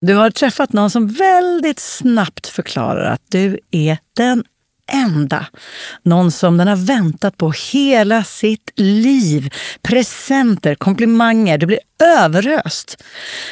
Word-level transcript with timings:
Du 0.00 0.14
har 0.14 0.30
träffat 0.30 0.72
någon 0.72 0.90
som 0.90 1.08
väldigt 1.08 1.78
snabbt 1.78 2.46
förklarar 2.46 3.12
att 3.12 3.22
du 3.28 3.58
är 3.70 3.98
den 4.16 4.44
enda. 4.92 5.46
Någon 6.02 6.30
som 6.30 6.56
den 6.56 6.68
har 6.68 6.76
väntat 6.76 7.36
på 7.36 7.52
hela 7.72 8.24
sitt 8.24 8.72
liv. 8.76 9.54
Presenter, 9.82 10.74
komplimanger, 10.74 11.58
du 11.58 11.66
blir 11.66 11.78
överöst. 12.02 13.04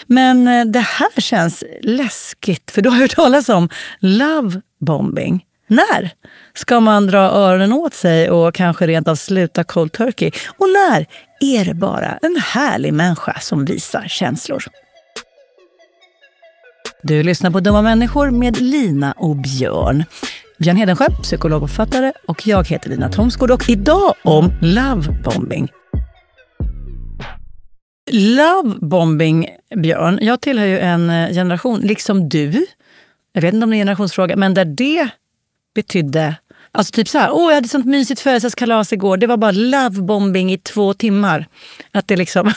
Men 0.06 0.48
eh, 0.48 0.64
det 0.64 0.80
här 0.80 1.20
känns 1.20 1.64
läskigt, 1.82 2.70
för 2.70 2.82
du 2.82 2.90
har 2.90 2.96
hört 2.96 3.14
talas 3.14 3.48
om 3.48 3.68
love 4.00 4.60
bombing. 4.80 5.44
När 5.66 6.10
ska 6.54 6.80
man 6.80 7.06
dra 7.06 7.18
öronen 7.18 7.72
åt 7.72 7.94
sig 7.94 8.30
och 8.30 8.54
kanske 8.54 8.86
rent 8.86 9.08
av 9.08 9.14
sluta 9.14 9.64
cold 9.64 9.92
turkey? 9.92 10.30
Och 10.58 10.68
när 10.68 11.06
är 11.40 11.64
det 11.64 11.74
bara 11.74 12.18
en 12.22 12.36
härlig 12.36 12.92
människa 12.92 13.36
som 13.40 13.64
visar 13.64 14.04
känslor? 14.08 14.64
Du 17.06 17.22
lyssnar 17.22 17.50
på 17.50 17.60
Dumma 17.60 17.82
människor 17.82 18.30
med 18.30 18.60
Lina 18.60 19.12
och 19.12 19.36
Björn. 19.36 20.04
Björn 20.58 20.76
Hedensjö, 20.76 21.06
psykolog 21.22 21.62
och 21.62 21.70
författare 21.70 22.12
och 22.28 22.46
jag 22.46 22.68
heter 22.68 22.90
Lina 22.90 23.08
Thomsgård 23.08 23.50
och 23.50 23.68
idag 23.68 24.14
om 24.24 24.52
lovebombing. 24.60 25.68
Lovebombing, 28.10 29.48
Björn. 29.76 30.18
Jag 30.22 30.40
tillhör 30.40 30.66
ju 30.66 30.78
en 30.78 31.10
eh, 31.10 31.28
generation, 31.28 31.80
liksom 31.80 32.28
du, 32.28 32.66
jag 33.32 33.42
vet 33.42 33.54
inte 33.54 33.64
om 33.64 33.70
det 33.70 33.76
är 33.76 33.78
en 33.78 33.80
generationsfråga, 33.80 34.36
men 34.36 34.54
där 34.54 34.64
det 34.64 35.08
betydde 35.74 36.36
Alltså 36.76 36.92
typ 36.92 37.08
så 37.08 37.18
här, 37.18 37.30
åh 37.32 37.48
jag 37.48 37.54
hade 37.54 37.68
sånt 37.68 37.86
mysigt 37.86 38.20
födelsedagskalas 38.20 38.92
igår. 38.92 39.16
Det 39.16 39.26
var 39.26 39.36
bara 39.36 39.50
lovebombing 39.50 40.52
i 40.52 40.58
två 40.58 40.94
timmar. 40.94 41.46
Att 41.92 42.08
det, 42.08 42.16
liksom 42.16 42.46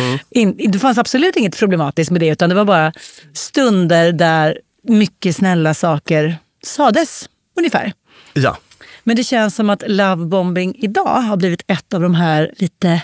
mm. 0.00 0.18
in, 0.30 0.70
det 0.72 0.78
fanns 0.78 0.98
absolut 0.98 1.36
inget 1.36 1.58
problematiskt 1.58 2.10
med 2.10 2.20
det 2.20 2.28
utan 2.28 2.48
det 2.48 2.54
var 2.54 2.64
bara 2.64 2.92
stunder 3.34 4.12
där 4.12 4.58
mycket 4.82 5.36
snälla 5.36 5.74
saker 5.74 6.36
sades, 6.64 7.28
ungefär. 7.56 7.92
Ja. 8.34 8.56
Men 9.04 9.16
det 9.16 9.24
känns 9.24 9.54
som 9.54 9.70
att 9.70 9.82
lovebombing 9.86 10.74
idag 10.78 11.20
har 11.20 11.36
blivit 11.36 11.62
ett 11.66 11.94
av 11.94 12.00
de 12.00 12.14
här 12.14 12.54
lite 12.56 13.02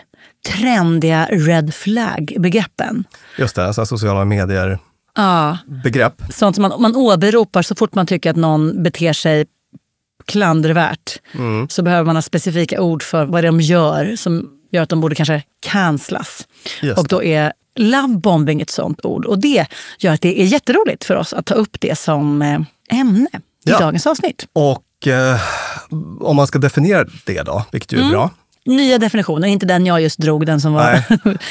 trendiga 0.48 1.28
red 1.30 1.74
flag-begreppen. 1.74 3.04
Just 3.38 3.56
det, 3.56 3.66
alltså 3.66 3.86
sociala 3.86 4.24
medier 4.24 4.78
ja. 5.14 5.58
begrepp. 5.84 6.22
Sånt 6.30 6.56
som 6.56 6.62
man, 6.62 6.82
man 6.82 6.96
åberopar 6.96 7.62
så 7.62 7.74
fort 7.74 7.94
man 7.94 8.06
tycker 8.06 8.30
att 8.30 8.36
någon 8.36 8.82
beter 8.82 9.12
sig 9.12 9.46
klandervärt. 10.26 11.20
Mm. 11.32 11.68
Så 11.68 11.82
behöver 11.82 12.04
man 12.04 12.16
ha 12.16 12.22
specifika 12.22 12.80
ord 12.80 13.02
för 13.02 13.24
vad 13.24 13.44
de 13.44 13.60
gör 13.60 14.16
som 14.16 14.50
gör 14.70 14.82
att 14.82 14.88
de 14.88 15.00
borde 15.00 15.14
kanske 15.14 15.42
canclas. 15.60 16.46
Och 16.96 17.08
då 17.08 17.22
är 17.22 17.52
lovebombing 17.76 18.60
ett 18.60 18.70
sånt 18.70 19.04
ord. 19.04 19.24
Och 19.24 19.38
det 19.38 19.66
gör 19.98 20.12
att 20.12 20.20
det 20.20 20.40
är 20.40 20.44
jätteroligt 20.44 21.04
för 21.04 21.16
oss 21.16 21.32
att 21.32 21.46
ta 21.46 21.54
upp 21.54 21.80
det 21.80 21.98
som 21.98 22.42
eh, 22.42 22.60
ämne 23.00 23.28
i 23.34 23.70
ja. 23.70 23.78
dagens 23.78 24.06
avsnitt. 24.06 24.46
Och 24.52 25.06
eh, 25.06 25.40
om 26.20 26.36
man 26.36 26.46
ska 26.46 26.58
definiera 26.58 27.06
det 27.24 27.42
då, 27.42 27.64
vilket 27.70 27.92
ju 27.92 27.96
är 27.96 28.00
mm. 28.00 28.12
bra. 28.12 28.30
Nya 28.66 28.98
definitionen, 28.98 29.50
inte 29.50 29.66
den 29.66 29.86
jag 29.86 30.00
just 30.00 30.18
drog, 30.18 30.46
den 30.46 30.60
som 30.60 30.72
var 30.72 31.02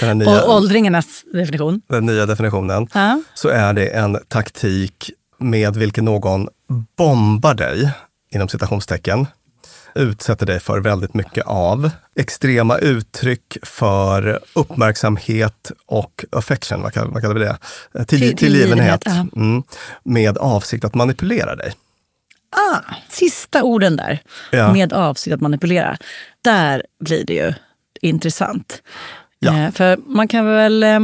Nej, 0.01 0.15
nya, 0.15 0.45
åldringarnas 0.45 1.23
definition. 1.33 1.81
Den 1.89 2.05
nya 2.05 2.25
definitionen. 2.25 2.87
Ja. 2.93 3.21
Så 3.33 3.49
är 3.49 3.73
det 3.73 3.87
en 3.87 4.17
taktik 4.27 5.11
med 5.37 5.75
vilken 5.75 6.05
någon 6.05 6.47
bombar 6.97 7.53
dig 7.53 7.91
inom 8.35 8.47
citationstecken, 8.47 9.27
utsätter 9.95 10.45
dig 10.45 10.59
för 10.59 10.79
väldigt 10.79 11.13
mycket 11.13 11.45
av 11.45 11.89
extrema 12.15 12.77
uttryck 12.77 13.57
för 13.63 14.39
uppmärksamhet 14.53 15.71
och 15.85 16.25
affection, 16.31 16.81
vad 16.81 16.93
kallar, 16.93 17.11
vad 17.11 17.21
kallar 17.21 17.35
vi 17.35 17.39
det? 17.39 17.57
Till, 18.05 18.19
till, 18.19 18.37
tillgivenhet. 18.37 19.05
Mm, 19.35 19.63
med 20.03 20.37
avsikt 20.37 20.85
att 20.85 20.95
manipulera 20.95 21.55
dig. 21.55 21.73
Ah, 22.55 22.79
sista 23.09 23.63
orden 23.63 23.95
där, 23.95 24.19
ja. 24.51 24.73
med 24.73 24.93
avsikt 24.93 25.33
att 25.33 25.41
manipulera. 25.41 25.97
Där 26.41 26.83
blir 26.99 27.25
det 27.25 27.33
ju 27.33 27.53
intressant. 28.01 28.81
Ja. 29.39 29.57
Eh, 29.57 29.71
för 29.71 29.97
man 29.97 30.27
kan 30.27 30.45
väl 30.45 30.83
eh, 30.83 30.99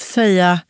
säga 0.00 0.60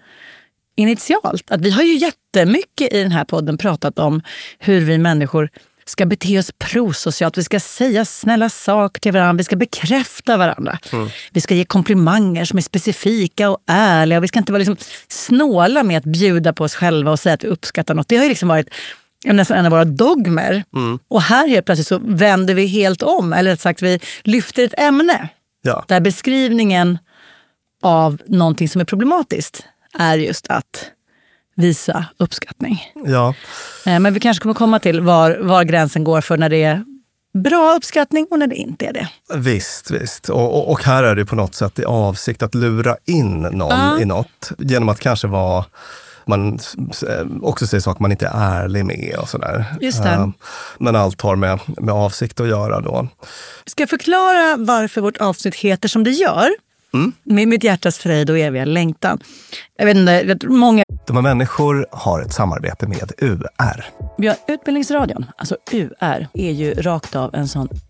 initialt 0.76 1.50
att 1.50 1.60
vi 1.60 1.70
har 1.70 1.82
ju 1.82 1.96
jättemycket 1.96 2.92
i 2.92 3.02
den 3.02 3.12
här 3.12 3.24
podden 3.24 3.58
pratat 3.58 3.98
om 3.98 4.22
hur 4.58 4.80
vi 4.80 4.98
människor 4.98 5.50
ska 5.90 6.06
bete 6.06 6.38
oss 6.38 6.50
prosocialt, 6.58 7.38
vi 7.38 7.44
ska 7.44 7.60
säga 7.60 8.04
snälla 8.04 8.48
saker 8.48 9.00
till 9.00 9.12
varandra, 9.12 9.38
vi 9.38 9.44
ska 9.44 9.56
bekräfta 9.56 10.36
varandra. 10.36 10.78
Mm. 10.92 11.08
Vi 11.30 11.40
ska 11.40 11.54
ge 11.54 11.64
komplimanger 11.64 12.44
som 12.44 12.58
är 12.58 12.62
specifika 12.62 13.50
och 13.50 13.58
ärliga. 13.66 14.20
Vi 14.20 14.28
ska 14.28 14.38
inte 14.38 14.52
vara 14.52 14.58
liksom 14.58 14.76
snåla 15.08 15.82
med 15.82 15.98
att 15.98 16.04
bjuda 16.04 16.52
på 16.52 16.64
oss 16.64 16.74
själva 16.74 17.10
och 17.10 17.20
säga 17.20 17.34
att 17.34 17.44
vi 17.44 17.48
uppskattar 17.48 17.94
något. 17.94 18.08
Det 18.08 18.16
har 18.16 18.22
ju 18.22 18.28
liksom 18.28 18.48
varit 18.48 18.68
nästan 19.24 19.58
en 19.58 19.66
av 19.66 19.70
våra 19.70 19.84
dogmer. 19.84 20.64
Mm. 20.74 20.98
Och 21.08 21.22
här 21.22 21.48
helt 21.48 21.66
plötsligt 21.66 21.88
så 21.88 21.98
vänder 22.04 22.54
vi 22.54 22.66
helt 22.66 23.02
om, 23.02 23.32
eller 23.32 23.50
rätt 23.50 23.60
sagt 23.60 23.82
vi 23.82 24.00
lyfter 24.22 24.64
ett 24.64 24.78
ämne. 24.78 25.28
Ja. 25.62 25.84
Där 25.88 26.00
beskrivningen 26.00 26.98
av 27.82 28.22
någonting 28.26 28.68
som 28.68 28.80
är 28.80 28.84
problematiskt 28.84 29.64
är 29.98 30.18
just 30.18 30.46
att 30.48 30.90
visa 31.60 32.04
uppskattning. 32.16 32.92
Ja. 33.06 33.34
Eh, 33.86 34.00
men 34.00 34.14
vi 34.14 34.20
kanske 34.20 34.42
kommer 34.42 34.54
komma 34.54 34.78
till 34.78 35.00
var, 35.00 35.38
var 35.40 35.64
gränsen 35.64 36.04
går 36.04 36.20
för 36.20 36.36
när 36.36 36.48
det 36.48 36.62
är 36.62 36.84
bra 37.34 37.74
uppskattning 37.76 38.26
och 38.30 38.38
när 38.38 38.46
det 38.46 38.56
inte 38.56 38.86
är 38.86 38.92
det. 38.92 39.08
Visst, 39.34 39.90
visst. 39.90 40.28
Och, 40.28 40.56
och, 40.56 40.70
och 40.70 40.84
här 40.84 41.02
är 41.02 41.14
det 41.14 41.24
på 41.24 41.36
något 41.36 41.54
sätt 41.54 41.78
i 41.78 41.84
avsikt 41.84 42.42
att 42.42 42.54
lura 42.54 42.96
in 43.04 43.40
någon 43.40 43.94
uh. 43.94 44.02
i 44.02 44.04
något. 44.04 44.52
Genom 44.58 44.88
att 44.88 45.00
kanske 45.00 45.26
vara 45.26 45.64
man 46.26 46.58
också 47.42 47.66
säger 47.66 47.80
saker 47.80 48.02
man 48.02 48.10
inte 48.10 48.26
är 48.26 48.62
ärlig 48.62 48.84
med 48.84 49.16
och 49.18 49.28
sådär. 49.28 49.64
Just 49.80 50.02
det. 50.02 50.10
Uh, 50.10 50.28
men 50.78 50.96
allt 50.96 51.20
har 51.20 51.36
med, 51.36 51.60
med 51.66 51.94
avsikt 51.94 52.40
att 52.40 52.48
göra 52.48 52.80
då. 52.80 53.08
Ska 53.66 53.82
jag 53.82 53.90
förklara 53.90 54.56
varför 54.56 55.00
vårt 55.00 55.16
avsnitt 55.16 55.54
heter 55.54 55.88
som 55.88 56.04
det 56.04 56.10
gör? 56.10 56.48
Mm. 56.94 57.12
Med 57.22 57.48
mitt 57.48 57.64
hjärtas 57.64 57.98
fröjd 57.98 58.30
och 58.30 58.38
eviga 58.38 58.64
längtan. 58.64 59.20
Jag 59.76 59.86
vet 59.86 59.96
inte, 59.96 60.46
många... 60.46 60.84
Dumma 61.10 61.20
människor 61.20 61.86
har 61.90 62.20
ett 62.20 62.32
samarbete 62.32 62.86
med 62.86 63.12
UR. 63.18 63.84
Ja, 64.16 64.34
Utbildningsradion, 64.48 65.26
alltså 65.36 65.56
UR, 65.72 66.28
är 66.32 66.50
ju 66.50 66.74
rakt 66.74 67.16
av 67.16 67.34
en 67.34 67.48
sån 67.48 67.68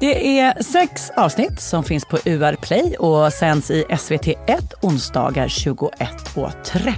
Det 0.00 0.38
är 0.38 0.62
sex 0.62 1.10
avsnitt 1.16 1.60
som 1.60 1.84
finns 1.84 2.04
på 2.04 2.18
UR 2.24 2.56
Play 2.56 2.96
och 2.96 3.32
sänds 3.32 3.70
i 3.70 3.84
SVT1 3.84 4.72
onsdagar 4.82 5.48
21.30. 5.48 6.94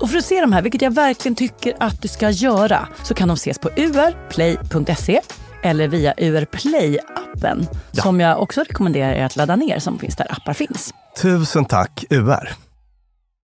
Och 0.00 0.10
för 0.10 0.18
att 0.18 0.24
se 0.24 0.40
de 0.40 0.52
här, 0.52 0.62
vilket 0.62 0.82
jag 0.82 0.94
verkligen 0.94 1.34
tycker 1.34 1.74
att 1.80 2.02
du 2.02 2.08
ska 2.08 2.30
göra, 2.30 2.88
så 3.02 3.14
kan 3.14 3.28
de 3.28 3.34
ses 3.34 3.58
på 3.58 3.68
urplay.se 3.68 5.20
eller 5.62 5.88
via 5.88 6.14
UR 6.18 6.44
Play-appen 6.44 7.66
ja. 7.92 8.02
som 8.02 8.20
jag 8.20 8.42
också 8.42 8.60
rekommenderar 8.60 9.12
er 9.12 9.24
att 9.24 9.36
ladda 9.36 9.56
ner 9.56 9.78
som 9.78 9.98
finns 9.98 10.16
där 10.16 10.26
appar 10.32 10.52
finns. 10.52 10.94
Tusen 11.22 11.64
tack 11.64 12.04
UR! 12.10 12.52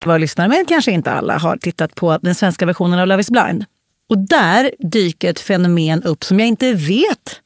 Våra 0.05 0.19
lyssnare, 0.19 0.49
men 0.49 0.67
kanske 0.67 0.93
inte 0.93 1.13
alla, 1.13 1.39
har 1.39 1.57
tittat 1.57 1.95
på 1.95 2.19
den 2.23 2.35
svenska 2.35 2.67
versionen 2.67 2.99
av 2.99 3.07
Love 3.07 3.21
is 3.21 3.31
blind. 3.31 3.65
Och 4.09 4.19
där 4.19 4.71
dyker 4.79 5.31
ett 5.31 5.41
fenomen 5.41 6.03
upp 6.03 6.25
som 6.25 6.39
jag 6.41 6.49
inte 6.49 6.73
vet 6.73 7.41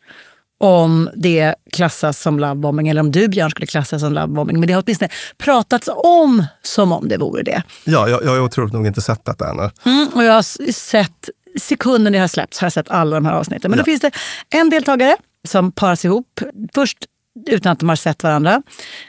om 0.59 1.11
det 1.15 1.55
klassas 1.73 2.21
som 2.21 2.39
lovebombing 2.39 2.89
eller 2.89 3.01
om 3.01 3.13
du 3.13 3.29
Björn 3.29 3.51
skulle 3.51 3.67
klassas 3.67 4.01
som 4.01 4.13
lovebombing. 4.13 4.61
Men 4.61 4.67
det 4.67 4.73
har 4.73 4.83
åtminstone 4.87 5.09
pratats 5.39 5.89
om 5.95 6.45
som 6.63 6.93
om 6.93 7.09
det 7.09 7.17
vore 7.17 7.43
det. 7.43 7.63
Ja, 7.85 8.09
jag, 8.09 8.25
jag 8.25 8.31
har 8.31 8.41
otroligt 8.41 8.73
nog 8.73 8.87
inte 8.87 9.01
sett 9.01 9.25
detta 9.25 9.51
ännu. 9.51 9.71
Mm, 9.85 10.09
och 10.15 10.25
jag 10.25 10.33
har 10.33 10.73
sett 10.73 11.31
sekunden 11.61 12.13
det 12.13 12.19
har 12.19 12.29
släppts 12.29 12.61
har 12.61 12.67
jag 12.67 12.73
sett 12.73 12.91
alla 12.91 13.17
de 13.17 13.27
här 13.27 13.33
avsnitten. 13.33 13.71
Men 13.71 13.79
ja. 13.79 13.83
då 13.83 13.85
finns 13.85 14.01
det 14.01 14.11
en 14.51 14.71
deltagare 14.71 15.17
som 15.49 15.73
paras 15.73 16.05
ihop, 16.05 16.41
först 16.75 16.99
utan 17.47 17.73
att 17.73 17.79
de 17.79 17.89
har 17.89 17.97
sett 17.97 18.23
varandra, 18.23 18.63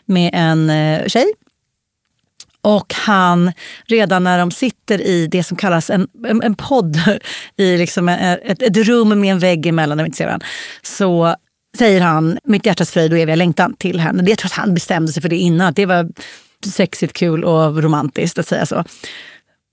med 0.06 0.32
en 0.34 0.70
eh, 0.70 1.08
tjej. 1.08 1.34
Och 2.68 2.94
han, 2.94 3.52
redan 3.86 4.24
när 4.24 4.40
de 4.40 4.52
sitter 4.52 5.02
i 5.02 5.28
det 5.28 5.44
som 5.44 5.58
kallas 5.58 5.90
en, 5.90 6.08
en, 6.28 6.44
en 6.44 6.56
podd, 6.56 7.00
i 7.58 7.78
liksom 7.78 8.10
ett, 8.10 8.62
ett 8.62 8.78
rum 8.78 9.20
med 9.20 9.32
en 9.32 9.40
vägg 9.40 9.66
emellan, 9.66 10.00
inte 10.00 10.18
ser 10.18 10.26
varandra, 10.26 10.48
så 10.82 11.36
säger 11.78 12.02
han 12.02 12.40
mitt 12.44 12.66
hjärtas 12.66 12.92
fröjd 12.92 13.14
och 13.14 13.20
eviga 13.20 13.36
längtan 13.36 13.74
till 13.74 14.00
henne. 14.00 14.24
Det, 14.24 14.30
jag 14.30 14.38
tror 14.38 14.50
att 14.50 14.54
han 14.54 14.74
bestämde 14.74 15.12
sig 15.12 15.22
för 15.22 15.30
det 15.30 15.36
innan. 15.36 15.74
Det 15.74 15.86
var 15.86 16.10
sexigt, 16.66 17.14
kul 17.14 17.44
och 17.44 17.84
romantiskt 17.84 18.40
att 18.40 18.48
säga 18.48 18.66
så. 18.66 18.84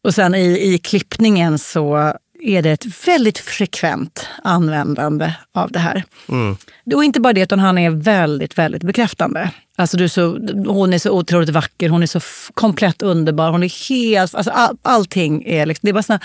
Och 0.05 0.14
sen 0.14 0.35
i, 0.35 0.75
i 0.75 0.79
klippningen 0.79 1.58
så 1.58 2.14
är 2.44 2.62
det 2.62 2.70
ett 2.70 3.08
väldigt 3.08 3.38
frekvent 3.38 4.29
användande 4.44 5.32
av 5.52 5.73
det 5.73 5.79
här. 5.79 6.05
Mm. 6.29 6.56
Och 6.94 7.05
inte 7.05 7.20
bara 7.20 7.32
det, 7.32 7.41
utan 7.41 7.58
han 7.58 7.79
är 7.79 7.91
väldigt, 7.91 8.58
väldigt 8.58 8.82
bekräftande. 8.82 9.50
Alltså 9.76 9.96
du 9.96 10.05
är 10.05 10.08
så, 10.08 10.23
hon 10.67 10.93
är 10.93 10.99
så 10.99 11.11
otroligt 11.11 11.49
vacker, 11.49 11.88
hon 11.88 12.02
är 12.02 12.06
så 12.06 12.20
komplett 12.55 13.02
underbar. 13.02 13.50
Hon 13.50 13.62
är 13.62 13.88
helt, 13.88 14.35
alltså 14.35 14.50
all, 14.50 14.76
allting 14.82 15.44
är 15.46 15.67
liksom, 15.67 15.87
det 15.87 15.91
är 15.91 15.93
bara 15.93 16.02
såna 16.02 16.20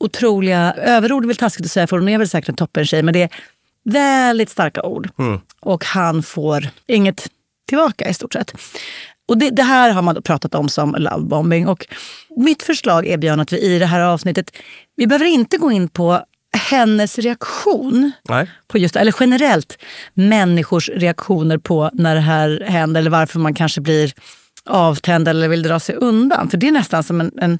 otroliga, 0.00 0.72
överord 0.72 1.22
är 1.22 1.26
väl 1.26 1.36
taskigt 1.36 1.66
att 1.66 1.72
säga 1.72 1.86
för 1.86 1.98
hon 1.98 2.08
är 2.08 2.18
väl 2.18 2.28
säkert 2.28 2.48
en 2.48 2.56
toppen-tjej, 2.56 3.02
men 3.02 3.14
det 3.14 3.22
är 3.22 3.30
väldigt 3.84 4.50
starka 4.50 4.82
ord. 4.82 5.08
Mm. 5.18 5.40
Och 5.60 5.84
han 5.84 6.22
får 6.22 6.68
inget 6.86 7.28
tillbaka 7.68 8.08
i 8.08 8.14
stort 8.14 8.32
sett. 8.32 8.52
Och 9.28 9.38
det, 9.38 9.50
det, 9.50 9.62
här 9.62 9.90
har 9.90 10.02
man 10.02 10.22
pratat 10.22 10.54
om 10.54 10.68
som 10.68 10.94
lovebombing. 10.98 11.68
Och 11.68 11.86
mitt 12.36 12.62
förslag 12.62 13.06
är 13.06 13.18
Björn 13.18 13.40
att 13.40 13.52
vi 13.52 13.60
i 13.60 13.78
det 13.78 13.86
här 13.86 14.00
avsnittet, 14.00 14.50
vi 14.96 15.06
behöver 15.06 15.26
inte 15.26 15.56
gå 15.58 15.72
in 15.72 15.88
på 15.88 16.20
hennes 16.56 17.18
reaktion. 17.18 18.12
Nej. 18.28 18.50
på 18.66 18.78
just 18.78 18.96
Eller 18.96 19.14
generellt 19.20 19.78
människors 20.14 20.88
reaktioner 20.88 21.58
på 21.58 21.90
när 21.92 22.14
det 22.14 22.20
här 22.20 22.64
händer 22.66 23.00
eller 23.00 23.10
varför 23.10 23.38
man 23.38 23.54
kanske 23.54 23.80
blir 23.80 24.12
avtänd 24.64 25.28
eller 25.28 25.48
vill 25.48 25.62
dra 25.62 25.80
sig 25.80 25.94
undan. 25.94 26.50
För 26.50 26.58
det 26.58 26.68
är 26.68 26.72
nästan 26.72 27.02
som 27.02 27.20
en, 27.20 27.32
en 27.38 27.58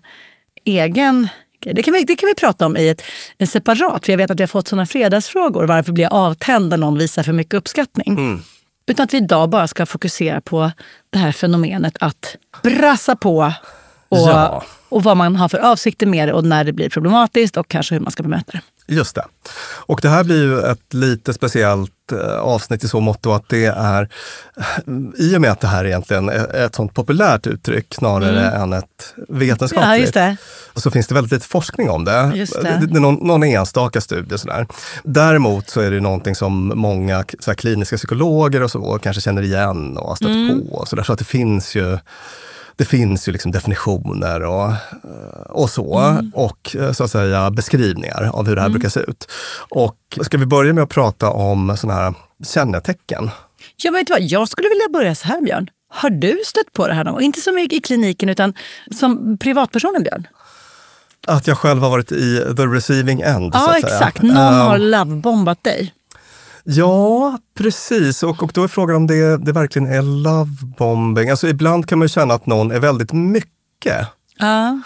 egen 0.65 1.29
det 1.75 1.83
kan, 1.83 1.95
vi, 1.95 2.05
det 2.05 2.17
kan 2.17 2.27
vi 2.27 2.35
prata 2.35 2.67
om 2.67 2.77
i 2.77 2.89
ett, 2.89 3.03
en 3.39 3.47
separat, 3.47 4.05
för 4.05 4.13
jag 4.13 4.19
vet 4.19 4.31
att 4.31 4.39
vi 4.39 4.43
har 4.43 4.49
fått 4.49 4.69
sådana 4.69 4.87
fredagsfrågor. 4.87 5.65
Varför 5.65 5.93
blir 5.93 6.05
jag 6.05 6.13
avtänd 6.13 6.69
när 6.69 6.77
någon 6.77 6.99
visar 6.99 7.23
för 7.23 7.33
mycket 7.33 7.55
uppskattning? 7.55 8.19
Mm. 8.19 8.43
Utan 8.87 9.05
att 9.05 9.15
vi 9.15 9.19
idag 9.19 9.51
bara 9.51 9.69
ska 9.69 9.87
fokusera 9.87 10.41
på 10.41 10.71
det 11.11 11.19
här 11.19 11.33
fenomenet 11.33 11.97
att 12.01 12.37
brassa 12.63 13.17
på 13.17 13.53
och, 14.09 14.19
ja 14.19 14.65
och 14.97 15.03
vad 15.03 15.17
man 15.17 15.37
har 15.37 15.49
för 15.49 15.59
avsikter 15.59 16.07
med 16.07 16.29
det 16.29 16.33
och 16.33 16.45
när 16.45 16.65
det 16.65 16.73
blir 16.73 16.89
problematiskt 16.89 17.57
och 17.57 17.69
kanske 17.69 17.95
hur 17.95 18.01
man 18.01 18.13
ska 18.13 18.23
bemöta 18.23 18.53
det. 18.53 18.61
Just 18.95 19.15
det. 19.15 19.25
Och 19.87 20.01
det 20.03 20.09
här 20.09 20.25
blir 20.25 20.43
ju 20.43 20.61
ett 20.61 20.95
lite 20.95 21.33
speciellt 21.33 22.13
eh, 22.13 22.39
avsnitt 22.39 22.85
i 22.85 22.89
så 22.89 23.01
mått 23.01 23.27
att 23.27 23.49
det 23.49 23.65
är, 23.67 24.09
i 25.19 25.37
och 25.37 25.41
med 25.41 25.51
att 25.51 25.61
det 25.61 25.67
här 25.67 25.85
egentligen 25.85 26.29
är 26.29 26.65
ett 26.65 26.75
sånt 26.75 26.95
populärt 26.95 27.47
uttryck 27.47 27.95
snarare 27.95 28.41
mm. 28.41 28.63
än 28.63 28.73
ett 28.73 29.15
vetenskapligt, 29.29 30.17
ja, 30.17 30.37
så 30.75 30.91
finns 30.91 31.07
det 31.07 31.15
väldigt 31.15 31.33
lite 31.33 31.47
forskning 31.47 31.91
om 31.91 32.05
det. 32.05 32.33
Just 32.35 32.63
det. 32.63 32.87
det 32.91 32.97
är 32.97 33.01
någon, 33.01 33.15
någon 33.15 33.43
enstaka 33.43 34.01
studie. 34.01 34.39
Sådär. 34.39 34.67
Däremot 35.05 35.71
så 35.71 35.81
är 35.81 35.91
det 35.91 36.01
någonting 36.01 36.35
som 36.35 36.73
många 36.75 37.25
så 37.39 37.55
kliniska 37.55 37.97
psykologer 37.97 38.63
och 38.63 38.71
så 38.71 38.99
kanske 39.03 39.23
känner 39.23 39.43
igen 39.43 39.97
och 39.97 40.09
har 40.09 40.17
stött 40.17 40.29
mm. 40.29 40.69
på. 40.69 40.77
Och 40.77 40.89
så, 40.89 40.97
där. 40.97 41.03
så 41.03 41.13
att 41.13 41.19
det 41.19 41.25
finns 41.25 41.75
ju 41.75 41.99
det 42.77 42.85
finns 42.85 43.29
ju 43.29 43.33
liksom 43.33 43.53
definitioner 43.53 44.43
och, 44.43 44.73
och 45.49 45.71
så. 45.71 45.99
Mm. 45.99 46.33
Och 46.35 46.77
så 46.93 47.05
att 47.05 47.11
säga 47.11 47.51
beskrivningar 47.51 48.31
av 48.33 48.47
hur 48.47 48.55
det 48.55 48.61
här 48.61 48.69
mm. 48.69 48.79
brukar 48.79 48.89
se 48.89 49.01
ut. 49.01 49.29
Och 49.69 50.19
ska 50.23 50.39
vi 50.39 50.47
börja 50.47 50.73
med 50.73 50.85
att 50.85 50.91
prata 50.91 51.31
om 51.31 51.77
sådana 51.77 52.01
här 52.01 52.15
kännetecken? 52.45 53.31
Jag 53.77 53.93
vet 53.93 54.11
vad, 54.11 54.23
jag 54.23 54.49
skulle 54.49 54.69
vilja 54.69 54.89
börja 54.93 55.15
så 55.15 55.29
här 55.29 55.41
Björn. 55.41 55.69
Har 55.89 56.11
du 56.11 56.41
stött 56.47 56.73
på 56.73 56.89
det 56.89 56.95
här 56.95 57.05
någon 57.05 57.15
gång? 57.15 57.23
Inte 57.23 57.41
så 57.41 57.53
mycket 57.53 57.79
i 57.79 57.81
kliniken 57.81 58.29
utan 58.29 58.55
som 58.99 59.39
privatpersonen 59.39 60.03
Björn? 60.03 60.27
Att 61.27 61.47
jag 61.47 61.59
själv 61.59 61.81
har 61.81 61.91
varit 61.91 62.13
i 62.13 62.55
the 62.57 62.63
receiving 62.63 63.21
end. 63.21 63.51
Ja, 63.55 63.77
exakt. 63.79 64.23
Någon 64.23 64.37
um, 64.37 64.61
har 64.61 64.79
lovebombat 64.79 65.65
dig. 65.65 65.93
Ja, 66.69 67.39
precis. 67.59 68.23
Och, 68.23 68.43
och 68.43 68.51
då 68.55 68.65
är 68.65 68.69
frågan 68.69 68.97
om 68.97 69.07
det, 69.07 69.37
det 69.37 69.53
verkligen 69.53 69.93
är 69.93 70.03
lovebombing. 70.03 71.31
Alltså 71.31 71.49
ibland 71.49 71.89
kan 71.89 71.99
man 71.99 72.09
känna 72.09 72.35
att 72.35 72.47
någon 72.47 72.71
är 72.71 72.81
väldigt 72.81 73.13
mycket. 73.13 74.01
Uh. 74.43 74.79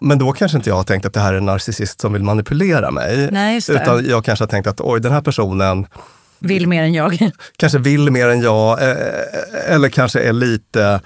Men 0.00 0.18
då 0.18 0.32
kanske 0.32 0.58
inte 0.58 0.70
jag 0.70 0.76
har 0.76 0.84
tänkt 0.84 1.06
att 1.06 1.12
det 1.12 1.20
här 1.20 1.32
är 1.32 1.38
en 1.38 1.46
narcissist 1.46 2.00
som 2.00 2.12
vill 2.12 2.22
manipulera 2.22 2.90
mig. 2.90 3.28
Nej, 3.32 3.60
utan 3.68 4.06
jag 4.06 4.24
kanske 4.24 4.42
har 4.42 4.48
tänkt 4.48 4.66
att 4.66 4.80
oj, 4.80 5.00
den 5.00 5.12
här 5.12 5.20
personen 5.20 5.86
vill 6.38 6.66
mer 6.66 6.82
än 6.82 6.94
jag. 6.94 7.30
Kanske 7.56 7.78
vill 7.78 8.10
mer 8.10 8.28
än 8.28 8.40
jag, 8.40 8.82
eh, 8.82 8.90
eh, 8.90 9.74
eller 9.74 9.88
kanske 9.88 10.20
är 10.20 10.32
lite 10.32 11.00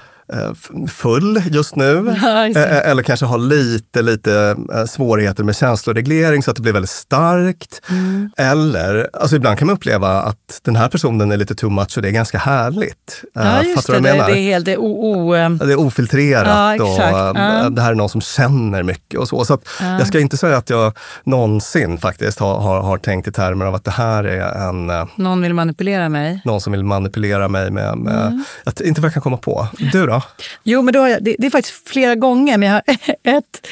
full 0.88 1.42
just 1.50 1.76
nu. 1.76 2.16
Ja, 2.22 2.46
just 2.46 2.56
eh, 2.56 2.90
eller 2.90 3.02
kanske 3.02 3.26
har 3.26 3.38
lite, 3.38 4.02
lite 4.02 4.56
eh, 4.74 4.84
svårigheter 4.84 5.44
med 5.44 5.56
känsloreglering 5.56 6.42
så 6.42 6.50
att 6.50 6.56
det 6.56 6.62
blir 6.62 6.72
väldigt 6.72 6.90
starkt. 6.90 7.82
Mm. 7.90 8.30
Eller, 8.36 9.10
alltså 9.12 9.36
ibland 9.36 9.58
kan 9.58 9.66
man 9.66 9.76
uppleva 9.76 10.22
att 10.22 10.60
den 10.62 10.76
här 10.76 10.88
personen 10.88 11.32
är 11.32 11.36
lite 11.36 11.54
too 11.54 11.70
much 11.70 11.96
och 11.96 12.02
det 12.02 12.08
är 12.08 12.12
ganska 12.12 12.38
härligt. 12.38 13.24
Ja, 13.34 13.62
just 13.62 13.86
det. 13.86 13.92
Det, 13.92 14.00
det, 14.00 14.08
är 14.08 14.34
helt, 14.34 14.64
det, 14.64 14.72
är 14.72 14.78
o, 14.78 15.32
o, 15.32 15.48
det 15.64 15.72
är 15.72 15.80
ofiltrerat 15.80 16.76
ja, 16.78 16.84
och 16.84 17.38
ja. 17.38 17.70
det 17.70 17.82
här 17.82 17.90
är 17.90 17.94
någon 17.94 18.08
som 18.08 18.20
känner 18.20 18.82
mycket 18.82 19.20
och 19.20 19.28
så. 19.28 19.44
Så 19.44 19.58
ja. 19.80 19.98
jag 19.98 20.06
ska 20.06 20.20
inte 20.20 20.36
säga 20.36 20.56
att 20.56 20.70
jag 20.70 20.92
någonsin 21.24 21.98
faktiskt 21.98 22.38
har, 22.38 22.60
har, 22.60 22.80
har, 22.80 22.98
tänkt 22.98 23.28
i 23.28 23.32
termer 23.32 23.66
av 23.66 23.74
att 23.74 23.84
det 23.84 23.90
här 23.90 24.24
är 24.24 24.68
en... 24.68 25.08
Någon 25.16 25.42
vill 25.42 25.54
manipulera 25.54 26.08
mig? 26.08 26.42
Någon 26.44 26.60
som 26.60 26.72
vill 26.72 26.84
manipulera 26.84 27.48
mig 27.48 27.70
med, 27.70 27.98
med 27.98 28.26
mm. 28.26 28.44
att, 28.64 28.80
inte 28.80 29.00
vad 29.00 29.06
jag 29.06 29.12
kan 29.12 29.22
komma 29.22 29.36
på. 29.36 29.68
Du 29.92 30.06
då? 30.06 30.21
Jo, 30.62 30.82
men 30.82 30.94
då 30.94 31.08
jag, 31.08 31.24
det, 31.24 31.36
det, 31.38 31.46
är 31.46 31.50
faktiskt 31.50 31.88
flera 31.88 32.14
gånger, 32.14 32.58
men 32.58 32.68
jag 32.68 32.74
har 32.74 32.82
ett 33.36 33.66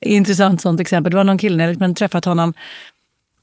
intressant 0.00 0.60
sånt 0.60 0.80
exempel. 0.80 1.10
Det 1.10 1.16
var 1.16 1.24
någon 1.24 1.38
kille, 1.38 1.56
när 1.56 1.86
jag 1.86 1.96
träffat 1.96 2.24
honom, 2.24 2.54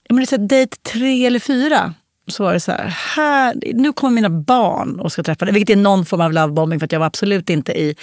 men 0.10 0.26
det 0.26 0.34
är 0.34 0.38
dejt 0.38 0.78
tre 0.84 1.26
eller 1.26 1.40
fyra. 1.40 1.94
Så 2.28 2.44
var 2.44 2.54
det 2.54 2.60
så 2.60 2.72
här, 2.72 2.88
här, 2.88 3.56
nu 3.74 3.94
kommer 3.94 4.16
mina 4.16 4.30
barn 4.30 5.00
och 5.00 5.12
ska 5.12 5.24
träffa 5.24 5.46
dig. 5.46 5.54
Vilket 5.54 5.78
är 5.78 5.82
någon 5.82 6.06
form 6.06 6.22
av 6.22 6.34
lovebombing 6.34 6.80
för 6.80 6.86
att 6.86 6.92
jag 6.92 7.00
var 7.00 7.08
absolut 7.08 7.50
inte 7.50 7.72
i, 7.72 7.96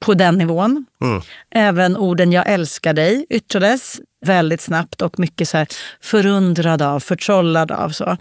på 0.00 0.14
den 0.14 0.38
nivån. 0.38 0.86
Mm. 1.02 1.22
Även 1.50 1.96
orden 1.96 2.32
jag 2.32 2.48
älskar 2.48 2.92
dig 2.92 3.26
yttrades 3.30 4.00
väldigt 4.26 4.60
snabbt 4.60 5.02
och 5.02 5.18
mycket 5.18 5.48
så 5.48 5.56
här 5.56 5.68
förundrad 6.00 6.82
av, 6.82 7.00
förtrollad 7.00 7.72
av. 7.72 7.90
Så. 7.90 8.16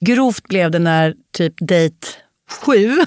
Grovt 0.00 0.48
blev 0.48 0.70
det 0.70 0.78
när 0.78 1.14
typ 1.32 1.54
dejt 1.58 2.06
sju. 2.50 2.98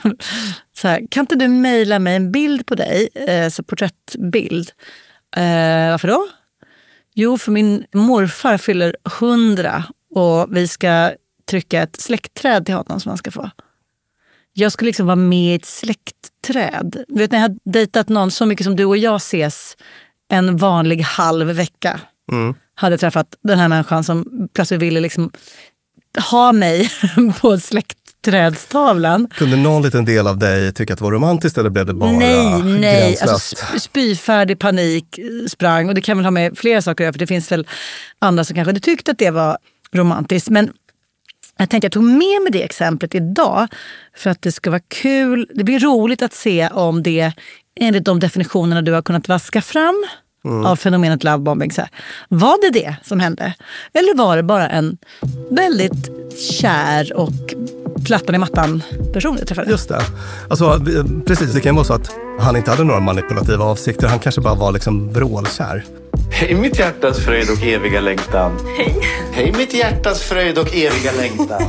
Så 0.77 0.87
här, 0.87 1.07
kan 1.11 1.21
inte 1.21 1.35
du 1.35 1.47
mejla 1.47 1.99
mig 1.99 2.15
en 2.15 2.31
bild 2.31 2.65
på 2.65 2.75
dig, 2.75 3.09
eh, 3.15 3.49
så 3.49 3.63
porträttbild? 3.63 4.71
Eh, 5.35 5.91
varför 5.91 6.07
då? 6.07 6.27
Jo, 7.15 7.37
för 7.37 7.51
min 7.51 7.85
morfar 7.93 8.57
fyller 8.57 8.95
hundra 9.19 9.83
och 10.15 10.57
vi 10.57 10.67
ska 10.67 11.11
trycka 11.49 11.81
ett 11.81 12.01
släktträd 12.01 12.65
till 12.65 12.75
honom 12.75 12.99
som 12.99 13.09
han 13.09 13.17
ska 13.17 13.31
få. 13.31 13.49
Jag 14.53 14.71
skulle 14.71 14.89
liksom 14.89 15.05
vara 15.05 15.15
med 15.15 15.51
i 15.51 15.55
ett 15.55 15.65
släktträd. 15.65 17.03
Du 17.07 17.19
vet 17.19 17.31
när 17.31 17.39
jag 17.39 17.49
har 17.49 17.57
dejtat 17.63 18.09
någon 18.09 18.31
så 18.31 18.45
mycket 18.45 18.63
som 18.63 18.75
du 18.75 18.85
och 18.85 18.97
jag 18.97 19.15
ses 19.15 19.77
en 20.29 20.57
vanlig 20.57 21.01
halv 21.01 21.47
vecka. 21.47 21.99
Mm. 22.31 22.53
Hade 22.75 22.97
träffat 22.97 23.35
den 23.43 23.59
här 23.59 23.67
människan 23.67 24.03
som 24.03 24.49
plötsligt 24.53 24.81
ville 24.81 24.99
liksom 24.99 25.31
ha 26.31 26.51
mig 26.51 26.91
på 27.41 27.53
ett 27.53 27.63
släkt 27.63 27.97
trädstavlan. 28.25 29.27
Kunde 29.33 29.57
någon 29.57 29.81
liten 29.81 30.05
del 30.05 30.27
av 30.27 30.37
dig 30.37 30.73
tycka 30.73 30.93
att 30.93 30.99
det 30.99 31.05
var 31.05 31.11
romantiskt 31.11 31.57
eller 31.57 31.69
blev 31.69 31.85
det 31.85 31.93
bara 31.93 32.11
Nej, 32.11 32.63
nej. 32.63 33.17
Alltså, 33.21 33.55
spyfärdig 33.79 34.59
panik 34.59 35.19
sprang. 35.47 35.87
Och 35.89 35.95
det 35.95 36.01
kan 36.01 36.17
väl 36.17 36.25
ha 36.25 36.31
med 36.31 36.57
flera 36.57 36.81
saker 36.81 37.07
att 37.07 37.15
för 37.15 37.19
det 37.19 37.27
finns 37.27 37.51
väl 37.51 37.67
andra 38.19 38.43
som 38.43 38.55
kanske 38.55 38.69
hade 38.69 38.79
tyckt 38.79 39.09
att 39.09 39.17
det 39.17 39.31
var 39.31 39.57
romantiskt. 39.93 40.49
Men 40.49 40.71
jag 41.57 41.69
tänkte 41.69 41.85
jag 41.85 41.91
tog 41.91 42.03
med 42.03 42.41
mig 42.41 42.51
det 42.51 42.63
exemplet 42.63 43.15
idag 43.15 43.67
för 44.15 44.29
att 44.29 44.41
det 44.41 44.51
ska 44.51 44.69
vara 44.69 44.81
kul. 44.87 45.47
Det 45.55 45.63
blir 45.63 45.79
roligt 45.79 46.21
att 46.21 46.33
se 46.33 46.69
om 46.69 47.03
det 47.03 47.31
enligt 47.79 48.05
de 48.05 48.19
definitionerna 48.19 48.81
du 48.81 48.91
har 48.91 49.01
kunnat 49.01 49.27
vaska 49.27 49.61
fram 49.61 50.05
mm. 50.45 50.65
av 50.65 50.75
fenomenet 50.75 51.23
lovebombing. 51.23 51.71
Så 51.71 51.81
här, 51.81 51.89
var 52.29 52.61
det 52.61 52.79
det 52.79 52.95
som 53.03 53.19
hände? 53.19 53.53
Eller 53.93 54.17
var 54.17 54.37
det 54.37 54.43
bara 54.43 54.69
en 54.69 54.97
väldigt 55.49 56.11
kär 56.39 57.13
och 57.13 57.53
plattan 58.05 58.35
i 58.35 58.37
mattan-person 58.37 59.35
jag 59.39 59.47
träffade? 59.47 59.71
Just 59.71 59.89
det. 59.89 60.01
Alltså, 60.49 60.81
precis, 61.25 61.53
det 61.53 61.61
kan 61.61 61.75
vara 61.75 61.85
så 61.85 61.93
att 61.93 62.11
han 62.39 62.55
inte 62.55 62.71
hade 62.71 62.83
några 62.83 62.99
manipulativa 62.99 63.65
avsikter. 63.65 64.07
Han 64.07 64.19
kanske 64.19 64.41
bara 64.41 64.55
var 64.55 64.71
liksom 64.71 65.13
vrålkär. 65.13 65.83
Hej 66.31 66.55
mitt 66.55 66.79
hjärtas 66.79 67.19
fröjd 67.19 67.49
och 67.49 67.63
eviga 67.63 68.01
längtan. 68.01 68.51
Hej. 68.77 68.95
Hej 69.31 69.53
mitt 69.57 69.73
hjärtas 69.73 70.21
fröjd 70.21 70.57
och 70.57 70.67
eviga 70.75 71.11
längtan. 71.17 71.61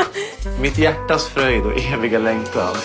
mitt 0.62 0.78
hjärtas 0.78 1.26
fröjd 1.28 1.62
och 1.62 1.72
eviga 1.92 2.18
längtan. 2.18 2.76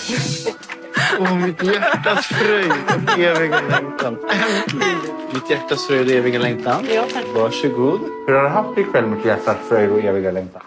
Åh, 1.20 1.36
mitt 1.36 1.64
hjärtas 1.64 2.26
fröjd 2.26 2.72
och 3.06 3.20
eviga 3.20 3.62
längtan. 3.70 4.18
Äntligen! 4.32 4.98
Mitt 5.34 5.50
hjärtas 5.50 5.88
fröjd 5.88 6.08
och 6.08 6.14
eviga 6.14 6.40
längtan. 6.40 6.88
Ja, 6.96 7.04
tack. 7.14 7.24
Varsågod. 7.36 8.00
Hur 8.28 8.34
har 8.34 8.44
du 8.44 8.50
haft 8.50 8.78
ikväll, 8.78 9.08
mitt 9.08 9.26
hjärtas 9.26 9.58
fröjd 9.70 9.90
och 9.90 10.00
eviga 10.00 10.32
längtan? 10.32 10.62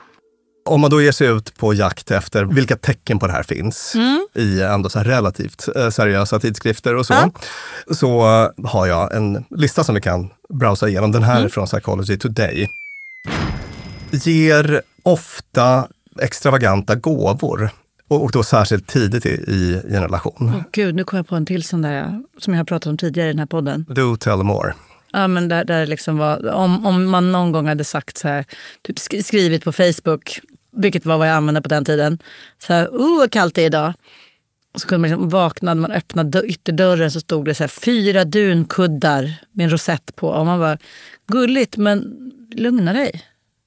Om 0.66 0.80
man 0.80 0.90
då 0.90 1.02
ger 1.02 1.12
sig 1.12 1.28
ut 1.28 1.56
på 1.56 1.74
jakt 1.74 2.10
efter 2.10 2.44
vilka 2.44 2.76
tecken 2.76 3.18
på 3.18 3.26
det 3.26 3.32
här 3.32 3.42
finns 3.42 3.94
mm. 3.94 4.26
i 4.34 4.62
ändå 4.62 4.88
så 4.88 4.98
relativt 4.98 5.68
eh, 5.76 5.90
seriösa 5.90 6.40
tidskrifter 6.40 6.94
och 6.94 7.06
så, 7.06 7.12
ja. 7.12 7.30
så 7.94 8.20
har 8.64 8.86
jag 8.86 9.16
en 9.16 9.44
lista 9.50 9.84
som 9.84 9.94
vi 9.94 10.00
kan 10.00 10.30
browsa 10.48 10.88
igenom. 10.88 11.12
Den 11.12 11.22
här 11.22 11.34
mm. 11.34 11.44
är 11.44 11.48
från 11.48 11.66
Psychology 11.66 12.18
Today. 12.18 12.68
Ger 14.10 14.82
ofta 15.02 15.88
extravaganta 16.20 16.94
gåvor 16.94 17.70
och, 18.08 18.30
då 18.32 18.42
särskilt 18.42 18.86
tidigt 18.86 19.26
i, 19.26 19.30
i, 19.30 19.80
en 19.88 20.02
relation. 20.02 20.48
Oh, 20.48 20.62
Gud, 20.72 20.94
nu 20.94 21.04
kom 21.04 21.16
jag 21.16 21.28
på 21.28 21.36
en 21.36 21.46
till 21.46 21.64
sån 21.64 21.82
där 21.82 22.22
som 22.38 22.54
jag 22.54 22.60
har 22.60 22.64
pratat 22.64 22.86
om 22.86 22.96
tidigare 22.96 23.28
i 23.28 23.32
den 23.32 23.38
här 23.38 23.46
podden. 23.46 23.86
Do 23.88 24.16
tell 24.16 24.42
more. 24.42 24.74
Ja, 25.12 25.28
men 25.28 25.48
där, 25.48 25.64
där 25.64 25.86
liksom 25.86 26.18
var, 26.18 26.52
om, 26.52 26.86
om 26.86 27.10
man 27.10 27.32
någon 27.32 27.52
gång 27.52 27.66
hade 27.66 27.84
sagt 27.84 28.18
så 28.18 28.28
här, 28.28 28.44
typ 28.82 29.24
skrivit 29.24 29.64
på 29.64 29.72
Facebook, 29.72 30.40
vilket 30.76 31.06
var 31.06 31.18
vad 31.18 31.28
jag 31.28 31.34
använde 31.34 31.62
på 31.62 31.68
den 31.68 31.84
tiden. 31.84 32.18
Så 32.58 32.72
här, 32.72 32.88
oh 32.88 33.18
vad 33.18 33.30
kallt 33.30 33.54
det 33.54 33.62
är 33.62 33.66
idag. 33.66 33.92
Och 34.74 34.80
så 34.80 34.88
kunde 34.88 34.98
man 35.00 35.10
liksom 35.10 35.28
vakna, 35.28 35.74
när 35.74 35.80
man 35.80 35.92
öppnade 35.92 36.46
ytterdörren 36.46 37.10
så 37.10 37.20
stod 37.20 37.44
det 37.44 37.54
så 37.54 37.62
här, 37.62 37.68
fyra 37.68 38.24
dunkuddar 38.24 39.34
med 39.52 39.64
en 39.64 39.70
rosett 39.70 40.16
på. 40.16 40.28
Och 40.28 40.46
man 40.46 40.58
bara, 40.58 40.78
gulligt 41.26 41.76
men 41.76 42.14
lugna 42.54 42.92
dig. 42.92 43.22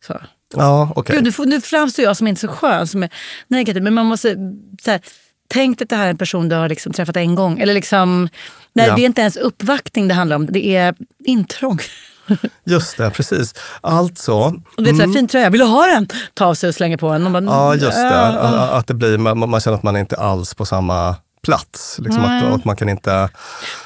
Så. 0.05 0.21
Ja, 0.55 0.93
okay. 0.95 1.15
Gud, 1.15 1.23
nu, 1.39 1.45
nu 1.45 1.61
framstår 1.61 2.05
jag 2.05 2.17
som 2.17 2.27
inte 2.27 2.41
så 2.41 2.47
skön, 2.47 2.87
som 2.87 3.03
är 3.03 3.09
negativ. 3.47 3.83
Men 3.83 3.93
man 3.93 4.05
måste, 4.05 4.35
så 4.81 4.91
här, 4.91 5.01
tänk 5.47 5.81
att 5.81 5.89
det 5.89 5.95
här 5.95 6.05
är 6.05 6.09
en 6.09 6.17
person 6.17 6.49
du 6.49 6.55
har 6.55 6.69
liksom 6.69 6.93
träffat 6.93 7.17
en 7.17 7.35
gång. 7.35 7.59
Eller 7.59 7.73
liksom, 7.73 8.29
nej, 8.73 8.87
ja. 8.87 8.95
Det 8.95 9.01
är 9.01 9.05
inte 9.05 9.21
ens 9.21 9.37
uppvaktning 9.37 10.07
det 10.07 10.13
handlar 10.13 10.35
om, 10.35 10.45
det 10.45 10.75
är 10.75 10.95
intrång. 11.25 11.79
Just 12.63 12.97
det, 12.97 13.09
precis. 13.09 13.53
Alltså... 13.81 14.33
Och 14.77 14.83
det 14.83 14.89
är 14.89 14.93
mm. 14.93 15.13
fin 15.13 15.27
tröja, 15.27 15.49
vill 15.49 15.59
du 15.59 15.65
ha 15.65 15.85
den? 15.85 16.07
Ta 16.33 16.45
av 16.45 16.53
sig 16.53 16.69
och 16.69 16.75
slänga 16.75 16.97
på 16.97 17.11
den. 17.11 17.33
Bara, 17.33 17.43
ja, 17.43 17.75
just 17.75 17.97
det. 17.97 18.07
Äh, 18.07 18.73
att 18.73 18.87
det 18.87 18.93
blir, 18.93 19.17
man, 19.17 19.49
man 19.49 19.59
känner 19.59 19.77
att 19.77 19.83
man 19.83 19.97
inte 19.97 20.15
alls 20.15 20.53
på 20.53 20.65
samma 20.65 21.15
plats. 21.43 21.99
Liksom 21.99 22.23
att, 22.23 22.43
att, 22.43 22.65
man 22.65 22.75
kan 22.75 22.89
inte... 22.89 23.29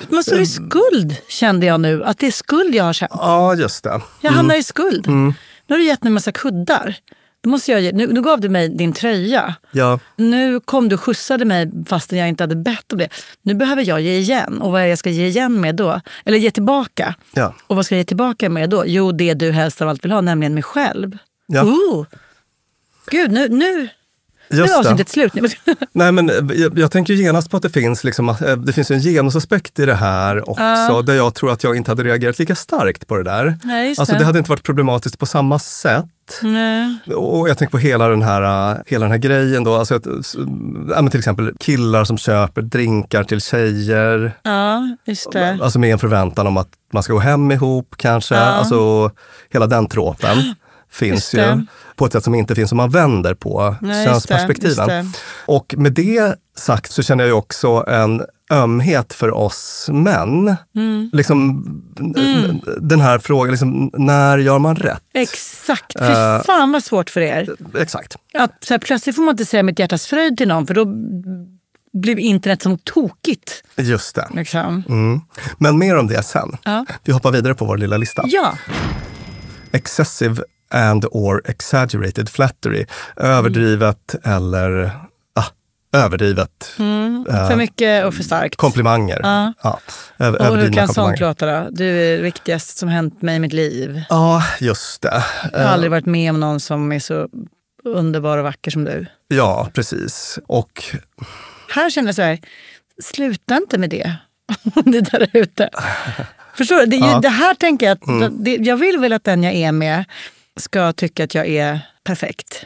Men 0.09 0.23
så 0.23 0.35
är 0.35 0.39
det 0.39 0.45
skuld, 0.45 1.15
kände 1.27 1.65
jag 1.65 1.79
nu. 1.79 2.03
Att 2.03 2.19
det 2.19 2.27
är 2.27 2.31
skuld 2.31 2.75
jag 2.75 2.83
har 2.83 2.93
känt. 2.93 3.11
Ja, 3.15 3.55
just 3.55 3.83
det. 3.83 4.01
Jag 4.21 4.31
hamnar 4.31 4.55
i 4.55 4.57
mm. 4.57 4.63
skuld. 4.63 5.07
Mm. 5.07 5.33
Nu 5.67 5.75
har 5.75 5.77
du 5.77 5.85
gett 5.85 6.03
mig 6.03 6.09
en 6.09 6.13
massa 6.13 6.31
kuddar. 6.31 6.97
Då 7.43 7.49
måste 7.49 7.71
jag 7.71 7.95
nu, 7.95 8.07
nu 8.07 8.21
gav 8.21 8.41
du 8.41 8.49
mig 8.49 8.69
din 8.69 8.93
tröja. 8.93 9.55
Ja. 9.71 9.99
Nu 10.15 10.59
kom 10.59 10.89
du 10.89 10.95
och 10.95 11.01
skjutsade 11.01 11.45
mig 11.45 11.71
fastän 11.85 12.19
jag 12.19 12.29
inte 12.29 12.43
hade 12.43 12.55
bett 12.55 12.91
om 12.93 12.99
det. 12.99 13.09
Nu 13.41 13.53
behöver 13.53 13.87
jag 13.87 14.01
ge 14.01 14.17
igen. 14.17 14.61
Och 14.61 14.71
vad 14.71 14.81
är 14.81 14.85
det 14.85 14.89
jag 14.89 14.99
ska 14.99 15.09
ge 15.09 15.27
igen 15.27 15.61
med 15.61 15.75
då? 15.75 16.01
Eller 16.25 16.37
ge 16.37 16.51
tillbaka. 16.51 17.15
Ja. 17.33 17.55
Och 17.67 17.75
vad 17.75 17.85
ska 17.85 17.95
jag 17.95 17.99
ge 17.99 18.05
tillbaka 18.05 18.49
med 18.49 18.69
då? 18.69 18.83
Jo, 18.87 19.11
det 19.11 19.33
du 19.33 19.51
helst 19.51 19.81
av 19.81 19.89
allt 19.89 20.05
vill 20.05 20.11
ha, 20.11 20.21
nämligen 20.21 20.53
mig 20.53 20.63
själv. 20.63 21.17
Ja. 21.47 21.63
Ooh. 21.63 22.05
Gud, 23.11 23.31
nu, 23.31 23.49
nu, 23.49 23.89
Just 24.49 24.67
nu 24.67 24.73
är 24.73 24.79
avsnittet 24.79 25.09
slut. 25.09 25.33
Nej, 25.91 26.11
men 26.11 26.31
jag, 26.55 26.79
jag, 26.79 26.91
tänker 26.91 27.13
genast 27.13 27.49
på 27.51 27.57
att 27.57 27.63
det 27.63 27.69
finns, 27.69 28.03
liksom, 28.03 28.29
eh, 28.29 28.35
det 28.57 28.73
finns 28.73 28.91
en 28.91 28.99
genusaspekt 28.99 29.79
i 29.79 29.85
det 29.85 29.95
här 29.95 30.49
också, 30.49 30.97
uh. 30.97 31.05
där 31.05 31.13
jag 31.13 31.35
tror 31.35 31.51
att 31.51 31.63
jag 31.63 31.75
inte 31.75 31.91
hade 31.91 32.03
reagerat 32.03 32.39
lika 32.39 32.55
starkt 32.55 33.07
på 33.07 33.17
det 33.17 33.23
där. 33.23 33.57
Nej, 33.63 33.95
alltså, 33.97 34.15
det. 34.15 34.25
hade 34.25 34.37
inte 34.37 34.49
varit 34.49 34.63
problematiskt 34.63 35.19
på 35.19 35.25
samma 35.25 35.59
sätt. 35.59 36.05
Nej. 36.41 36.97
Och 37.15 37.49
jag 37.49 37.57
tänker 37.57 37.71
på 37.71 37.77
hela 37.77 38.07
den 38.07 38.21
här, 38.21 38.83
hela 38.87 39.05
den 39.05 39.11
här 39.11 39.17
grejen 39.17 39.63
då. 39.63 39.75
Alltså 39.75 39.95
att, 39.95 40.05
ja, 40.89 41.09
till 41.09 41.19
exempel 41.19 41.53
killar 41.59 42.03
som 42.03 42.17
köper 42.17 42.61
drinkar 42.61 43.23
till 43.23 43.41
tjejer. 43.41 44.33
Ja, 44.43 44.97
just 45.05 45.31
det. 45.31 45.59
Alltså 45.61 45.79
med 45.79 45.93
en 45.93 45.99
förväntan 45.99 46.47
om 46.47 46.57
att 46.57 46.69
man 46.93 47.03
ska 47.03 47.13
gå 47.13 47.19
hem 47.19 47.51
ihop 47.51 47.95
kanske. 47.97 48.35
Ja. 48.35 48.41
Alltså 48.41 49.11
hela 49.49 49.67
den 49.67 49.87
tråpen 49.87 50.37
finns 50.91 51.33
ju 51.33 51.65
på 51.95 52.05
ett 52.05 52.11
sätt 52.11 52.23
som 52.23 52.35
inte 52.35 52.55
finns 52.55 52.71
om 52.71 52.77
man 52.77 52.89
vänder 52.89 53.33
på 53.33 53.75
Nej, 53.81 54.05
könsperspektiven. 54.05 55.13
Och 55.45 55.75
med 55.77 55.93
det 55.93 56.35
sagt 56.57 56.91
så 56.91 57.03
känner 57.03 57.25
jag 57.25 57.37
också 57.37 57.85
en 57.87 58.25
ömhet 58.51 59.13
för 59.13 59.31
oss 59.31 59.89
män. 59.91 60.55
Mm. 60.75 61.09
Liksom, 61.13 61.65
mm. 62.15 62.61
Den 62.81 63.01
här 63.01 63.19
frågan, 63.19 63.51
liksom, 63.51 63.91
när 63.93 64.37
gör 64.37 64.59
man 64.59 64.75
rätt? 64.75 65.03
Exakt. 65.13 65.99
Fy 65.99 66.05
uh, 66.05 66.43
fan 66.43 66.71
vad 66.71 66.83
svårt 66.83 67.09
för 67.09 67.21
er. 67.21 67.55
Exakt. 67.77 68.15
Att, 68.33 68.63
så 68.63 68.73
här, 68.73 68.79
plötsligt 68.79 69.15
får 69.15 69.23
man 69.23 69.33
inte 69.33 69.45
säga 69.45 69.63
mitt 69.63 69.79
hjärtas 69.79 70.07
fröjd 70.07 70.37
till 70.37 70.47
någon 70.47 70.67
för 70.67 70.73
då 70.73 70.85
blir 71.93 72.19
internet 72.19 72.61
som 72.61 72.77
tokigt. 72.77 73.63
Just 73.75 74.15
det. 74.15 74.27
Liksom. 74.33 74.83
Mm. 74.89 75.21
Men 75.57 75.77
mer 75.77 75.97
om 75.97 76.07
det 76.07 76.23
sen. 76.23 76.57
Ja. 76.63 76.85
Vi 77.03 77.13
hoppar 77.13 77.31
vidare 77.31 77.53
på 77.53 77.65
vår 77.65 77.77
lilla 77.77 77.97
lista. 77.97 78.23
Ja. 78.25 78.57
Excessive 79.71 80.43
and 80.71 81.05
or 81.11 81.41
exaggerated 81.45 82.29
flattery. 82.29 82.85
Överdrivet 83.15 84.15
mm. 84.23 84.37
eller 84.37 84.91
ah, 85.33 85.45
överdrivet. 85.93 86.75
Mm. 86.79 87.25
För 87.29 87.51
uh, 87.51 87.57
mycket 87.57 88.05
och 88.05 88.13
för 88.13 88.23
starkt. 88.23 88.55
Komplimanger. 88.55 89.19
Ja. 89.23 89.53
Ja, 90.17 90.49
och 90.49 90.57
hur 90.57 90.73
kan 90.73 90.87
sånt 90.87 91.19
låta 91.19 91.45
då? 91.45 91.69
Du 91.71 91.89
är 91.89 92.17
det 92.17 92.23
viktigaste 92.23 92.79
som 92.79 92.89
hänt 92.89 93.21
mig 93.21 93.35
i 93.35 93.39
mitt 93.39 93.53
liv. 93.53 94.03
Ja, 94.09 94.43
just 94.59 95.01
det. 95.01 95.23
Jag 95.53 95.59
har 95.59 95.65
aldrig 95.65 95.91
varit 95.91 96.05
med 96.05 96.29
om 96.29 96.39
någon 96.39 96.59
som 96.59 96.91
är 96.91 96.99
så 96.99 97.29
underbar 97.83 98.37
och 98.37 98.43
vacker 98.43 98.71
som 98.71 98.83
du. 98.83 99.05
Ja, 99.27 99.69
precis. 99.73 100.39
Och... 100.47 100.83
Här 101.69 101.89
känner 101.89 102.07
jag 102.07 102.15
så 102.15 102.21
här, 102.21 102.39
sluta 103.03 103.57
inte 103.57 103.77
med 103.77 103.89
det. 103.89 104.15
det 104.85 105.01
där 105.01 105.29
ute. 105.33 105.69
Förstår 106.53 106.75
du? 106.79 106.85
Det, 106.85 106.95
ja. 106.97 107.19
det 107.19 107.29
här 107.29 107.53
tänker 107.53 107.85
jag 107.85 107.93
att, 107.93 108.07
mm. 108.07 108.43
det, 108.43 108.55
jag 108.55 108.77
vill 108.77 108.97
väl 108.97 109.13
att 109.13 109.23
den 109.23 109.43
jag 109.43 109.53
är 109.53 109.71
med 109.71 110.05
ska 110.59 110.93
tycka 110.93 111.23
att 111.23 111.35
jag 111.35 111.47
är 111.47 111.79
perfekt. 112.03 112.65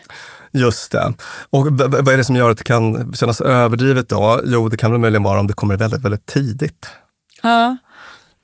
Just 0.52 0.92
det. 0.92 1.14
Och 1.50 1.68
vad 1.80 2.10
är 2.10 2.18
det 2.18 2.24
som 2.24 2.36
gör 2.36 2.50
att 2.50 2.58
det 2.58 2.64
kan 2.64 3.14
kännas 3.14 3.42
överdrivet 3.42 4.10
då? 4.10 4.42
Jo, 4.46 4.70
det 4.70 4.78
kan 4.78 4.92
väl 4.92 5.00
möjligen 5.00 5.24
vara 5.24 5.40
om 5.40 5.48
det 5.48 5.54
kommer 5.54 5.78
väldigt, 5.78 6.02
väldigt 6.02 6.26
tidigt. 6.26 6.90
Ja. 7.44 7.78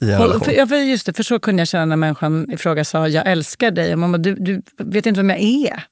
I 0.01 0.11
en 0.11 0.21
relation. 0.21 0.67
för, 0.67 0.75
just 0.75 1.05
det, 1.05 1.13
för 1.13 1.23
så 1.23 1.39
kunde 1.39 1.61
jag 1.61 1.67
känna 1.67 1.85
när 1.85 1.95
människan 1.95 2.51
i 2.51 2.57
fråga 2.57 2.85
sa 2.85 3.07
jag 3.07 3.27
älskar 3.27 3.71
dig. 3.71 3.95
Och 3.95 4.19
du, 4.19 4.35
du 4.35 4.61
vet 4.77 5.05
inte 5.05 5.19
vem 5.19 5.29
jag 5.29 5.39
är. 5.39 5.83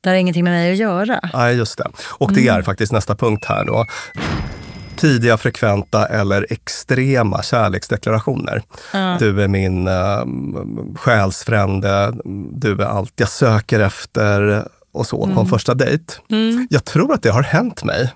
Det 0.00 0.08
har 0.08 0.16
ingenting 0.16 0.44
med 0.44 0.52
mig 0.52 0.72
att 0.72 0.78
göra. 0.78 1.20
Nej, 1.34 1.56
just 1.56 1.78
det. 1.78 1.90
Och 2.10 2.32
det 2.32 2.40
mm. 2.40 2.54
är 2.54 2.62
faktiskt 2.62 2.92
nästa 2.92 3.16
punkt 3.16 3.44
här 3.44 3.64
då 3.64 3.86
tidiga, 4.96 5.36
frekventa 5.36 6.06
eller 6.06 6.46
extrema 6.50 7.42
kärleksdeklarationer. 7.42 8.62
Ja. 8.92 9.16
Du 9.20 9.42
är 9.42 9.48
min 9.48 9.88
uh, 9.88 10.24
själsfrände, 10.96 12.14
du 12.52 12.72
är 12.72 12.86
allt 12.86 13.12
jag 13.16 13.28
söker 13.28 13.80
efter 13.80 14.64
och 14.92 15.06
så 15.06 15.24
mm. 15.24 15.34
på 15.34 15.40
en 15.40 15.46
första 15.46 15.74
dejt. 15.74 16.14
Mm. 16.30 16.66
Jag 16.70 16.84
tror 16.84 17.12
att 17.12 17.22
det 17.22 17.30
har 17.30 17.42
hänt 17.42 17.84
mig. 17.84 18.12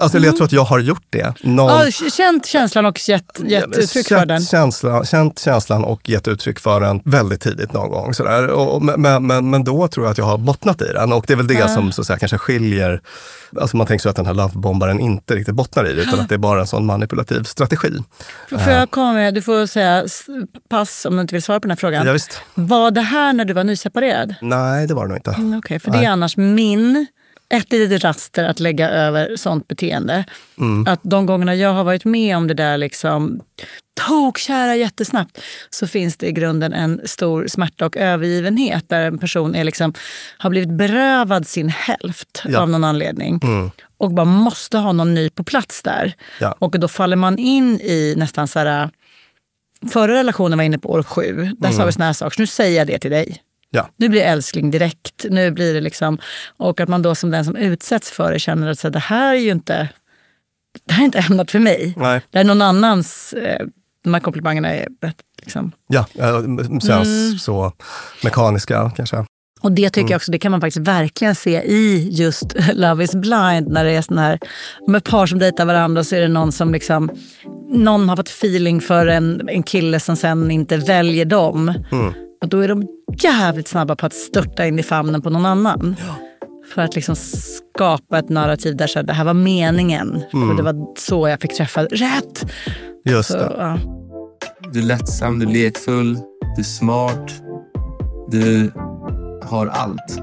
Alltså, 0.00 0.16
mm. 0.16 0.26
Jag 0.26 0.36
tror 0.36 0.44
att 0.44 0.52
jag 0.52 0.64
har 0.64 0.78
gjort 0.78 1.06
det. 1.10 1.34
Någon... 1.42 1.68
Ja, 1.68 1.90
känt 2.10 2.46
känslan 2.46 2.86
och 2.86 3.08
gett, 3.08 3.40
gett 3.44 3.78
uttryck 3.78 4.08
för 4.08 4.26
den? 4.26 4.40
Känsla, 4.40 5.04
känt 5.04 5.38
känslan 5.38 5.84
och 5.84 6.08
gett 6.08 6.28
uttryck 6.28 6.58
för 6.58 6.80
den 6.80 7.00
väldigt 7.04 7.40
tidigt 7.40 7.72
någon 7.72 7.90
gång. 7.90 8.14
Sådär. 8.14 8.48
Och, 8.48 8.82
men, 8.82 9.26
men, 9.26 9.50
men 9.50 9.64
då 9.64 9.88
tror 9.88 10.06
jag 10.06 10.10
att 10.10 10.18
jag 10.18 10.24
har 10.24 10.38
bottnat 10.38 10.82
i 10.82 10.84
den 10.84 11.12
och 11.12 11.24
det 11.26 11.32
är 11.32 11.36
väl 11.36 11.46
det 11.46 11.54
ja. 11.54 11.68
som 11.68 11.92
så 11.92 12.04
säga, 12.04 12.18
kanske 12.18 12.38
skiljer 12.38 13.00
Alltså 13.60 13.76
man 13.76 13.86
tänker 13.86 14.02
sig 14.02 14.10
att 14.10 14.16
den 14.16 14.26
här 14.26 14.34
lovebombaren 14.34 15.00
inte 15.00 15.34
riktigt 15.34 15.54
bottnar 15.54 15.90
i 15.90 15.92
det, 15.92 16.02
utan 16.02 16.20
att 16.20 16.28
det 16.28 16.34
är 16.34 16.38
bara 16.38 16.60
en 16.60 16.66
sån 16.66 16.86
manipulativ 16.86 17.42
strategi. 17.42 17.90
Får 18.48 18.58
jag 18.60 18.82
eh. 18.82 18.86
komma 18.86 19.12
med, 19.12 19.34
du 19.34 19.42
får 19.42 19.66
säga 19.66 20.04
pass 20.68 21.04
om 21.04 21.16
du 21.16 21.22
inte 21.22 21.34
vill 21.34 21.42
svara 21.42 21.60
på 21.60 21.64
den 21.64 21.70
här 21.70 21.76
frågan. 21.76 22.06
Ja, 22.06 22.12
visst. 22.12 22.40
Var 22.54 22.90
det 22.90 23.00
här 23.00 23.32
när 23.32 23.44
du 23.44 23.52
var 23.52 23.64
nyseparerad? 23.64 24.34
Nej, 24.40 24.86
det 24.86 24.94
var 24.94 25.02
det 25.02 25.08
nog 25.08 25.18
inte. 25.18 25.30
Mm, 25.30 25.48
Okej, 25.48 25.58
okay, 25.58 25.78
för 25.78 25.90
det 25.90 26.04
är 26.04 26.10
annars 26.10 26.36
min 26.36 27.06
ett 27.52 27.72
litet 27.72 28.04
raster 28.04 28.44
att 28.44 28.60
lägga 28.60 28.90
över 28.90 29.36
sånt 29.36 29.68
beteende. 29.68 30.24
Mm. 30.58 30.86
Att 30.92 31.00
de 31.02 31.26
gångerna 31.26 31.54
jag 31.54 31.72
har 31.72 31.84
varit 31.84 32.04
med 32.04 32.36
om 32.36 32.46
det 32.46 32.54
där 32.54 32.78
liksom 32.78 33.40
tokkära 34.06 34.76
jättesnabbt 34.76 35.38
så 35.70 35.86
finns 35.86 36.16
det 36.16 36.26
i 36.26 36.32
grunden 36.32 36.72
en 36.72 37.00
stor 37.04 37.46
smärta 37.46 37.86
och 37.86 37.96
övergivenhet 37.96 38.88
där 38.88 39.02
en 39.02 39.18
person 39.18 39.54
är 39.54 39.64
liksom, 39.64 39.94
har 40.38 40.50
blivit 40.50 40.70
berövad 40.70 41.46
sin 41.46 41.68
hälft 41.68 42.42
ja. 42.44 42.60
av 42.60 42.70
någon 42.70 42.84
anledning. 42.84 43.40
Mm. 43.42 43.70
Och 43.98 44.10
bara 44.10 44.24
måste 44.24 44.78
ha 44.78 44.92
någon 44.92 45.14
ny 45.14 45.30
på 45.30 45.44
plats 45.44 45.82
där. 45.82 46.14
Ja. 46.40 46.56
Och 46.58 46.80
då 46.80 46.88
faller 46.88 47.16
man 47.16 47.38
in 47.38 47.80
i 47.80 48.14
nästan 48.16 48.48
så 48.48 48.58
här... 48.58 48.90
Förra 49.92 50.12
relationen 50.12 50.58
var 50.58 50.64
inne 50.64 50.78
på 50.78 50.90
år 50.90 51.02
sju. 51.02 51.32
Där 51.34 51.68
mm. 51.68 51.72
sa 51.72 51.84
vi 51.84 51.92
såna 51.92 52.04
här 52.04 52.12
saker. 52.12 52.36
Så 52.36 52.42
nu 52.42 52.46
säger 52.46 52.78
jag 52.78 52.86
det 52.86 52.98
till 52.98 53.10
dig. 53.10 53.42
Ja. 53.74 53.88
Nu 53.96 54.08
blir 54.08 54.22
älskling 54.22 54.70
direkt. 54.70 55.24
Nu 55.30 55.50
blir 55.50 55.74
det 55.74 55.80
liksom, 55.80 56.18
och 56.56 56.80
att 56.80 56.88
man 56.88 57.02
då 57.02 57.14
som 57.14 57.30
den 57.30 57.44
som 57.44 57.56
utsätts 57.56 58.10
för 58.10 58.32
det 58.32 58.38
känner 58.38 58.70
att 58.70 58.78
så, 58.78 58.88
det 58.88 58.98
här 58.98 59.34
är 59.34 59.38
ju 59.38 59.50
inte, 59.50 59.88
det 60.86 60.94
här 60.94 61.02
är 61.02 61.04
inte 61.04 61.18
ämnat 61.18 61.50
för 61.50 61.58
mig. 61.58 61.94
Nej. 61.96 62.20
Det 62.30 62.38
är 62.38 62.44
någon 62.44 62.62
annans, 62.62 63.32
eh, 63.32 63.66
de 64.04 64.14
här 64.14 64.20
komplimangerna 64.20 64.74
är 64.74 64.88
rätt 65.00 65.16
liksom. 65.42 65.72
Ja, 65.86 66.06
känns 66.68 67.08
mm. 67.08 67.38
så 67.38 67.72
mekaniska 68.22 68.92
kanske. 68.96 69.24
Och 69.60 69.72
det 69.72 69.90
tycker 69.90 70.00
mm. 70.00 70.10
jag 70.10 70.16
också, 70.16 70.32
det 70.32 70.38
kan 70.38 70.50
man 70.50 70.60
faktiskt 70.60 70.86
verkligen 70.86 71.34
se 71.34 71.62
i 71.62 72.08
just 72.10 72.54
Love 72.74 73.04
is 73.04 73.14
blind. 73.14 73.68
När 73.68 73.84
det 73.84 73.90
är 73.90 74.02
sån 74.02 74.18
här, 74.18 74.38
ett 74.96 75.04
par 75.04 75.26
som 75.26 75.38
dejtar 75.38 75.64
varandra 75.64 76.04
så 76.04 76.16
är 76.16 76.20
det 76.20 76.28
någon 76.28 76.52
som 76.52 76.72
liksom 76.72 77.10
någon 77.70 78.08
har 78.08 78.16
fått 78.16 78.28
feeling 78.28 78.80
för 78.80 79.06
en, 79.06 79.48
en 79.48 79.62
kille 79.62 80.00
som 80.00 80.16
sen 80.16 80.50
inte 80.50 80.76
väljer 80.76 81.24
dem. 81.24 81.74
Mm. 81.92 82.14
Och 82.42 82.48
då 82.48 82.60
är 82.60 82.68
de 82.68 82.86
jävligt 83.22 83.68
snabba 83.68 83.96
på 83.96 84.06
att 84.06 84.14
störta 84.14 84.66
in 84.66 84.78
i 84.78 84.82
famnen 84.82 85.22
på 85.22 85.30
någon 85.30 85.46
annan. 85.46 85.96
Ja. 86.06 86.14
För 86.74 86.82
att 86.82 86.94
liksom 86.94 87.16
skapa 87.16 88.18
ett 88.18 88.28
narrativ 88.28 88.76
där 88.76 88.86
så 88.86 88.98
här, 88.98 89.06
det 89.06 89.12
här 89.12 89.24
var 89.24 89.34
meningen. 89.34 90.22
Mm. 90.32 90.50
Och 90.50 90.56
det 90.56 90.62
var 90.62 90.98
så 90.98 91.28
jag 91.28 91.40
fick 91.40 91.56
träffa 91.56 91.84
rätt. 91.84 92.46
Just 93.04 93.30
så, 93.30 93.36
det. 93.36 93.54
Ja. 93.58 93.78
Du 94.72 94.78
är 94.78 94.84
lättsam, 94.84 95.38
du 95.38 95.46
är 95.46 95.50
lekfull, 95.50 96.18
du 96.56 96.60
är 96.60 96.64
smart. 96.64 97.32
Du 98.30 98.72
har 99.42 99.66
allt. 99.66 100.22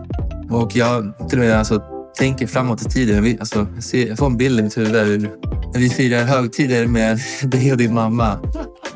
Och 0.49 0.75
jag 0.75 1.29
till 1.29 1.39
och 1.39 1.45
med 1.45 1.57
alltså, 1.57 1.83
tänker 2.17 2.47
framåt 2.47 2.81
i 2.81 2.85
tiden. 2.85 3.37
Alltså, 3.39 3.67
jag, 3.75 3.83
ser, 3.83 4.07
jag 4.07 4.17
får 4.17 4.25
en 4.25 4.37
bild 4.37 4.59
i 4.59 4.63
mitt 4.63 4.77
huvud 4.77 5.29
hur 5.73 5.79
vi 5.79 5.89
firar 5.89 6.23
högtider 6.23 6.87
med 6.87 7.19
dig 7.43 7.71
och 7.71 7.77
din 7.77 7.93
mamma. 7.93 8.37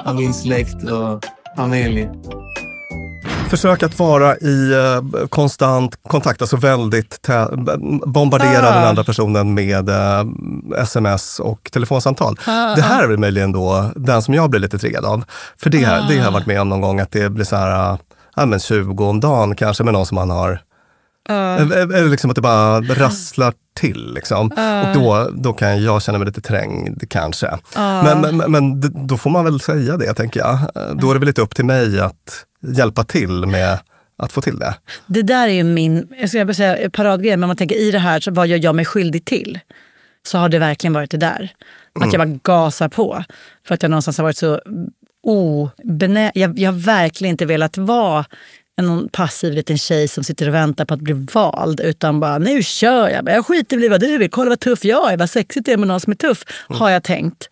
Och 0.06 0.16
min 0.16 0.34
släkt 0.34 0.84
och 0.84 1.26
familj. 1.58 2.10
Försök 3.54 3.84
att 3.84 4.00
vara 4.00 4.38
i 4.38 4.74
uh, 4.74 5.28
konstant 5.28 6.00
kontakt, 6.04 6.42
alltså 6.42 6.58
väldigt 6.58 7.30
bombardera 8.06 8.70
ah. 8.70 8.74
den 8.74 8.84
andra 8.84 9.04
personen 9.04 9.54
med 9.54 9.90
uh, 9.90 10.26
sms 10.78 11.40
och 11.40 11.70
telefonsamtal. 11.72 12.40
Ah, 12.48 12.76
det 12.76 12.82
här 12.82 13.04
är 13.04 13.08
väl 13.08 13.18
möjligen 13.18 13.52
då 13.52 13.92
den 13.96 14.22
som 14.22 14.34
jag 14.34 14.50
blir 14.50 14.60
lite 14.60 14.78
triggad 14.78 15.06
av. 15.06 15.24
För 15.58 15.70
det, 15.70 15.86
ah. 15.86 16.06
det 16.10 16.18
har 16.18 16.26
jag 16.26 16.32
varit 16.32 16.46
med 16.46 16.62
om 16.62 16.70
någon 16.70 16.82
gång, 16.82 17.00
att 17.00 17.12
det 17.12 17.30
blir 17.30 17.46
så 17.46 17.56
här, 17.56 17.92
uh, 17.92 18.00
ja, 18.36 18.46
men 18.46 18.60
20 18.60 19.06
om 19.06 19.20
dagen 19.20 19.56
kanske 19.56 19.84
med 19.84 19.94
någon 19.94 20.06
som 20.06 20.16
man 20.16 20.30
har 20.30 20.62
Uh. 21.32 22.10
Liksom 22.10 22.30
att 22.30 22.36
det 22.36 22.42
bara 22.42 22.82
rasslar 22.82 23.54
till. 23.74 24.14
Liksom. 24.14 24.52
Uh. 24.58 24.90
Och 24.90 24.96
då, 24.96 25.30
då 25.34 25.54
kan 25.54 25.84
jag 25.84 26.02
känna 26.02 26.18
mig 26.18 26.28
lite 26.28 26.42
trängd 26.42 27.10
kanske. 27.10 27.48
Uh. 27.48 28.04
Men, 28.04 28.38
men, 28.38 28.52
men, 28.52 28.82
då 29.08 29.18
får 29.18 29.30
man 29.30 29.46
väl 29.46 29.60
säga 29.60 29.98
det, 29.98 30.14
tänker 30.14 30.40
jag. 30.40 30.60
Då 31.02 31.10
är 31.10 31.14
det 31.14 31.20
väl 31.20 31.28
lite 31.28 31.42
upp 31.42 31.56
till 31.56 31.66
mig 31.66 32.00
att 32.00 32.46
hjälpa 32.62 33.04
till 33.04 33.46
med 33.46 33.80
att 34.18 34.32
få 34.32 34.42
till 34.42 34.60
det. 34.60 34.76
Det 35.08 35.22
där 35.22 35.48
är 35.48 35.54
ju 35.54 35.64
min 35.64 36.08
jag 36.20 36.30
ska 36.30 36.54
säga, 36.54 36.90
paradgrej, 36.90 37.38
men 37.38 37.48
man 37.48 37.58
tänker 37.58 37.76
i 37.76 37.92
det 37.92 38.00
här, 38.00 38.20
så 38.20 38.32
vad 38.32 38.48
gör 38.48 38.60
jag 38.64 38.76
mig 38.76 38.86
skyldig 38.86 39.26
till? 39.26 39.60
Så 40.28 40.38
har 40.38 40.50
det 40.50 40.60
verkligen 40.60 40.94
varit 40.94 41.12
det 41.12 41.18
där. 41.18 41.54
Att 41.96 42.04
mm. 42.04 42.10
jag 42.12 42.28
bara 42.28 42.40
gasar 42.44 42.90
på. 42.90 43.24
För 43.68 43.74
att 43.74 43.84
jag 43.84 43.90
någonstans 43.90 44.18
har 44.18 44.24
varit 44.24 44.38
så 44.38 44.62
obenä... 45.24 46.32
Jag, 46.36 46.60
jag 46.60 46.72
har 46.72 46.80
verkligen 46.80 47.32
inte 47.32 47.46
velat 47.46 47.78
vara 47.78 48.26
en 48.78 49.10
passiv 49.10 49.54
liten 49.54 49.78
tjej 49.78 50.08
som 50.08 50.24
sitter 50.24 50.48
och 50.48 50.54
väntar 50.54 50.86
på 50.86 50.94
att 50.94 51.00
bli 51.00 51.14
vald. 51.14 51.80
Utan 51.80 52.20
bara, 52.20 52.38
nu 52.38 52.64
kör 52.64 53.10
jag. 53.10 53.30
Jag 53.30 53.46
skiter 53.46 53.84
i 53.84 53.88
vad 53.88 54.00
du 54.00 54.18
vill. 54.18 54.30
Kolla 54.30 54.50
vad 54.50 54.60
tuff 54.60 54.86
jag 54.86 55.14
är. 55.14 55.18
Vad 55.18 55.30
sexigt 55.30 55.66
det 55.66 55.74
är 55.74 55.78
med 55.78 55.88
någon 55.88 56.00
som 56.00 56.12
är 56.12 56.16
tuff. 56.16 56.44
Mm. 56.70 56.80
Har 56.80 56.90
jag 56.90 57.04
tänkt. 57.04 57.50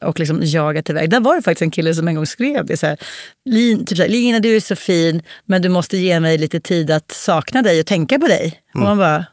Och 0.00 0.18
liksom 0.18 0.40
jagat 0.42 0.90
iväg. 0.90 1.10
Där 1.10 1.20
var 1.20 1.36
det 1.36 1.42
faktiskt 1.42 1.62
en 1.62 1.70
kille 1.70 1.94
som 1.94 2.08
en 2.08 2.14
gång 2.14 2.26
skrev 2.26 2.66
det. 2.66 2.76
Så 2.76 2.86
här, 2.86 2.98
Lin, 3.44 3.86
typ 3.86 3.96
så 3.96 4.02
här, 4.02 4.10
Lina 4.10 4.40
du 4.40 4.56
är 4.56 4.60
så 4.60 4.76
fin 4.76 5.22
men 5.44 5.62
du 5.62 5.68
måste 5.68 5.96
ge 5.96 6.20
mig 6.20 6.38
lite 6.38 6.60
tid 6.60 6.90
att 6.90 7.10
sakna 7.10 7.62
dig 7.62 7.80
och 7.80 7.86
tänka 7.86 8.18
på 8.18 8.26
dig. 8.26 8.60
Mm. 8.74 8.82
Och 8.82 8.88
man 8.88 8.98
bara, 8.98 9.26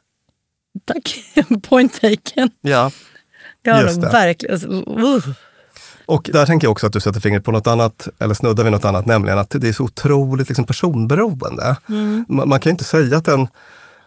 tack. 0.86 1.24
Point 1.70 2.02
taken. 2.02 2.50
Ja, 2.62 2.92
ja 3.64 3.82
just 3.82 4.02
det. 4.02 4.10
Verkligen. 4.10 4.54
Alltså, 4.54 4.68
uh. 4.70 5.28
Och 6.06 6.30
där 6.34 6.46
tänker 6.46 6.66
jag 6.68 6.72
också 6.72 6.88
att 6.88 6.94
du 6.94 7.00
sätter 7.00 7.20
fingret 7.20 7.44
på 7.44 7.52
något 7.52 7.68
annat, 7.68 8.08
eller 8.20 8.34
snuddar 8.34 8.64
vid 8.64 8.72
något 8.72 8.86
annat, 8.86 9.06
nämligen 9.06 9.38
att 9.40 9.50
det 9.50 9.68
är 9.68 9.74
så 9.74 9.84
otroligt 9.84 10.48
liksom 10.50 10.66
personberoende. 10.66 11.76
Mm. 11.90 12.26
Man, 12.30 12.50
man, 12.50 12.60
kan 12.60 12.70
inte 12.70 12.84
säga 12.84 13.18
att 13.18 13.28
en, 13.28 13.48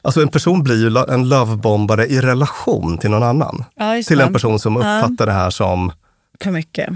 alltså 0.03 0.23
en 0.23 0.29
person 0.29 0.63
blir 0.63 0.77
ju 0.77 1.15
en 1.15 1.29
lovebombare 1.29 2.07
i 2.07 2.21
relation 2.21 2.99
till 2.99 3.11
någon 3.11 3.23
annan. 3.23 3.65
Ja, 3.75 4.03
till 4.07 4.21
en 4.21 4.33
person 4.33 4.59
som 4.59 4.77
uppfattar 4.77 5.17
ja. 5.19 5.27
det 5.27 5.33
här 5.33 5.51
som... 5.51 5.93
För 6.41 6.51
mycket. 6.51 6.91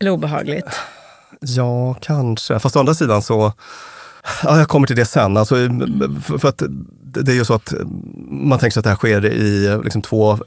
Eller 0.00 0.10
obehagligt. 0.10 0.80
Ja, 1.40 1.94
kanske. 1.94 2.58
Fast 2.58 2.76
å 2.76 2.78
andra 2.78 2.94
sidan 2.94 3.22
så 3.22 3.52
Ja, 4.44 4.58
jag 4.58 4.68
kommer 4.68 4.86
till 4.86 4.96
det 4.96 5.04
sen. 5.04 5.36
Alltså, 5.36 5.54
för 6.38 6.48
att 6.48 6.62
det 7.04 7.32
är 7.32 7.34
ju 7.34 7.44
så 7.44 7.54
att 7.54 7.74
man 8.30 8.58
tänker 8.58 8.72
sig 8.72 8.80
att 8.80 8.84
det 8.84 8.90
här 8.90 8.96
sker 8.96 9.26
i 9.26 9.78
liksom 9.84 10.02
två... 10.02 10.38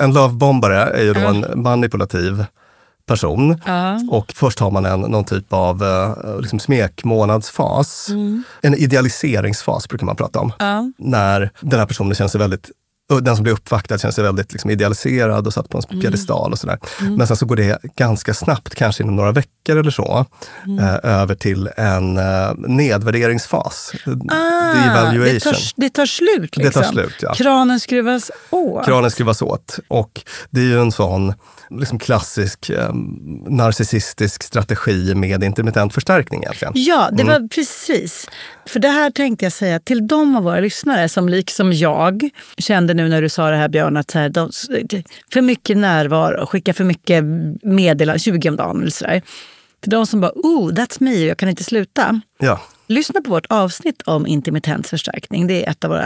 En 0.00 0.12
lovebombare 0.14 0.82
är 0.82 1.02
ju 1.02 1.12
då 1.12 1.20
en 1.20 1.62
manipulativ 1.62 2.44
person. 3.10 3.50
Uh. 3.50 4.10
Och 4.10 4.32
först 4.36 4.60
har 4.60 4.70
man 4.70 4.86
en, 4.86 5.00
någon 5.00 5.24
typ 5.24 5.52
av 5.52 5.82
uh, 5.82 6.40
liksom 6.40 6.58
smekmånadsfas. 6.58 8.08
Mm. 8.08 8.42
En 8.62 8.74
idealiseringsfas 8.74 9.88
brukar 9.88 10.06
man 10.06 10.16
prata 10.16 10.40
om. 10.40 10.52
Uh. 10.62 10.82
När 10.98 11.50
den 11.60 11.78
här 11.78 11.86
personen 11.86 12.14
känner 12.14 12.28
sig 12.28 12.38
väldigt 12.38 12.70
den 13.10 13.36
som 13.36 13.42
blir 13.42 13.52
uppvaktad 13.52 13.98
känner 13.98 14.12
sig 14.12 14.24
väldigt 14.24 14.52
liksom 14.52 14.70
idealiserad 14.70 15.46
och 15.46 15.52
satt 15.52 15.68
på 15.68 15.78
en 15.78 15.84
mm. 15.90 16.00
piedestal 16.00 16.52
och 16.52 16.58
sådär. 16.58 16.78
Mm. 17.00 17.14
Men 17.14 17.26
sen 17.26 17.36
så 17.36 17.46
går 17.46 17.56
det 17.56 17.78
ganska 17.96 18.34
snabbt, 18.34 18.74
kanske 18.74 19.02
inom 19.02 19.16
några 19.16 19.32
veckor 19.32 19.76
eller 19.76 19.90
så, 19.90 20.26
mm. 20.66 20.78
eh, 20.78 20.98
över 21.02 21.34
till 21.34 21.68
en 21.76 22.16
eh, 22.16 22.52
nedvärderingsfas. 22.56 23.92
Ah, 24.28 24.74
det, 25.12 25.40
tar, 25.40 25.80
det 25.80 25.90
tar 25.90 26.06
slut 26.06 26.56
liksom? 26.56 26.62
Det 26.62 26.70
tar 26.70 26.80
liksom. 26.80 26.94
slut, 26.94 27.16
ja. 27.22 27.34
Kranen 27.34 27.80
skruvas 27.80 28.30
åt? 28.50 28.84
Kranen 28.84 29.10
skruvas 29.10 29.42
åt. 29.42 29.78
Och 29.88 30.20
det 30.50 30.60
är 30.60 30.64
ju 30.64 30.80
en 30.80 30.92
sån 30.92 31.34
liksom 31.70 31.98
klassisk 31.98 32.70
eh, 32.70 32.92
narcissistisk 33.46 34.42
strategi 34.42 35.14
med 35.14 35.44
intermittent 35.44 35.94
förstärkning 35.94 36.42
egentligen. 36.42 36.72
Ja, 36.76 37.08
det 37.12 37.24
var 37.24 37.36
mm. 37.36 37.48
precis. 37.48 38.28
För 38.66 38.80
det 38.80 38.88
här 38.88 39.10
tänkte 39.10 39.44
jag 39.44 39.52
säga 39.52 39.80
till 39.80 40.08
de 40.08 40.36
av 40.36 40.42
våra 40.42 40.60
lyssnare 40.60 41.08
som 41.08 41.28
liksom 41.28 41.72
jag 41.72 42.30
kände 42.58 42.94
nu 43.02 43.08
när 43.08 43.22
du 43.22 43.28
sa 43.28 43.50
det 43.50 43.56
här 43.56 43.68
Björn, 43.68 43.96
att 43.96 44.12
här, 44.12 44.28
de, 44.28 44.50
för 45.32 45.40
mycket 45.40 45.76
närvaro, 45.76 46.46
skicka 46.46 46.74
för 46.74 46.84
mycket 46.84 47.24
meddelanden, 47.62 48.18
20 48.18 48.48
om 48.48 48.56
dagen 48.56 48.80
eller 48.80 48.90
sådär. 48.90 49.22
Till 49.80 49.90
de 49.90 50.06
som 50.06 50.20
bara, 50.20 50.32
oh, 50.34 50.72
that's 50.72 50.96
me, 51.00 51.14
jag 51.14 51.38
kan 51.38 51.48
inte 51.48 51.64
sluta. 51.64 52.20
Ja. 52.38 52.60
Lyssna 52.86 53.20
på 53.20 53.30
vårt 53.30 53.46
avsnitt 53.48 54.02
om 54.02 54.26
intermittent 54.26 54.86
förstärkning. 54.86 55.46
Det 55.46 55.66
är 55.66 55.70
ett 55.70 55.84
av 55.84 55.90
våra, 55.90 56.04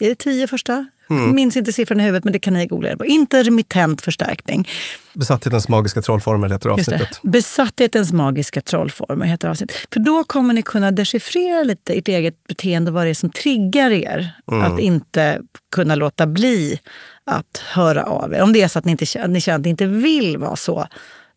är 0.00 0.08
det 0.08 0.14
tio 0.14 0.46
första 0.46 0.86
Mm. 1.18 1.34
Minns 1.34 1.56
inte 1.56 1.72
siffran 1.72 2.00
i 2.00 2.02
huvudet, 2.02 2.24
men 2.24 2.32
det 2.32 2.38
kan 2.38 2.54
ni 2.54 2.66
googla 2.66 2.96
på. 2.96 3.06
Intermittent 3.06 4.00
förstärkning. 4.00 4.68
Besatthetens 5.12 5.68
magiska 5.68 6.02
trollformel 6.02 6.52
heter 6.52 6.68
avsnittet. 6.68 7.20
Besatthetens 7.22 8.12
magiska 8.12 8.60
trollformel 8.60 9.28
heter 9.28 9.48
avsnittet. 9.48 9.76
För 9.92 10.00
då 10.00 10.24
kommer 10.24 10.54
ni 10.54 10.62
kunna 10.62 10.90
dechiffrera 10.90 11.62
lite 11.62 11.94
ert 11.94 12.08
eget 12.08 12.46
beteende 12.48 12.90
och 12.90 12.94
vad 12.94 13.06
det 13.06 13.10
är 13.10 13.14
som 13.14 13.30
triggar 13.30 13.90
er. 13.90 14.32
Mm. 14.52 14.72
Att 14.72 14.80
inte 14.80 15.40
kunna 15.74 15.94
låta 15.94 16.26
bli 16.26 16.80
att 17.24 17.62
höra 17.72 18.04
av 18.04 18.34
er. 18.34 18.42
Om 18.42 18.52
det 18.52 18.62
är 18.62 18.68
så 18.68 18.78
att 18.78 18.84
ni, 18.84 18.90
inte, 18.90 19.28
ni 19.28 19.40
känner 19.40 19.58
att 19.58 19.64
ni 19.64 19.70
inte 19.70 19.86
vill 19.86 20.38
vara 20.38 20.56
så 20.56 20.86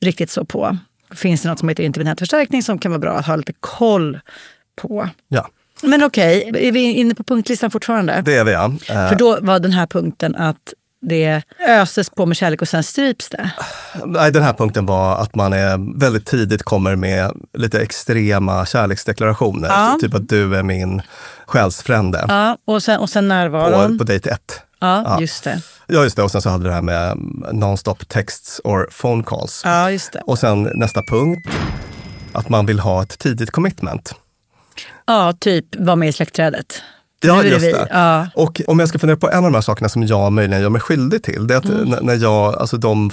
riktigt 0.01 0.31
så 0.31 0.45
på. 0.45 0.77
Finns 1.15 1.41
det 1.41 1.49
något 1.49 1.59
som 1.59 1.69
heter 1.69 1.83
intermittent 1.83 2.19
förstärkning 2.19 2.63
som 2.63 2.79
kan 2.79 2.91
vara 2.91 2.99
bra 2.99 3.13
att 3.13 3.27
ha 3.27 3.35
lite 3.35 3.53
koll 3.59 4.19
på. 4.75 5.09
Ja. 5.27 5.49
Men 5.81 6.03
okej, 6.03 6.49
okay, 6.49 6.67
är 6.67 6.71
vi 6.71 6.79
inne 6.79 7.15
på 7.15 7.23
punktlistan 7.23 7.71
fortfarande? 7.71 8.21
Det 8.25 8.35
är 8.35 8.43
vi 8.43 8.51
ja. 8.51 8.71
För 8.87 9.15
då 9.15 9.39
var 9.41 9.59
den 9.59 9.71
här 9.71 9.87
punkten 9.87 10.35
att 10.35 10.73
det 11.01 11.41
öses 11.67 12.09
på 12.09 12.25
med 12.25 12.37
kärlek 12.37 12.61
och 12.61 12.67
sen 12.67 12.83
stryps 12.83 13.29
det? 13.29 13.49
Nej, 14.05 14.31
den 14.31 14.43
här 14.43 14.53
punkten 14.53 14.85
var 14.85 15.17
att 15.17 15.35
man 15.35 15.53
är 15.53 15.99
väldigt 15.99 16.25
tidigt 16.25 16.63
kommer 16.63 16.95
med 16.95 17.31
lite 17.53 17.81
extrema 17.81 18.65
kärleksdeklarationer. 18.65 19.67
Ja. 19.67 19.97
Typ 20.01 20.13
att 20.13 20.29
du 20.29 20.55
är 20.55 20.63
min 20.63 21.01
själsfrände. 21.45 22.25
Ja, 22.27 22.57
och 22.65 22.83
sen, 22.83 22.99
och 22.99 23.09
sen 23.09 23.27
närvaron? 23.27 23.97
På, 23.97 23.97
på 23.97 24.03
dejt 24.03 24.29
ett. 24.29 24.61
Ja, 24.79 25.03
ja, 25.05 25.21
just 25.21 25.43
det. 25.43 25.61
Ja, 25.87 26.03
just 26.03 26.15
det. 26.15 26.23
Och 26.23 26.31
sen 26.31 26.41
så 26.41 26.49
hade 26.49 26.67
det 26.67 26.73
här 26.73 26.81
med 26.81 27.17
non-stop 27.51 28.05
texts 28.07 28.61
or 28.63 28.89
phone 29.01 29.23
calls. 29.23 29.61
Ja, 29.65 29.91
just 29.91 30.11
det. 30.11 30.19
Och 30.19 30.39
sen 30.39 30.69
nästa 30.75 31.03
punkt, 31.03 31.47
att 32.33 32.49
man 32.49 32.65
vill 32.65 32.79
ha 32.79 33.03
ett 33.03 33.19
tidigt 33.19 33.51
commitment. 33.51 34.15
Ja, 35.07 35.33
typ 35.39 35.75
vara 35.75 35.95
med 35.95 36.09
i 36.09 36.13
släktträdet. 36.13 36.81
Ja, 37.21 37.43
just 37.43 37.61
det. 37.61 37.87
Ja. 37.91 38.27
Och 38.35 38.61
om 38.67 38.79
jag 38.79 38.89
ska 38.89 38.99
fundera 38.99 39.17
på 39.17 39.29
en 39.29 39.37
av 39.37 39.43
de 39.43 39.53
här 39.53 39.61
sakerna 39.61 39.89
som 39.89 40.03
jag 40.03 40.31
möjligen 40.31 40.61
gör 40.61 40.69
mig 40.69 40.81
skyldig 40.81 41.23
till. 41.23 41.47
Det 41.47 41.53
är 41.53 41.57
att 41.57 41.65
mm. 41.65 41.89
när 42.01 42.15
jag, 42.15 42.55
alltså 42.55 42.77
de 42.77 43.11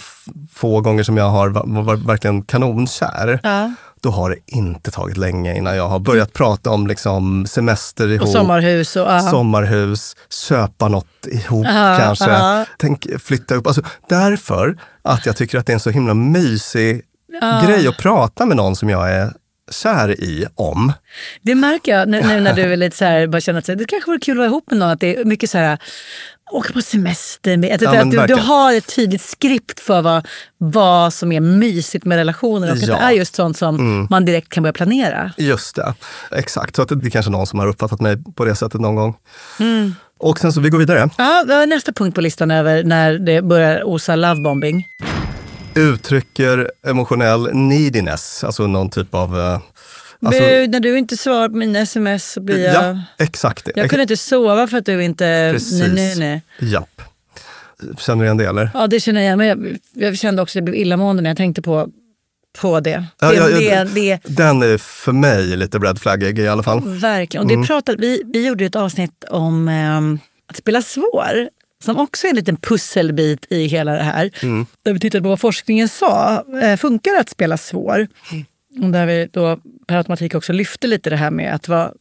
få 0.52 0.81
gånger 0.81 1.02
som 1.02 1.16
jag 1.16 1.28
har 1.28 1.48
varit 1.83 2.00
verkligen 2.00 2.42
kanonkär. 2.42 3.40
Ja. 3.42 3.72
Då 4.00 4.11
har 4.11 4.31
det 4.31 4.37
inte 4.46 4.90
tagit 4.90 5.16
länge 5.16 5.57
innan 5.57 5.76
jag 5.76 5.88
har 5.88 5.98
börjat 5.98 6.33
prata 6.33 6.70
om 6.70 6.87
liksom 6.87 7.46
semester 7.46 8.09
ihop. 8.09 8.22
Och 8.22 8.33
sommarhus. 8.33 8.96
Och. 8.96 9.22
Sommarhus, 9.31 10.16
köpa 10.48 10.88
något 10.88 11.26
ihop 11.26 11.66
uh, 11.66 11.98
kanske. 11.98 12.31
Uh. 12.31 12.62
Tänk 12.78 13.07
flytta 13.18 13.55
upp. 13.55 13.66
Alltså, 13.66 13.83
därför 14.09 14.76
att 15.02 15.26
jag 15.26 15.37
tycker 15.37 15.59
att 15.59 15.66
det 15.66 15.72
är 15.72 15.74
en 15.74 15.81
så 15.81 15.90
himla 15.90 16.14
mysig 16.14 17.02
grej 17.66 17.88
att 17.88 17.98
prata 17.98 18.46
med 18.46 18.57
någon 18.57 18.76
som 18.76 18.88
jag 18.88 19.12
är 19.12 19.33
kär 19.70 20.20
i 20.20 20.46
om. 20.55 20.92
Det 21.42 21.55
märker 21.55 21.98
jag 21.98 22.09
nu, 22.09 22.22
nu 22.22 22.40
när 22.40 22.55
du 22.55 22.62
är 22.62 22.77
lite 22.77 22.96
så 22.96 23.05
här, 23.05 23.27
bara 23.27 23.40
känner 23.40 23.59
att 23.59 23.66
det 23.66 23.85
kanske 23.88 24.11
vore 24.11 24.20
kul 24.20 24.33
att 24.33 24.38
vara 24.38 24.46
ihop 24.46 24.70
med 24.70 24.79
någon. 24.79 24.90
Att 24.90 25.01
det 25.01 25.16
är 25.16 25.25
mycket 25.25 25.51
så 25.51 25.59
här, 25.59 25.79
åka 26.53 26.72
på 26.72 26.83
semester. 26.83 27.57
Med, 27.57 27.75
att, 27.75 27.83
ja, 27.83 28.05
du, 28.05 28.27
du, 28.27 28.35
har 28.35 28.75
ett 28.75 28.94
tydligt 28.96 29.22
skript 29.22 29.81
för 29.81 30.03
vad, 30.03 30.29
vad 30.59 31.14
som 31.14 31.33
är 31.33 31.40
mysigt 31.40 32.05
med 32.05 32.18
relationer 32.18 32.72
och 32.72 32.77
ja. 32.77 32.94
att 32.94 33.01
det 33.01 33.07
är 33.07 33.11
just 33.11 33.35
sånt 33.35 33.59
som 33.59 33.75
mm. 33.75 34.07
man 34.11 34.25
direkt 34.25 34.48
kan 34.48 34.62
börja 34.62 34.72
planera. 34.72 35.33
Just 35.37 35.77
det, 35.77 35.94
exakt. 36.31 36.77
Så 36.77 36.83
att 36.83 36.88
det 36.88 37.07
är 37.07 37.11
kanske 37.11 37.31
någon 37.31 37.46
som 37.46 37.59
har 37.59 37.66
uppfattat 37.66 38.01
mig 38.01 38.16
på 38.35 38.44
det 38.44 38.55
sättet 38.55 38.81
någon 38.81 38.96
gång. 38.96 39.16
Mm. 39.61 39.94
Och 40.18 40.38
sen 40.38 40.53
så 40.53 40.61
vi 40.61 40.70
går 40.70 40.79
vidare. 40.79 41.11
Ja, 41.18 41.64
nästa 41.68 41.92
punkt 41.92 42.14
på 42.14 42.20
listan 42.20 42.51
över 42.51 42.85
när 42.85 43.18
det 43.18 43.42
börjar 43.42 43.85
osa 43.85 44.16
lovebombing. 44.16 44.87
Uttrycker 45.74 46.70
emotionell 46.87 47.54
neediness, 47.54 48.44
alltså 48.44 48.66
någon 48.66 48.90
typ 48.90 49.14
av 49.14 49.38
eh, 49.40 49.61
Alltså, 50.24 50.42
Bu, 50.42 50.66
när 50.66 50.80
du 50.80 50.98
inte 50.98 51.16
svarar 51.16 51.48
på 51.48 51.56
mina 51.56 51.78
sms 51.78 52.32
så 52.32 52.40
blir 52.40 52.64
jag... 52.64 52.85
Ja, 52.85 53.00
exakt. 53.18 53.68
Jag 53.74 53.90
kunde 53.90 54.02
inte 54.02 54.16
sova 54.16 54.66
för 54.66 54.78
att 54.78 54.87
du 54.87 55.04
inte... 55.04 55.50
Precis. 55.52 55.80
Nej, 55.80 55.90
nej, 55.90 56.18
nej. 56.18 56.70
Japp. 56.70 57.02
Känner 57.98 58.18
du 58.18 58.24
igen 58.24 58.37
det 58.37 58.46
eller? 58.46 58.70
Ja, 58.74 58.87
det 58.87 59.00
känner 59.00 59.20
jag 59.20 59.26
igen. 59.26 59.38
Men 59.38 59.46
jag, 59.46 59.78
jag 59.92 60.18
kände 60.18 60.42
också 60.42 60.52
att 60.52 60.54
jag 60.54 60.64
blev 60.64 60.76
illamående 60.76 61.22
när 61.22 61.30
jag 61.30 61.37
tänkte 61.37 61.62
på, 61.62 61.88
på 62.61 62.80
det. 62.80 63.04
Ja, 63.20 63.28
det, 63.28 63.35
ja, 63.35 63.85
det, 63.85 63.85
det. 63.94 64.20
Den 64.24 64.62
är 64.62 64.78
för 64.78 65.12
mig 65.12 65.56
lite 65.56 65.78
red 65.78 65.98
flaggig 65.98 66.38
i 66.38 66.48
alla 66.48 66.62
fall. 66.62 66.80
Verkligen. 66.85 67.42
Och 67.42 67.48
det 67.48 67.54
mm. 67.54 67.66
pratade, 67.66 67.98
vi, 68.00 68.22
vi 68.26 68.46
gjorde 68.46 68.64
ett 68.64 68.76
avsnitt 68.76 69.24
om 69.30 69.68
um, 69.68 70.18
att 70.50 70.56
spela 70.56 70.82
svår 70.82 71.48
som 71.83 71.99
också 71.99 72.27
är 72.27 72.31
en 72.31 72.37
liten 72.37 72.57
pusselbit 72.57 73.47
i 73.51 73.66
hela 73.66 73.92
det 73.92 74.03
här. 74.03 74.31
Mm. 74.42 74.66
Där 74.83 74.92
vi 74.92 75.01
tittade 75.01 75.23
på 75.23 75.29
vad 75.29 75.40
forskningen 75.40 75.88
sa. 75.88 76.45
Eh, 76.62 76.77
funkar 76.77 77.12
det 77.12 77.21
att 77.21 77.29
spela 77.29 77.57
svår? 77.57 78.09
Mm. 78.77 78.92
Där 78.92 79.07
vi 79.07 79.29
då 79.33 79.59
per 79.87 79.97
automatik 79.97 80.35
också 80.35 80.53
lyfte 80.53 80.87
lite 80.87 81.11
det 81.11 81.16
här 81.16 81.31
med 81.31 81.55
att 81.55 81.68
vara 81.68 81.92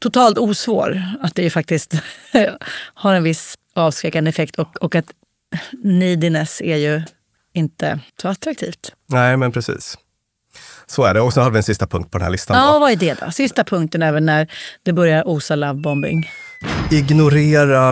totalt 0.00 0.38
osvår. 0.38 1.02
Att 1.20 1.34
det 1.34 1.42
ju 1.42 1.50
faktiskt 1.50 1.94
har 2.94 3.14
en 3.14 3.22
viss 3.22 3.58
avskräckande 3.74 4.28
effekt 4.28 4.58
och, 4.58 4.76
och 4.76 4.94
att 4.94 5.06
neediness 5.82 6.60
är 6.60 6.76
ju 6.76 7.02
inte 7.52 8.00
så 8.22 8.28
attraktivt. 8.28 8.92
Nej, 9.06 9.36
men 9.36 9.52
precis. 9.52 9.98
Så 10.86 11.04
är 11.04 11.14
det. 11.14 11.20
Och 11.20 11.32
så 11.32 11.40
har 11.40 11.50
vi 11.50 11.56
en 11.56 11.62
sista 11.62 11.86
punkt 11.86 12.10
på 12.10 12.18
den 12.18 12.24
här 12.24 12.32
listan. 12.32 12.56
Ja, 12.56 12.72
då. 12.72 12.78
vad 12.78 12.92
är 12.92 12.96
det 12.96 13.20
då? 13.20 13.30
Sista 13.30 13.64
punkten 13.64 14.02
även 14.02 14.26
när 14.26 14.52
det 14.82 14.92
börjar 14.92 15.28
osa 15.28 15.54
lovebombing. 15.56 16.30
Ignorera 16.90 17.91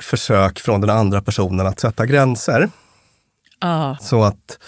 Försök 0.00 0.60
från 0.60 0.80
den 0.80 0.90
andra 0.90 1.22
personen 1.22 1.66
att 1.66 1.80
sätta 1.80 2.06
gränser. 2.06 2.70
Ah. 3.60 3.96
Så 4.00 4.22
att 4.22 4.58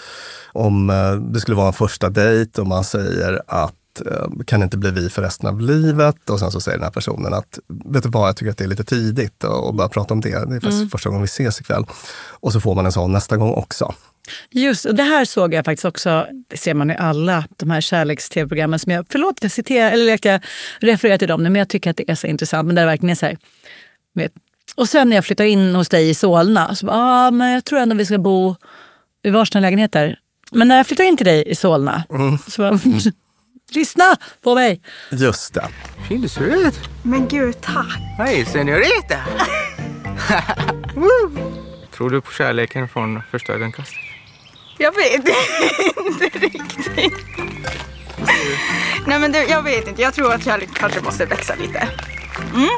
om 0.53 0.89
eh, 0.89 1.13
det 1.13 1.39
skulle 1.39 1.57
vara 1.57 1.67
en 1.67 1.73
första 1.73 2.09
dejt 2.09 2.61
och 2.61 2.67
man 2.67 2.83
säger 2.83 3.41
att 3.47 4.01
eh, 4.05 4.43
kan 4.47 4.63
inte 4.63 4.77
bli 4.77 4.91
vi 4.91 5.09
för 5.09 5.21
resten 5.21 5.49
av 5.49 5.61
livet? 5.61 6.29
Och 6.29 6.39
sen 6.39 6.51
så 6.51 6.61
säger 6.61 6.77
den 6.77 6.85
här 6.85 6.91
personen 6.91 7.33
att, 7.33 7.59
vet 7.85 8.03
du 8.03 8.09
vad, 8.09 8.27
jag 8.27 8.37
tycker 8.37 8.51
att 8.51 8.57
det 8.57 8.63
är 8.63 8.67
lite 8.67 8.83
tidigt 8.83 9.43
att 9.43 9.75
börja 9.75 9.89
prata 9.89 10.13
om 10.13 10.21
det. 10.21 10.29
Det 10.29 10.35
är 10.35 10.59
faktiskt 10.59 10.73
mm. 10.73 10.89
första 10.89 11.09
gången 11.09 11.21
vi 11.21 11.25
ses 11.25 11.61
ikväll. 11.61 11.85
Och 12.29 12.53
så 12.53 12.61
får 12.61 12.75
man 12.75 12.85
en 12.85 12.91
sån 12.91 13.11
nästa 13.11 13.37
gång 13.37 13.53
också. 13.53 13.93
Just 14.49 14.85
och 14.85 14.95
det 14.95 15.03
här 15.03 15.25
såg 15.25 15.53
jag 15.53 15.65
faktiskt 15.65 15.85
också, 15.85 16.27
det 16.47 16.57
ser 16.57 16.73
man 16.73 16.91
i 16.91 16.95
alla 16.95 17.45
de 17.57 17.71
här 17.71 17.81
kärleks-tv-programmen 17.81 18.79
som 18.79 18.91
jag, 18.91 19.05
förlåt 19.09 19.37
jag 19.41 19.51
citerar, 19.51 19.91
eller 19.91 20.19
jag 20.27 20.41
refererar 20.79 21.17
till 21.17 21.27
dem 21.27 21.43
men 21.43 21.55
jag 21.55 21.69
tycker 21.69 21.89
att 21.89 21.97
det 21.97 22.11
är 22.11 22.15
så 22.15 22.27
intressant. 22.27 22.67
Men 22.67 22.75
det 22.75 22.81
är 22.81 22.85
verkligen 22.85 23.15
så 23.15 23.25
här, 23.25 23.37
vet, 24.13 24.31
och 24.75 24.89
sen 24.89 25.09
när 25.09 25.17
jag 25.17 25.25
flyttar 25.25 25.45
in 25.45 25.75
hos 25.75 25.89
dig 25.89 26.09
i 26.09 26.13
Solna, 26.13 26.75
så 26.75 26.85
bara, 26.85 26.97
ah, 26.97 27.31
men 27.31 27.51
jag 27.51 27.65
tror 27.65 27.79
ändå 27.79 27.95
vi 27.95 28.05
ska 28.05 28.17
bo 28.17 28.55
i 29.23 29.29
varsina 29.29 29.61
lägenheter. 29.61 30.19
Men 30.51 30.67
när 30.67 30.77
jag 30.77 30.87
flyttar 30.87 31.03
in 31.03 31.17
till 31.17 31.25
dig 31.25 31.43
i 31.47 31.55
Solna, 31.55 32.03
mm. 32.09 32.37
så 32.47 32.61
bara, 32.61 32.79
lyssna 33.71 34.17
på 34.41 34.55
mig. 34.55 34.81
Just 35.11 35.53
det. 35.53 35.67
Fin 36.07 36.21
du 36.21 36.29
ser 36.29 36.67
ut. 36.67 36.79
Men 37.03 37.27
gud, 37.27 37.61
tack. 37.61 37.99
Hej, 38.17 38.45
senorita. 38.45 39.17
tror 41.97 42.09
du 42.09 42.21
på 42.21 42.31
kärleken 42.31 42.89
från 42.89 43.21
första 43.31 43.53
ögonkastet? 43.53 43.99
Jag 44.77 44.95
vet 44.95 45.13
inte 46.07 46.39
riktigt. 46.39 47.13
Nej 49.07 49.19
men 49.19 49.31
det, 49.31 49.43
jag 49.43 49.61
vet 49.61 49.87
inte. 49.87 50.01
Jag 50.01 50.13
tror 50.13 50.33
att 50.33 50.45
kärlek 50.45 50.69
kanske 50.73 51.01
måste 51.01 51.25
växa 51.25 51.55
lite. 51.55 51.87
Mm. 52.55 52.69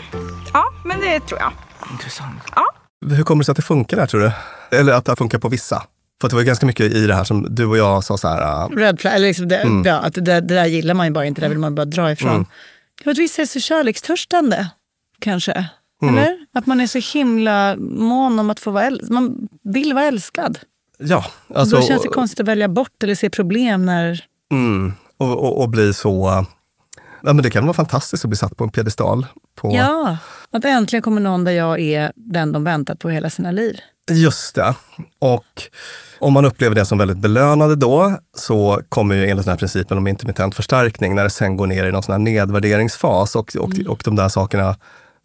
Ja, 0.54 0.66
men 0.86 1.00
det 1.00 1.20
tror 1.20 1.40
jag. 1.40 1.54
Intressant. 1.92 2.42
Ja. 2.56 2.66
Hur 3.06 3.24
kommer 3.24 3.42
det 3.42 3.46
sig 3.46 3.52
att 3.52 3.56
det 3.56 3.62
funkar 3.62 3.98
där 3.98 4.06
tror 4.06 4.22
du? 4.22 4.32
Eller 4.78 4.94
att 4.94 5.06
det 5.06 5.16
funkar 5.16 5.40
på 5.40 5.50
vissa? 5.50 5.84
För 6.22 6.30
det 6.30 6.36
var 6.36 6.44
ganska 6.44 6.66
mycket 6.66 6.94
i 6.94 7.08
det 7.08 7.16
här 7.16 7.24
som 7.24 7.56
du 7.56 7.66
och 7.66 7.78
jag 7.78 8.04
sa 8.04 8.18
så 8.18 8.28
här... 8.28 8.66
Uh... 8.72 8.78
Red 8.78 9.00
flag, 9.00 9.14
eller 9.16 9.28
liksom 9.28 9.48
det, 9.48 9.58
mm. 9.58 9.84
ja, 9.86 9.96
att 9.96 10.14
det, 10.14 10.22
det, 10.22 10.42
där 10.42 10.66
gillar 10.66 10.94
man 10.94 11.06
ju 11.06 11.12
bara 11.12 11.26
inte, 11.26 11.42
det 11.42 11.50
vill 11.50 11.60
man 11.60 11.76
bara 11.76 11.86
dra 11.86 12.12
ifrån. 12.12 12.36
Mm. 12.36 12.46
Jag 13.04 13.12
att 13.12 13.18
vissa 13.18 13.42
är 13.42 13.46
så 13.46 13.60
kärlekstörstande, 13.60 14.70
kanske. 15.20 15.70
Mm. 16.02 16.18
Eller? 16.18 16.38
Att 16.54 16.66
man 16.66 16.82
är 16.82 16.88
så 16.88 17.18
himla 17.18 17.76
mån 17.80 18.40
om 18.40 18.50
att 18.50 18.60
få 18.60 18.72
vara 18.72 18.84
älskad. 18.84 19.12
Man 19.12 19.48
vill 19.64 19.94
vara 19.94 20.06
älskad. 20.06 20.60
Ja. 20.98 21.26
Alltså, 21.56 21.76
Då 21.76 21.82
känns 21.82 22.02
det 22.02 22.08
konstigt 22.08 22.40
att 22.40 22.48
välja 22.48 22.68
bort 22.68 23.04
eller 23.04 23.16
se 23.16 23.30
problem 23.30 23.86
när... 23.86 24.26
Mm. 24.52 24.94
Och, 25.18 25.32
och, 25.32 25.62
och 25.62 25.70
bli 25.70 25.94
så 25.94 26.46
ja, 27.24 27.34
men 27.34 27.44
det 27.44 27.50
kan 27.50 27.64
vara 27.64 27.74
fantastiskt 27.74 28.26
att 28.26 28.30
bli 28.30 28.38
satt 28.38 28.58
på 28.58 28.64
en 28.64 28.70
piedestal. 28.70 29.26
På... 29.56 29.76
Ja, 29.76 30.18
att 30.58 30.66
äntligen 30.66 31.02
kommer 31.02 31.22
någon 31.22 31.44
där 31.44 31.52
jag 31.52 31.80
är 31.80 32.12
den 32.16 32.52
de 32.52 32.64
väntat 32.64 33.00
på 33.00 33.10
hela 33.10 33.30
sina 33.30 33.52
liv. 33.52 33.80
Just 34.12 34.56
det. 34.56 34.76
Och 35.20 35.64
om 36.20 36.34
man 36.34 36.46
upplever 36.46 36.76
det 36.76 36.86
som 36.86 36.98
väldigt 36.98 37.18
belönande 37.18 37.76
då, 37.76 38.18
så 38.38 38.82
kommer 38.90 39.16
ju 39.16 39.30
enligt 39.30 39.46
den 39.46 39.52
här 39.52 39.58
principen 39.58 39.98
om 39.98 40.08
intermittent 40.08 40.56
förstärkning, 40.56 41.16
när 41.16 41.24
det 41.24 41.30
sen 41.30 41.58
går 41.58 41.68
ner 41.68 41.86
i 41.86 41.92
någon 41.92 42.04
sån 42.04 42.14
här 42.14 42.20
nedvärderingsfas 42.20 43.36
och, 43.36 43.56
och, 43.56 43.76
mm. 43.76 43.88
och 43.88 44.02
de 44.06 44.16
där 44.16 44.30
sakerna 44.30 44.76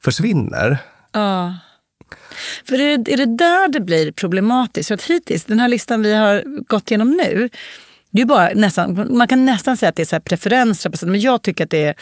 försvinner. 0.03 0.79
Ja. 1.12 1.55
För 2.69 2.81
är 2.81 2.99
det, 2.99 3.12
är 3.12 3.17
det 3.17 3.37
där 3.37 3.69
det 3.69 3.81
blir 3.81 4.12
problematiskt? 4.12 4.88
För 4.88 4.95
att 4.95 5.03
hittills, 5.03 5.45
den 5.45 5.61
här 5.61 5.69
listan 5.69 6.03
vi 6.03 6.14
har 6.14 6.45
gått 6.69 6.91
igenom 6.91 7.11
nu, 7.11 7.49
det 8.11 8.23
är 8.23 8.27
bara 8.27 8.51
nästan, 8.55 9.17
man 9.17 9.29
kan 9.29 9.45
nästan 9.45 9.77
säga 9.77 9.91
att 9.91 9.97
det 9.97 10.03
är 10.03 10.07
så 10.07 10.21
preferenser. 10.21 11.07
Men 11.07 11.21
jag 11.21 11.43
tycker 11.43 11.64
att 11.64 11.71
det 11.71 11.85
är 11.85 11.95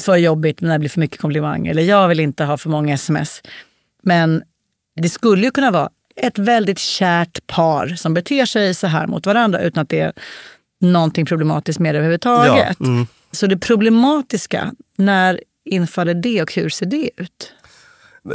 för 0.00 0.16
jobbigt 0.16 0.60
när 0.60 0.72
det 0.72 0.78
blir 0.78 0.88
för 0.88 1.00
mycket 1.00 1.20
komplimang. 1.20 1.66
Eller 1.66 1.82
jag 1.82 2.08
vill 2.08 2.20
inte 2.20 2.44
ha 2.44 2.56
för 2.56 2.70
många 2.70 2.94
sms. 2.94 3.42
Men 4.02 4.42
det 5.00 5.08
skulle 5.08 5.44
ju 5.44 5.50
kunna 5.50 5.70
vara 5.70 5.90
ett 6.16 6.38
väldigt 6.38 6.78
kärt 6.78 7.46
par 7.46 7.88
som 7.88 8.14
beter 8.14 8.46
sig 8.46 8.74
så 8.74 8.86
här 8.86 9.06
mot 9.06 9.26
varandra 9.26 9.60
utan 9.60 9.82
att 9.82 9.88
det 9.88 10.00
är 10.00 10.12
någonting 10.80 11.26
problematiskt 11.26 11.78
med 11.78 11.94
det 11.94 11.98
överhuvudtaget. 11.98 12.76
Ja, 12.78 12.86
mm. 12.86 13.06
Så 13.32 13.46
det 13.46 13.58
problematiska, 13.58 14.72
när 14.96 15.40
infaller 15.64 16.14
det 16.14 16.42
och 16.42 16.54
hur 16.54 16.68
ser 16.68 16.86
det 16.86 17.10
ut? 17.16 17.52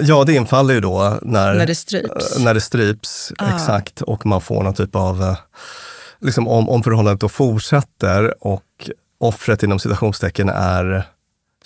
Ja, 0.02 0.24
det 0.24 0.34
infaller 0.34 0.74
ju 0.74 0.80
då 0.80 1.20
när, 1.22 1.54
när 1.54 1.66
det 1.66 1.76
stryps. 1.76 2.40
När 2.40 2.54
det 2.54 2.62
stryps, 2.62 3.34
ah. 3.38 3.56
exakt. 3.56 4.02
Och 4.02 4.26
man 4.26 4.42
får 4.42 4.64
någon 4.64 4.74
typ 4.74 4.96
av 4.96 5.24
eh, 5.24 5.38
liksom 6.20 6.48
om, 6.48 6.70
om 6.70 6.84
förhållandet 6.84 7.22
då 7.22 7.30
fortsätter 7.30 8.48
och 8.48 8.90
offret 9.18 9.64
inom 9.64 9.80
citationstecken 9.80 10.50
är 10.50 11.04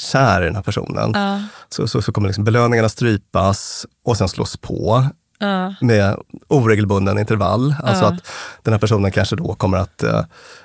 kär 0.01 0.41
i 0.41 0.45
den 0.45 0.55
här 0.55 0.63
personen, 0.63 1.15
uh. 1.15 1.41
så, 1.69 1.87
så, 1.87 2.01
så, 2.01 2.11
kommer 2.11 2.27
liksom 2.27 2.43
belöningarna 2.43 2.89
strypas 2.89 3.85
och 4.05 4.17
sen 4.17 4.29
slås 4.29 4.57
på 4.57 5.05
uh. 5.43 5.71
med 5.81 6.17
oregelbunden 6.47 7.19
intervall. 7.19 7.75
Alltså 7.83 8.05
att 8.05 8.27
den 8.63 8.73
här 8.73 8.79
personen 8.79 9.11
kanske 9.11 9.35
då 9.35 9.55
kommer 9.55 9.77
att 9.77 10.03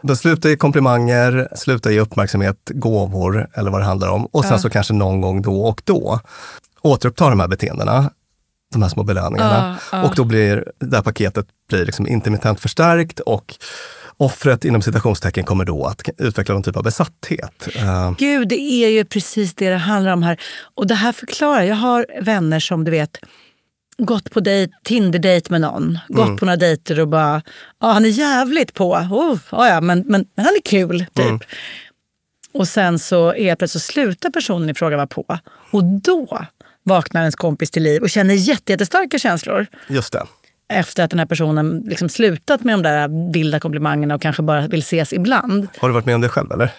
uh, 0.08 0.14
sluta 0.14 0.48
ge 0.48 0.56
komplimanger, 0.56 1.48
sluta 1.54 1.90
ge 1.90 2.00
uppmärksamhet, 2.00 2.70
gåvor 2.74 3.48
eller 3.54 3.70
vad 3.70 3.80
det 3.80 3.84
handlar 3.84 4.08
om. 4.08 4.26
Och 4.26 4.44
sen 4.44 4.58
så 4.58 4.70
kanske 4.70 4.92
någon 4.92 5.20
gång 5.20 5.42
då 5.42 5.62
och 5.62 5.82
då 5.84 6.20
återuppta 6.82 7.30
de 7.30 7.40
här 7.40 7.48
beteendena 7.48 8.10
de 8.72 8.82
här 8.82 8.88
små 8.88 9.02
belöningarna. 9.02 9.78
Uh, 9.92 9.98
uh. 9.98 10.04
Och 10.04 10.14
då 10.14 10.24
blir 10.24 10.72
det 10.78 10.96
här 10.96 11.02
paketet 11.02 11.46
blir 11.68 11.86
liksom 11.86 12.06
intermittent 12.06 12.60
förstärkt 12.60 13.20
och 13.20 13.54
offret 14.16 14.64
inom 14.64 14.82
citationstecken 14.82 15.44
kommer 15.44 15.64
då 15.64 15.86
att 15.86 16.02
utveckla 16.18 16.54
någon 16.54 16.62
typ 16.62 16.76
av 16.76 16.82
besatthet. 16.82 17.68
Uh. 17.76 18.12
Gud, 18.18 18.48
det 18.48 18.60
är 18.60 18.88
ju 18.88 19.04
precis 19.04 19.54
det 19.54 19.70
det 19.70 19.76
handlar 19.76 20.12
om 20.12 20.22
här. 20.22 20.40
Och 20.74 20.86
det 20.86 20.94
här 20.94 21.12
förklarar, 21.12 21.62
jag 21.62 21.76
har 21.76 22.06
vänner 22.20 22.60
som 22.60 22.84
du 22.84 22.90
vet 22.90 23.18
gått 23.98 24.30
på 24.30 24.40
Tinder-dejt 24.84 25.50
med 25.50 25.60
någon, 25.60 25.98
gått 26.08 26.26
mm. 26.26 26.36
på 26.36 26.44
några 26.44 26.56
dejter 26.56 27.00
och 27.00 27.08
bara, 27.08 27.42
ja 27.80 27.92
han 27.92 28.04
är 28.04 28.08
jävligt 28.08 28.74
på, 28.74 28.92
oh, 28.92 29.38
ja, 29.50 29.80
men, 29.80 30.04
men, 30.06 30.24
men 30.34 30.44
han 30.44 30.54
är 30.54 30.62
kul. 30.62 31.06
typ. 31.14 31.26
Mm. 31.26 31.40
Och 32.52 32.68
sen 32.68 32.98
så 32.98 33.34
är 33.34 33.56
plötsligt 33.56 33.82
så 33.82 33.92
slutar 33.92 34.30
personen 34.30 34.70
i 34.70 34.74
fråga 34.74 34.96
vara 34.96 35.06
på. 35.06 35.38
Och 35.70 35.84
då 35.84 36.46
vaknar 36.82 37.20
ens 37.20 37.36
kompis 37.36 37.70
till 37.70 37.82
liv 37.82 38.02
och 38.02 38.10
känner 38.10 38.34
jättestarka 38.34 39.18
känslor. 39.18 39.66
Just 39.88 40.12
det. 40.12 40.22
Efter 40.68 41.04
att 41.04 41.10
den 41.10 41.18
här 41.18 41.26
personen 41.26 41.82
liksom 41.86 42.08
slutat 42.08 42.64
med 42.64 42.74
de 42.74 42.82
där 42.82 43.32
vilda 43.32 43.60
komplimangerna 43.60 44.14
och 44.14 44.22
kanske 44.22 44.42
bara 44.42 44.68
vill 44.68 44.80
ses 44.80 45.12
ibland. 45.12 45.68
Har 45.78 45.88
du 45.88 45.94
varit 45.94 46.06
med 46.06 46.14
om 46.14 46.20
det 46.20 46.28
själv 46.28 46.52
eller? 46.52 46.70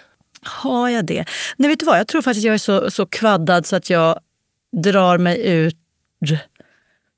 Har 0.42 0.88
jag 0.88 1.04
det? 1.04 1.24
Nej, 1.56 1.68
vet 1.68 1.80
du 1.80 1.86
vad? 1.86 1.98
Jag 1.98 2.06
tror 2.06 2.22
faktiskt 2.22 2.44
att 2.44 2.46
jag 2.46 2.54
är 2.54 2.58
så, 2.58 2.90
så 2.90 3.06
kvaddad 3.06 3.66
så 3.66 3.76
att 3.76 3.90
jag 3.90 4.20
drar 4.72 5.18
mig 5.18 5.46
ut 5.46 5.76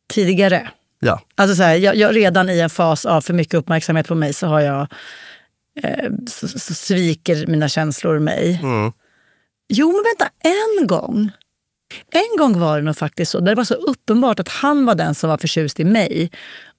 tidigare. 0.08 0.70
Ja. 1.00 1.20
Alltså 1.34 1.56
så 1.56 1.62
här, 1.62 1.74
jag, 1.74 1.96
jag, 1.96 2.16
redan 2.16 2.50
i 2.50 2.60
en 2.60 2.70
fas 2.70 3.06
av 3.06 3.20
för 3.20 3.34
mycket 3.34 3.54
uppmärksamhet 3.54 4.08
på 4.08 4.14
mig 4.14 4.32
så 4.32 4.46
har 4.46 4.60
jag 4.60 4.86
eh, 5.82 6.10
så, 6.28 6.48
så, 6.48 6.74
sviker 6.74 7.46
mina 7.46 7.68
känslor 7.68 8.18
mig. 8.18 8.60
Mm. 8.62 8.92
Jo, 9.68 9.86
men 9.92 10.04
vänta, 10.04 10.32
en 10.42 10.86
gång. 10.86 11.30
En 12.10 12.38
gång 12.38 12.60
var 12.60 12.76
det 12.76 12.82
nog 12.82 12.96
faktiskt 12.96 13.32
så. 13.32 13.40
Där 13.40 13.46
det 13.46 13.54
var 13.54 13.64
så 13.64 13.74
uppenbart 13.74 14.40
att 14.40 14.48
han 14.48 14.86
var 14.86 14.94
den 14.94 15.14
som 15.14 15.30
var 15.30 15.38
förtjust 15.38 15.80
i 15.80 15.84
mig. 15.84 16.30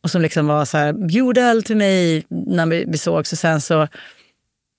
Och 0.03 0.11
som 0.11 0.21
liksom 0.21 0.47
var 0.47 0.65
så 0.65 0.77
här, 0.77 0.93
bjöd 0.93 1.37
öl 1.37 1.63
till 1.63 1.77
mig 1.77 2.25
när 2.29 2.65
vi, 2.65 2.85
vi 2.87 2.97
sågs. 2.97 3.31
Och 3.31 3.37
sen 3.37 3.61
så 3.61 3.87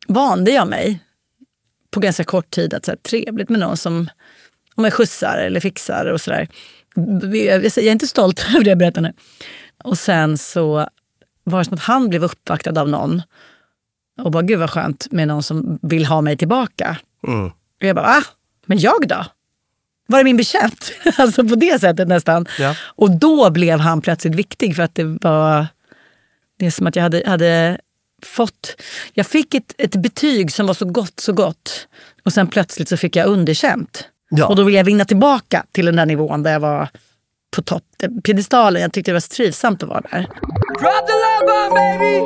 vande 0.06 0.50
jag 0.50 0.68
mig 0.68 1.00
på 1.90 2.00
ganska 2.00 2.24
kort 2.24 2.50
tid 2.50 2.74
att 2.74 2.84
så 2.84 2.90
här, 2.90 2.98
trevligt 2.98 3.48
med 3.48 3.60
någon 3.60 3.76
som 3.76 4.08
om 4.74 4.84
jag 4.84 4.92
skjutsar 4.92 5.38
eller 5.38 5.60
fixar 5.60 6.06
och 6.06 6.20
sådär. 6.20 6.48
Jag 7.32 7.64
är 7.64 7.92
inte 7.92 8.06
stolt 8.06 8.46
över 8.54 8.64
det 8.64 8.70
jag 8.70 8.78
berättar 8.78 9.00
nu. 9.00 9.12
Och 9.84 9.98
sen 9.98 10.38
så 10.38 10.88
var 11.44 11.58
det 11.58 11.64
som 11.64 11.74
att 11.74 11.80
han 11.80 12.08
blev 12.08 12.24
uppvaktad 12.24 12.80
av 12.80 12.88
någon 12.88 13.22
och 14.20 14.30
bara, 14.30 14.42
gud 14.42 14.58
vad 14.58 14.70
skönt 14.70 15.08
med 15.10 15.28
någon 15.28 15.42
som 15.42 15.78
vill 15.82 16.06
ha 16.06 16.20
mig 16.20 16.36
tillbaka. 16.36 16.98
Mm. 17.26 17.46
Och 17.46 17.86
jag 17.86 17.96
bara, 17.96 18.06
ah, 18.06 18.22
men 18.66 18.78
jag 18.78 19.08
då? 19.08 19.24
Var 20.12 20.20
är 20.20 20.24
min 20.24 20.36
bekänt? 20.36 20.92
alltså 21.16 21.48
på 21.48 21.54
det 21.54 21.80
sättet 21.80 22.08
nästan. 22.08 22.46
Ja. 22.58 22.74
Och 22.82 23.10
då 23.10 23.50
blev 23.50 23.78
han 23.78 24.00
plötsligt 24.00 24.34
viktig 24.34 24.76
för 24.76 24.82
att 24.82 24.94
det 24.94 25.04
var... 25.04 25.66
Det 26.58 26.66
är 26.66 26.70
som 26.70 26.86
att 26.86 26.96
jag 26.96 27.02
hade, 27.02 27.22
hade 27.26 27.78
fått... 28.26 28.76
Jag 29.14 29.26
fick 29.26 29.54
ett, 29.54 29.74
ett 29.78 29.96
betyg 29.96 30.52
som 30.52 30.66
var 30.66 30.74
så 30.74 30.84
gott, 30.84 31.20
så 31.20 31.32
gott. 31.32 31.88
Och 32.24 32.32
sen 32.32 32.46
plötsligt 32.46 32.88
så 32.88 32.96
fick 32.96 33.16
jag 33.16 33.26
underkänt. 33.26 34.04
Ja. 34.30 34.46
Och 34.46 34.56
då 34.56 34.62
vill 34.64 34.74
jag 34.74 34.84
vinna 34.84 35.04
tillbaka 35.04 35.64
till 35.72 35.86
den 35.86 35.96
där 35.96 36.06
nivån 36.06 36.42
där 36.42 36.52
jag 36.52 36.60
var 36.60 36.88
på 37.56 37.62
topp. 37.62 37.84
Piedestalen, 38.24 38.82
jag 38.82 38.92
tyckte 38.92 39.10
det 39.10 39.12
var 39.12 39.20
så 39.20 39.28
trivsamt 39.28 39.82
att 39.82 39.88
vara 39.88 40.00
där. 40.00 40.26
Bomb 40.80 41.74
baby! 41.74 42.16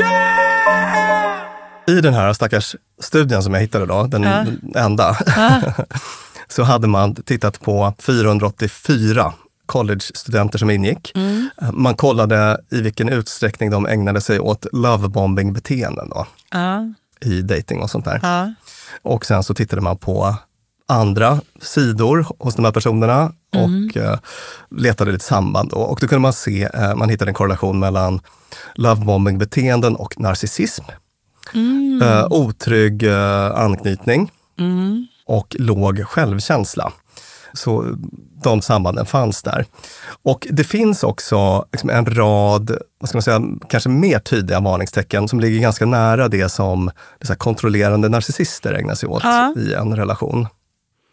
Yeah! 0.00 1.44
I 1.86 2.00
den 2.00 2.14
här 2.14 2.32
stackars 2.32 2.76
studien 3.02 3.42
som 3.42 3.54
jag 3.54 3.60
hittade 3.60 3.86
då, 3.86 4.02
den 4.06 4.22
Ja. 4.22 4.46
enda, 4.80 5.16
Ah. 5.36 5.60
så 6.48 6.62
hade 6.62 6.86
man 6.88 7.14
tittat 7.14 7.60
på 7.60 7.94
484 7.98 9.32
college-studenter 9.66 10.58
som 10.58 10.70
ingick. 10.70 11.12
Mm. 11.14 11.48
Man 11.72 11.94
kollade 11.94 12.60
i 12.70 12.80
vilken 12.80 13.08
utsträckning 13.08 13.70
de 13.70 13.86
ägnade 13.86 14.20
sig 14.20 14.40
åt 14.40 14.66
lovebombing-beteenden 14.72 16.08
då, 16.08 16.26
Ja, 16.50 16.92
i 17.20 17.42
dating 17.42 17.82
och 17.82 17.90
sånt 17.90 18.04
där. 18.04 18.20
ja. 18.22 18.54
Och 19.02 19.26
sen 19.26 19.42
så 19.42 19.54
tittade 19.54 19.82
man 19.82 19.96
på 19.96 20.34
andra 20.88 21.40
sidor 21.62 22.26
hos 22.38 22.54
de 22.54 22.64
här 22.64 22.72
personerna 22.72 23.32
och 23.54 23.96
eh, 23.96 24.18
letade 24.70 25.12
lite 25.12 25.24
samband. 25.24 25.70
Då. 25.70 25.76
Och 25.76 25.98
då 26.00 26.06
kunde 26.08 26.20
man 26.20 26.32
se, 26.32 26.68
eh, 26.74 26.94
man 26.96 27.08
hittade 27.08 27.30
en 27.30 27.34
korrelation 27.34 27.78
mellan 27.78 28.20
lovebombing-beteenden 28.74 29.96
och 29.96 30.20
narcissism. 30.20 30.84
Eh, 32.02 32.26
otrygg 32.30 33.02
eh, 33.02 33.50
anknytning 33.56 34.30
och 35.26 35.56
låg 35.58 36.04
självkänsla. 36.06 36.92
Så 37.52 37.96
de 38.42 38.62
sambanden 38.62 39.06
fanns 39.06 39.42
där. 39.42 39.66
Och 40.22 40.46
det 40.50 40.64
finns 40.64 41.02
också 41.02 41.66
liksom 41.72 41.90
en 41.90 42.06
rad, 42.06 42.76
vad 42.98 43.08
ska 43.08 43.16
man 43.16 43.22
säga, 43.22 43.42
kanske 43.68 43.88
mer 43.88 44.18
tydliga 44.18 44.60
varningstecken 44.60 45.28
som 45.28 45.40
ligger 45.40 45.60
ganska 45.60 45.86
nära 45.86 46.28
det 46.28 46.48
som 46.48 46.90
det 47.18 47.36
kontrollerande 47.38 48.08
narcissister 48.08 48.74
ägnar 48.74 48.94
sig 48.94 49.08
åt 49.08 49.24
Ja. 49.24 49.54
i 49.56 49.74
en 49.74 49.96
relation. 49.96 50.46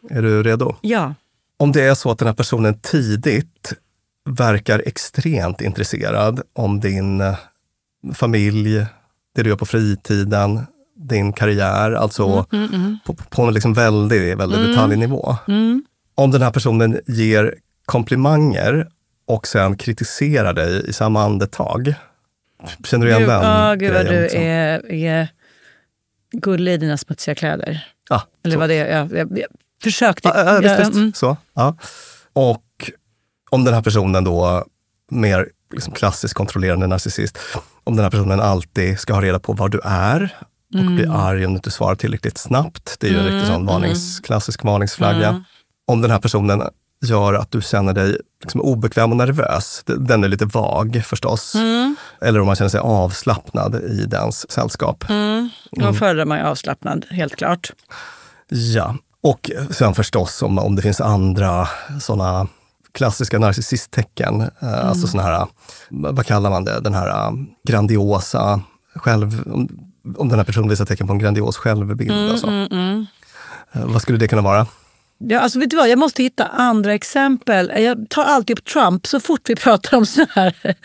Är 0.10 0.22
du 0.22 0.44
redo? 0.44 0.76
ja. 0.82 1.14
Om 1.58 1.72
det 1.72 1.82
är 1.84 1.96
så 1.96 2.12
att 2.12 2.20
den 2.20 2.28
här 2.28 2.36
personen 2.36 2.80
tidigt 2.80 3.74
verkar 4.30 4.84
extremt 4.86 5.62
intresserad 5.62 6.42
om 6.54 6.80
din 6.80 7.24
familj, 8.14 8.86
det 9.36 9.44
du 9.44 9.50
gör 9.50 9.58
på 9.58 9.66
fritiden, 9.66 10.66
din 11.02 11.34
karriär, 11.34 11.92
alltså 11.92 12.46
på, 13.06 13.14
på 13.14 13.42
en 13.42 13.54
liksom 13.54 13.74
väldigt, 13.74 14.38
väldigt 14.38 14.68
detaljnivå. 14.68 15.36
Om 16.16 16.32
den 16.32 16.42
här 16.42 16.52
personen 16.52 17.00
ger 17.08 17.56
komplimanger 17.86 18.88
och 19.28 19.48
sen 19.48 19.78
kritiserar 19.78 20.54
dig 20.54 20.90
i 20.90 20.94
samma 20.94 21.24
andetag. 21.24 21.94
Känner 22.84 23.06
du 23.06 23.12
igen 23.12 23.28
den 23.28 23.44
ja, 23.44 23.76
gud 23.76 23.94
vad 23.94 24.06
du 24.06 24.22
liksom? 24.22 24.42
är, 24.42 24.92
är 24.92 25.28
gullig 26.32 26.74
i 26.74 26.78
dina 26.78 26.98
smutsiga 26.98 27.36
kläder. 27.36 27.88
Ja, 28.10 28.24
Eller 28.44 28.58
vad 28.58 28.70
det 28.70 28.76
är. 28.76 28.98
Jag, 28.98 29.12
jag, 29.12 29.38
jag 29.38 29.48
försökte. 29.84 30.28
Ja, 30.28 30.54
ja, 30.54 30.60
visst, 30.60 30.80
visst. 30.80 30.94
mm. 30.94 31.14
Så, 31.14 31.38
ja. 31.54 31.76
Och 32.34 32.92
om 33.50 33.64
den 33.64 33.74
här 33.74 33.82
personen 33.82 34.24
då, 34.24 34.66
mer 35.10 35.48
liksom 35.74 35.94
klassiskt 35.94 36.34
kontrollerande 36.34 36.88
narcissist, 36.88 37.38
om 37.84 37.96
den 37.96 38.04
här 38.04 38.12
personen 38.12 38.40
alltid 38.40 39.00
ska 39.00 39.14
ha 39.14 39.22
reda 39.22 39.40
på 39.40 39.54
var 39.54 39.70
du 39.70 39.80
är 39.84 40.38
och 40.74 40.80
Mm. 40.80 40.96
blir 40.96 41.12
arg 41.16 41.46
om 41.46 41.52
du 41.54 41.56
inte 41.58 41.72
svarar 41.72 41.96
tillräckligt 41.96 42.38
snabbt. 42.38 42.96
Det 43.00 43.08
är 43.08 43.12
ju 43.12 43.18
en 43.20 43.26
riktig 43.26 43.48
sån 43.48 43.66
varnings, 43.66 44.20
klassisk 44.20 44.64
varningsflagga. 44.64 45.28
Mm. 45.28 45.44
Om 45.88 46.02
den 46.02 46.12
här 46.12 46.20
personen 46.20 46.62
gör 47.06 47.34
att 47.34 47.52
du 47.52 47.62
känner 47.62 47.94
dig 47.94 48.18
liksom 48.42 48.62
obekväm 48.62 49.12
och 49.12 49.18
nervös, 49.18 49.84
den 49.86 50.24
är 50.24 50.28
lite 50.28 50.46
vag 50.46 51.02
förstås. 51.06 51.56
Mm. 51.56 51.96
Eller 52.22 52.40
om 52.40 52.48
man 52.48 52.56
känner 52.56 52.70
sig 52.70 52.80
avslappnad 52.80 53.76
i 53.76 54.06
dens 54.06 54.52
sällskap. 54.52 55.10
Mm. 55.10 55.50
Då 55.72 55.94
föredrar 55.94 56.26
man 56.26 56.38
ju 56.38 56.44
avslappnad, 56.44 57.06
helt 57.10 57.36
klart. 57.36 57.72
Ja, 58.50 58.96
och 59.24 59.52
sen 59.70 59.94
förstås 59.94 60.42
om, 60.42 60.60
om 60.60 60.76
det 60.76 60.82
finns 60.82 61.02
andra 61.02 61.68
sådana 62.02 62.48
klassiska 62.92 63.40
narcissisttecken, 63.40 64.42
eh, 64.42 64.88
alltså 64.88 65.08
sådana 65.08 65.30
här, 65.30 65.48
vad 65.90 66.26
kallar 66.26 66.50
man 66.50 66.66
det, 66.66 66.80
den 66.80 66.94
här 66.94 67.08
eh, 67.08 67.32
grandiosa 67.68 68.62
själv... 68.96 69.44
Om, 70.18 70.30
den 70.30 70.40
här 70.40 70.46
personen 70.46 70.70
visar 70.70 70.86
tecken 70.86 71.08
på 71.08 71.14
en 71.14 71.20
grandios 71.20 71.58
självbild. 71.58 72.12
alltså. 72.12 72.48
Mm, 72.48 73.06
Eh, 73.72 73.86
vad 73.86 74.02
skulle 74.02 74.18
det 74.18 74.28
kunna 74.28 74.42
vara? 74.42 74.68
Ja, 75.18 75.40
alltså, 75.40 75.60
vet 75.60 75.70
du 75.70 75.76
vad? 75.76 75.90
Jag 75.90 76.00
måste 76.00 76.24
hitta 76.24 76.46
andra 76.48 76.94
exempel. 76.94 77.72
Jag 77.76 78.10
tar 78.10 78.24
alltid 78.24 78.60
upp 78.60 78.66
Trump 78.66 79.08
så 79.08 79.20
fort 79.20 79.50
vi 79.50 79.56
pratar 79.66 79.98
om 79.98 80.06
såna 80.06 80.28
här, 80.32 80.76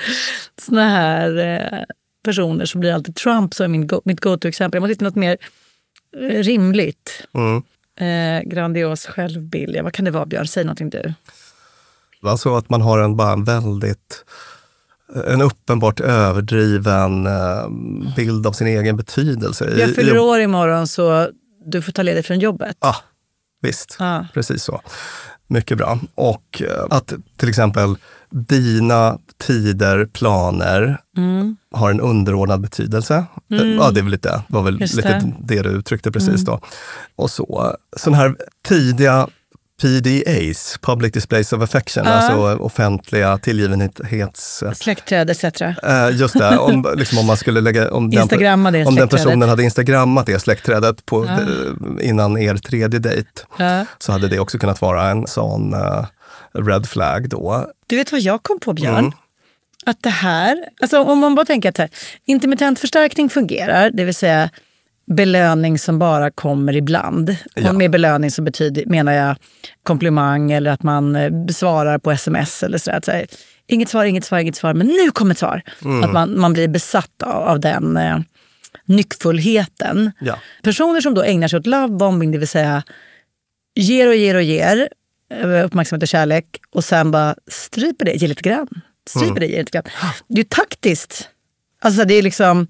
såna 0.61 0.89
här 0.89 1.39
eh, 1.39 1.85
personer 2.25 2.65
så 2.65 2.79
blir 2.79 2.93
alltid 2.93 3.17
Trump 3.17 3.55
som 3.55 3.65
är 3.65 3.69
min 3.69 3.87
go, 3.87 4.01
mitt 4.05 4.21
go-to-exempel. 4.21 4.77
Jag 4.77 4.81
måste 4.83 4.93
hitta 4.93 5.05
något 5.05 5.15
mer 5.15 5.37
eh, 6.17 6.43
rimligt. 6.43 7.27
Mm. 7.35 7.63
Eh, 8.01 8.43
grandios 8.49 9.07
självbild. 9.07 9.77
Ja, 9.77 9.83
vad 9.83 9.93
kan 9.93 10.05
det 10.05 10.11
vara, 10.11 10.27
Björn? 10.27 10.47
Säg 10.47 10.65
någonting 10.65 10.91
du. 10.91 11.15
Alltså 12.23 12.57
att 12.57 12.71
man 12.71 12.81
har 12.81 12.99
en, 12.99 13.17
bara 13.17 13.33
en 13.33 13.45
väldigt, 13.45 14.25
en 15.27 15.42
uppenbart 15.42 16.01
överdriven 16.01 17.27
eh, 17.27 17.69
bild 18.16 18.47
av 18.47 18.53
sin 18.53 18.66
egen 18.66 18.97
betydelse. 18.97 19.75
Jag 19.79 19.95
fyller 19.95 20.19
år 20.19 20.40
imorgon 20.40 20.87
så 20.87 21.29
du 21.66 21.83
får 21.83 21.92
ta 21.92 22.03
ledigt 22.03 22.27
från 22.27 22.38
jobbet. 22.38 22.77
Ja, 22.81 22.97
visst. 23.62 23.97
Ja. 23.99 24.27
Precis 24.35 24.62
så. 24.62 24.81
Mycket 25.49 25.79
bra. 25.79 25.99
Och 26.14 26.62
eh, 26.62 26.85
att 26.90 27.12
till 27.37 27.49
exempel 27.49 27.97
dina 28.31 29.19
tider, 29.38 30.07
planer 30.07 31.01
Mm. 31.16 31.57
har 31.73 31.90
en 31.90 32.01
underordnad 32.01 32.61
betydelse. 32.61 33.14
Eh, 33.53 33.66
Ja, 33.66 33.90
det 33.90 34.01
är 34.01 34.03
väl 34.03 34.11
lite, 34.12 34.42
var 34.49 34.62
väl 34.62 34.81
Just 34.81 34.95
lite 34.95 35.09
det. 35.09 35.14
Mm. 35.14 35.35
det. 35.40 35.62
du 35.62 35.69
uttryckte 35.69 36.12
precis 36.12 36.45
då. 36.45 36.61
Och 37.16 37.31
så. 37.31 37.77
Sådana 37.97 38.23
här 38.23 38.37
tidiga 38.69 39.29
PDAs, 39.83 40.79
Public 40.81 41.12
Displays 41.12 41.53
of 41.53 41.62
Affection, 41.62 42.05
Ja. 42.05 42.11
alltså 42.12 42.57
offentliga 42.65 43.39
tillgivenhets... 43.39 44.62
Släktträd 44.75 45.31
etc. 45.31 45.45
Eh, 45.45 46.11
just 46.12 46.39
det, 46.39 46.59
om, 46.59 46.87
liksom 46.97 47.19
om 47.19 47.27
man 47.27 47.37
skulle 47.37 47.61
lägga... 47.61 47.91
Om 47.91 48.11
den, 48.11 48.87
om 48.87 48.95
den 48.95 49.09
personen 49.09 49.49
hade 49.49 49.62
instagrammat 49.62 50.27
det 50.27 50.39
släktträdet 50.39 51.07
på, 51.07 51.25
Ja. 51.27 51.33
eh, 51.33 52.09
innan 52.09 52.39
er 52.39 52.55
tredje 52.55 52.99
dejt, 52.99 53.31
Ja. 53.59 53.87
så 53.99 54.12
hade 54.12 54.29
det 54.29 54.39
också 54.39 54.59
kunnat 54.59 54.81
vara 54.81 55.11
en 55.11 55.27
sån 55.27 55.75
eh, 55.75 56.05
red 56.55 56.87
flag 56.89 57.29
då. 57.29 57.67
Du 57.87 57.97
vet 57.97 58.12
vad 58.12 58.21
jag 58.21 58.43
kom 58.43 58.61
på, 58.61 58.73
Björn? 58.73 58.99
Mm. 58.99 59.12
Att 59.87 60.03
det 60.03 60.11
här, 60.11 60.57
alltså 60.81 61.03
om 61.03 61.19
man 61.19 61.35
bara 61.35 61.47
tänker 61.47 61.69
att 61.69 61.79
här, 61.79 61.89
intermittent 62.27 62.79
förstärkning 62.79 63.31
fungerar, 63.31 63.91
det 63.91 64.05
vill 64.05 64.15
säga 64.15 64.51
belöning 65.07 65.79
som 65.79 65.99
bara 65.99 66.31
kommer 66.31 66.77
ibland. 66.77 67.37
Ja. 67.55 67.69
Och 67.69 67.75
med 67.75 67.90
belöning 67.90 68.31
så 68.31 68.42
betyder, 68.42 68.87
menar 68.87 69.12
jag 69.12 69.37
komplimang 69.83 70.53
eller 70.53 70.71
att 70.71 70.83
man 70.83 71.16
eh, 71.16 71.31
besvarar 71.47 71.99
på 71.99 72.11
sms 72.11 72.62
eller 72.62 72.79
sådär. 72.79 73.01
Säga, 73.05 73.27
inget 73.66 73.88
svar, 73.88 74.05
inget 74.05 74.25
svar, 74.25 74.38
inget 74.38 74.57
svar, 74.57 74.75
men 74.75 74.87
nu 74.87 75.11
kommer 75.11 75.31
ett 75.35 75.38
svar. 75.38 75.62
Mm. 75.85 76.05
Att 76.05 76.12
man, 76.12 76.38
man 76.40 76.53
blir 76.53 76.69
besatt 76.69 77.23
av, 77.23 77.42
av 77.49 77.61
den, 77.61 77.97
eh, 77.97 78.19
nyckfullheten. 78.85 80.12
Ja. 80.21 80.38
Personer 80.62 81.01
som 81.01 81.14
då 81.14 81.23
ägnar 81.23 81.49
sig 81.49 81.59
åt 81.59 81.66
lovebombing, 81.66 82.33
det 82.33 82.38
vill 82.38 82.49
säga 82.49 82.83
ger 83.75 84.09
och 84.09 84.14
ger 84.14 84.35
och 84.35 84.42
ger 84.42 84.88
eh, 85.35 85.64
uppmärksamhet 85.64 86.03
och 86.03 86.09
kärlek 86.09 86.45
och 86.71 86.85
sen 86.85 87.11
bara 87.11 87.35
stryper 87.51 88.05
det, 88.05 88.12
ger 88.14 88.29
lite 88.29 88.42
grann. 88.42 88.69
Stryper 89.09 89.31
Mm. 89.31 89.40
det, 89.40 89.47
ger 89.47 89.59
lite 89.59 89.71
grann. 89.71 89.85
Det 90.29 90.35
är 90.35 90.38
ju 90.38 90.45
taktiskt. 90.45 91.29
Alltså 91.81 92.05
det 92.05 92.14
är 92.14 92.23
liksom, 92.23 92.66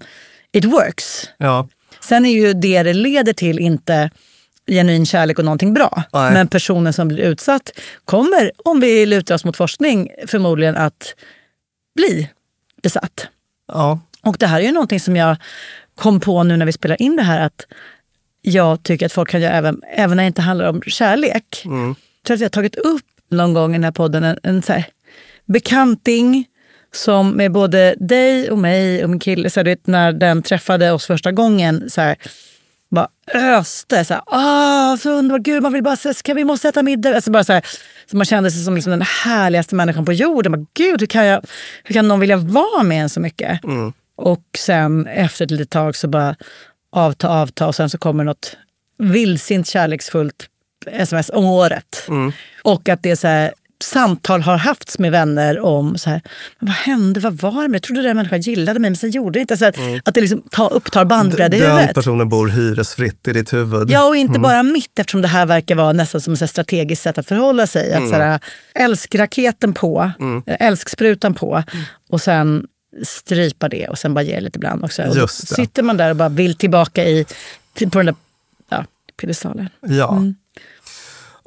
it 0.53 0.65
works. 0.65 1.29
Ja. 1.37 1.67
Sen 2.07 2.25
är 2.25 2.31
ju 2.31 2.53
det 2.53 2.83
det 2.83 2.93
leder 2.93 3.33
till 3.33 3.59
inte 3.59 4.09
genuin 4.67 5.05
kärlek 5.05 5.39
och 5.39 5.45
någonting 5.45 5.73
bra. 5.73 6.03
Nej. 6.13 6.33
Men 6.33 6.47
personen 6.47 6.93
som 6.93 7.07
blir 7.07 7.19
utsatt 7.19 7.71
kommer, 8.05 8.51
om 8.57 8.79
vi 8.79 9.05
lutar 9.05 9.35
oss 9.35 9.45
mot 9.45 9.57
forskning, 9.57 10.09
förmodligen 10.27 10.75
att 10.75 11.15
bli 11.95 12.29
besatt. 12.83 13.27
ja. 13.67 13.99
Och 14.21 14.37
det 14.39 14.47
här 14.47 14.59
är 14.59 14.63
ju 14.65 14.71
någonting 14.71 14.99
som 14.99 15.15
jag 15.15 15.37
kom 15.95 16.19
på 16.19 16.43
nu 16.43 16.57
när 16.57 16.65
vi 16.65 16.71
spelar 16.71 17.01
in 17.01 17.15
det 17.15 17.23
här 17.23 17.39
att 17.45 17.65
jag 18.41 18.83
tycker 18.83 19.05
att 19.05 19.13
folk 19.13 19.29
kan 19.29 19.41
göra 19.41 19.53
även, 19.53 19.81
även 19.95 20.17
när 20.17 20.23
det 20.23 20.27
inte 20.27 20.41
handlar 20.41 20.69
om 20.69 20.81
kärlek. 20.81 21.61
Mm. 21.65 21.87
Jag 21.87 22.27
tror 22.27 22.35
att 22.35 22.41
jag 22.41 22.45
har 22.45 22.49
tagit 22.49 22.75
upp 22.75 23.05
någon 23.29 23.53
gång 23.53 23.71
i 23.71 23.73
den 23.73 23.83
här 23.83 23.91
podden 23.91 24.23
en, 24.23 24.39
en 24.43 24.61
så 24.61 24.73
här 24.73 24.85
bekanting 25.45 26.45
som 26.97 27.31
med 27.31 27.51
både 27.51 27.95
dig 27.99 28.51
och 28.51 28.57
mig 28.57 29.03
och 29.03 29.09
min 29.09 29.19
kille, 29.19 29.49
så 29.49 29.59
här, 29.59 29.63
du 29.65 29.71
vet, 29.71 29.87
när 29.87 30.11
den 30.11 30.41
träffade 30.41 30.91
oss 30.91 31.05
första 31.05 31.31
gången, 31.31 31.89
så 31.89 32.01
här, 32.01 32.15
bara 32.89 33.07
öste. 33.33 34.05
Så 34.05 34.13
här, 34.13 34.23
ah, 34.25 34.97
så 34.97 35.11
underbart, 35.11 35.41
gud 35.41 35.63
man 35.63 35.73
vill 35.73 35.83
bara, 35.83 35.95
ska 36.13 36.33
vi 36.33 36.43
måste 36.43 36.69
äta 36.69 36.83
middag? 36.83 37.15
Alltså 37.15 37.31
bara 37.31 37.43
så, 37.43 37.53
här, 37.53 37.65
så 38.11 38.17
man 38.17 38.25
kände 38.25 38.51
sig 38.51 38.63
som 38.63 38.75
liksom 38.75 38.91
den 38.91 39.01
härligaste 39.01 39.75
människan 39.75 40.05
på 40.05 40.13
jorden. 40.13 40.51
Bara, 40.51 40.65
gud, 40.73 40.99
hur 40.99 41.07
kan, 41.07 41.25
jag, 41.25 41.41
hur 41.83 41.93
kan 41.93 42.07
någon 42.07 42.19
vilja 42.19 42.37
vara 42.37 42.83
med 42.83 43.01
en 43.01 43.09
så 43.09 43.19
mycket? 43.19 43.59
Och 44.15 44.43
sen 44.57 45.07
efter 45.07 45.45
ett 45.45 45.51
litet 45.51 45.69
tag 45.69 45.95
så 45.95 46.07
bara 46.07 46.35
avta, 46.91 47.29
avta 47.29 47.67
och 47.67 47.75
sen 47.75 47.89
så 47.89 47.97
kommer 47.97 48.23
något 48.23 48.57
vildsint 48.97 49.67
kärleksfullt 49.67 50.47
sms 50.87 51.29
om 51.33 51.45
året. 51.45 52.05
Och 52.63 52.89
att 52.89 53.03
det 53.03 53.11
är 53.11 53.15
så 53.15 53.27
här, 53.27 53.53
samtal 53.87 54.41
har 54.41 54.57
haft 54.57 54.99
med 54.99 55.11
vänner 55.11 55.59
om 55.59 55.97
så 55.97 56.09
här, 56.09 56.21
vad 56.59 56.73
hände, 56.73 57.19
vad 57.19 57.33
var 57.33 57.61
det 57.61 57.67
med 57.67 57.75
Jag 57.75 57.83
trodde 57.83 58.01
den 58.01 58.15
människan 58.17 58.41
gillade 58.41 58.79
mig 58.79 58.89
men 58.89 58.97
sen 58.97 59.11
gjorde 59.11 59.39
det 59.39 59.41
inte. 59.41 59.57
Så 59.57 59.65
här, 59.65 60.01
Att 60.05 60.15
det 60.15 60.21
liksom 60.21 60.43
ta, 60.51 60.67
upptar 60.67 61.05
bandbredd 61.05 61.53
i 61.53 61.59
Den 61.59 61.71
huvudet. 61.71 61.95
personen 61.95 62.29
bor 62.29 62.47
hyresfritt 62.47 63.27
i 63.27 63.33
ditt 63.33 63.53
huvud. 63.53 63.89
Ja, 63.89 64.07
och 64.07 64.15
inte 64.15 64.39
bara 64.39 64.63
mitt 64.63 64.99
eftersom 64.99 65.21
det 65.21 65.27
här 65.27 65.45
verkar 65.45 65.75
vara 65.75 65.93
nästan 65.93 66.21
som 66.21 66.33
ett 66.33 66.49
strategiskt 66.49 67.01
sätt 67.03 67.17
att 67.17 67.27
förhålla 67.27 67.67
sig. 67.67 67.93
Att 67.93 68.09
såhär, 68.09 68.39
älskraketen 68.75 69.73
på, 69.73 70.11
älsksprutan 70.45 71.33
på 71.33 71.63
och 72.09 72.21
sen 72.21 72.67
strypa 73.03 73.69
det 73.69 73.87
och 73.87 73.97
sen 73.97 74.13
bara 74.13 74.21
ge 74.21 74.39
lite 74.39 74.57
ibland 74.57 74.83
också. 74.83 75.03
Och 75.03 75.29
sitter 75.29 75.83
man 75.83 75.97
där 75.97 76.09
och 76.09 76.15
bara 76.15 76.29
vill 76.29 76.55
tillbaka 76.55 77.05
i, 77.05 77.25
på 77.91 77.97
den 77.97 78.05
där 78.05 78.15
ja, 78.69 78.85
piedestalen. 79.21 79.69
Ja. 79.81 80.21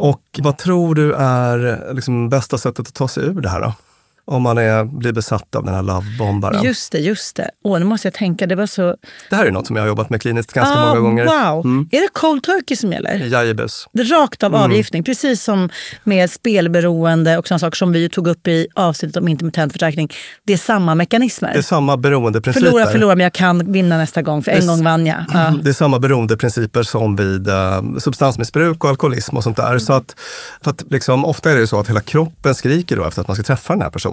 Och 0.01 0.41
vad 0.43 0.59
tror 0.59 0.95
du 0.95 1.15
är 1.15 1.93
liksom 1.95 2.29
bästa 2.29 2.59
sättet 2.59 2.89
att 2.89 2.95
ta 2.95 3.09
sig 3.09 3.25
ur 3.25 3.41
det 3.41 3.49
här 3.49 3.61
då? 3.61 3.75
Om 4.24 4.42
man 4.42 4.59
är, 4.59 4.85
blir 4.85 5.12
besatt 5.12 5.54
av 5.54 5.64
den 5.64 5.74
här 5.74 5.83
lovebombaren. 5.83 6.62
Just 6.64 6.92
det, 6.92 6.98
just 6.98 7.37
det. 7.37 7.50
Åh, 7.64 7.78
nu 7.78 7.85
måste 7.85 8.06
jag 8.06 8.14
tänka. 8.14 8.46
Det 8.46 8.54
var 8.54 8.66
så... 8.66 8.96
Det 9.30 9.37
här 9.37 9.46
är 9.46 9.50
något 9.50 9.66
som 9.66 9.76
jag 9.76 9.83
har 9.83 9.88
jobbat 9.88 10.11
med 10.11 10.22
kliniskt 10.22 10.52
ganska 10.52 10.74
Ah, 10.74 10.87
många 10.88 11.00
gånger. 11.00 11.24
Wow! 11.24 11.87
Är 11.90 12.00
det 12.00 12.09
cold 12.12 12.42
turkey 12.42 12.76
som 12.76 12.92
gäller? 12.92 13.14
Jajebus. 13.26 13.87
Rakt 13.98 14.42
Mm. 14.42 14.54
av 14.54 14.62
avgiftning, 14.64 15.04
precis 15.04 15.42
som 15.44 15.68
med 16.04 16.30
spelberoende 16.30 17.38
och 17.38 17.48
sådana 17.48 17.59
saker 17.59 17.76
som 17.76 17.92
vi 17.92 18.09
tog 18.09 18.26
upp 18.26 18.48
i 18.48 18.66
avsnittet 18.74 19.16
om 19.16 19.28
intermittent 19.28 19.72
förstärkning. 19.72 20.09
Det 20.46 20.52
är 20.52 20.56
samma 20.56 20.94
mekanismer. 20.94 21.52
Det 21.52 21.59
är 21.59 21.62
samma 21.62 21.96
beroendeprinciper. 21.96 22.66
Förlora, 22.66 22.87
förlora, 22.87 23.14
men 23.14 23.22
jag 23.24 23.33
kan 23.33 23.72
vinna 23.72 23.96
nästa 23.98 24.22
gång, 24.22 24.42
för 24.42 24.50
en 24.52 24.61
Det- 24.61 24.66
gång 24.66 24.85
vann 24.85 25.06
jag. 25.06 25.24
Ja. 25.33 25.54
Det 25.62 25.68
är 25.68 25.72
samma 25.74 25.98
beroendeprinciper 25.98 26.83
som 26.83 27.16
vid 27.16 27.48
eh, 27.48 27.83
substansmissbruk 27.98 28.85
och 28.85 28.90
alkoholism 28.90 29.37
och 29.37 29.42
sånt 29.44 29.56
där. 29.56 29.78
Så 29.78 29.92
att, 29.92 30.16
för 30.64 30.70
att 30.70 30.85
liksom, 30.90 31.24
ofta 31.24 31.50
är 31.50 31.56
det 31.56 31.66
så 31.66 31.80
att 31.80 31.88
hela 31.88 32.00
kroppen 32.00 32.54
skriker 32.54 32.96
då 32.96 33.04
efter 33.04 33.20
att 33.20 33.28
man 33.28 33.35
ska 33.37 33.42
träffa 33.44 33.72
den 33.72 33.83
här 33.83 33.90
personen. 33.90 34.10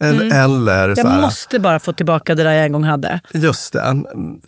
Eller, 0.00 0.44
eller 0.44 0.94
så 0.94 1.00
Jag 1.00 1.08
här, 1.08 1.20
måste 1.20 1.58
bara 1.58 1.78
få 1.78 1.92
tillbaka 1.92 2.34
det 2.34 2.42
där 2.42 2.52
jag 2.52 2.64
en 2.64 2.72
gång 2.72 2.84
hade. 2.84 3.20
Just 3.34 3.72
det. 3.72 4.02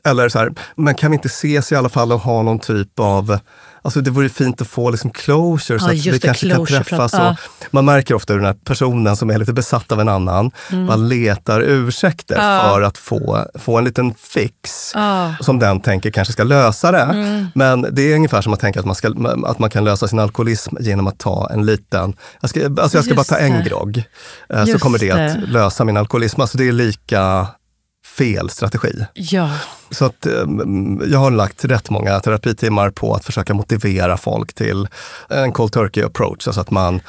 Eller 0.05 0.29
så 0.29 0.39
här, 0.39 0.53
men 0.75 0.95
kan 0.95 1.11
vi 1.11 1.15
inte 1.15 1.27
ses 1.29 1.73
i 1.73 1.77
alla 1.77 1.89
fall 1.89 2.13
och 2.13 2.21
ha 2.21 2.43
någon 2.43 2.59
typ 2.59 2.99
av 2.99 3.39
Alltså 3.83 4.01
det 4.01 4.11
vore 4.11 4.29
fint 4.29 4.61
att 4.61 4.67
få 4.69 4.91
liksom 4.91 5.11
closure 5.11 5.79
så 5.81 5.87
Ja, 5.87 5.91
att 5.91 5.97
just 5.97 6.17
vi 6.17 6.21
kanske 6.21 6.51
kan 6.51 6.63
att- 6.63 6.69
träffas. 6.69 7.15
och, 7.15 7.35
Man 7.71 7.85
märker 7.85 8.15
ofta 8.15 8.33
hur 8.33 8.41
den 8.41 8.47
här 8.47 8.57
personen 8.65 9.17
som 9.17 9.31
är 9.31 9.39
lite 9.39 9.53
besatt 9.53 9.93
av 9.93 10.01
en 10.01 10.09
annan 10.09 10.51
bara 10.87 10.97
letar 10.97 11.61
ursäkter 11.61 12.35
Mm. 12.35 12.47
Ja. 12.51 12.61
för 12.63 12.83
att 12.83 12.99
få, 12.99 13.47
få 13.55 13.79
en 13.79 13.85
liten 13.85 14.15
fix 14.15 14.93
Ja. 14.95 15.35
som 15.41 15.59
den 15.59 15.81
tänker 15.81 16.11
kanske 16.11 16.33
ska 16.33 16.45
lösa 16.45 16.93
det. 16.93 16.99
Mm. 17.03 17.47
Men 17.55 17.87
det 17.93 18.03
är 18.03 18.15
ungefär 18.17 18.43
som 18.43 18.53
att 18.53 18.61
tänka 18.61 18.81
att 18.81 18.87
man, 18.87 18.95
ska, 18.95 19.09
att 19.47 19.59
man 19.59 19.71
kan 19.71 19.85
lösa 19.85 20.09
sin 20.09 20.19
alkoholism 20.19 20.77
genom 20.81 21.07
att 21.07 21.19
ta 21.19 21.51
en 21.53 21.67
liten, 21.67 22.15
jag 22.41 22.51
ska, 22.51 22.67
alltså 22.67 22.97
jag 22.99 23.05
ska 23.05 23.15
bara 23.15 23.21
Just 23.21 23.31
ta 23.31 23.37
en 23.37 23.53
det. 23.59 23.63
grogg, 23.71 24.03
eh, 24.51 24.65
så 24.65 24.71
Just 24.71 24.83
kommer 24.83 24.99
det, 24.99 25.13
det. 25.15 25.33
att 25.33 25.49
lösa 25.49 25.85
min 25.85 25.97
alkoholism. 25.97 26.41
Alltså 26.41 26.59
det 26.59 26.69
är 26.69 26.73
lika 26.73 27.47
fel 28.19 28.51
strategi. 28.51 29.05
Ja, 29.15 29.51
Så 29.91 30.05
att 30.05 30.27
eh, 30.27 30.33
jag 31.11 31.19
har 31.19 31.31
lagt 31.31 31.65
rätt 31.65 31.91
många 31.91 32.21
terapitimmar 32.21 32.91
på 32.91 33.15
att 33.15 33.25
försöka 33.25 33.55
motivera 33.55 34.17
folk 34.17 34.53
till 34.53 34.89
en 35.29 35.53
cold 35.53 35.73
turkey 35.73 36.05
approach. 36.05 36.47
Alltså 36.47 36.61
att 36.61 36.71
man 36.71 37.01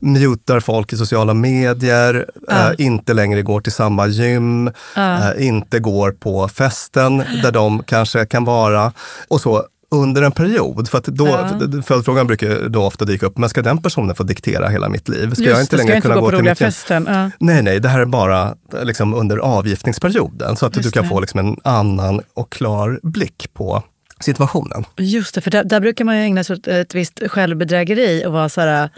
mutar 0.00 0.60
folk 0.60 0.92
i 0.92 0.96
sociala 0.96 1.34
medier, 1.34 2.26
Ja. 2.48 2.70
eh, 2.72 2.74
inte 2.86 3.14
längre 3.14 3.42
går 3.42 3.60
till 3.60 3.72
samma 3.72 4.06
gym, 4.06 4.70
Ja. 4.96 5.32
eh, 5.34 5.46
inte 5.46 5.78
går 5.78 6.10
på 6.12 6.48
festen 6.48 7.18
där 7.42 7.52
de 7.52 7.82
kanske 7.82 8.26
kan 8.26 8.44
vara. 8.44 8.92
Och 9.28 9.40
så 9.40 9.64
under 9.90 10.22
en 10.22 10.32
period. 10.32 10.88
För 10.88 10.98
att 10.98 11.04
då, 11.04 11.26
Ja. 11.28 11.82
Följdfrågan 11.82 12.26
brukar 12.26 12.68
då 12.68 12.82
ofta 12.84 13.04
dyka 13.04 13.26
upp, 13.26 13.38
men 13.38 13.48
ska 13.48 13.62
den 13.62 13.78
personen 13.82 14.14
få 14.14 14.22
diktera 14.22 14.68
hela 14.68 14.88
mitt 14.88 15.08
liv? 15.08 15.30
Ska 15.30 15.42
just 15.42 15.50
jag 15.52 15.60
inte 15.60 15.76
längre 15.76 15.94
jag 15.94 16.02
kunna 16.02 16.14
gå 16.14 16.20
gå 16.20 16.30
till 16.30 16.42
mitt 16.42 16.58
festen? 16.58 17.06
Ja. 17.10 17.30
Nej, 17.38 17.62
nej, 17.62 17.80
det 17.80 17.88
här 17.88 18.00
är 18.00 18.04
bara 18.04 18.54
liksom 18.82 19.14
under 19.14 19.38
avgiftningsperioden 19.38 20.56
så 20.56 20.66
att 20.66 20.76
Just 20.76 20.88
du 20.88 20.90
kan 20.92 21.02
det. 21.02 21.08
få 21.08 21.20
liksom 21.20 21.40
en 21.40 21.56
annan 21.64 22.20
och 22.34 22.52
klar 22.52 23.00
blick 23.02 23.48
på 23.54 23.82
situationen. 24.20 24.84
Just 24.96 25.34
det, 25.34 25.40
för 25.40 25.50
där, 25.50 25.64
där 25.64 25.80
brukar 25.80 26.04
man 26.04 26.16
ju 26.16 26.22
ägna 26.22 26.44
sig 26.44 26.56
åt 26.56 26.66
ett 26.66 26.94
visst 26.94 27.22
självbedrägeri 27.26 28.26
och 28.26 28.32
vara 28.32 28.48
så 28.48 28.60
här, 28.60 28.90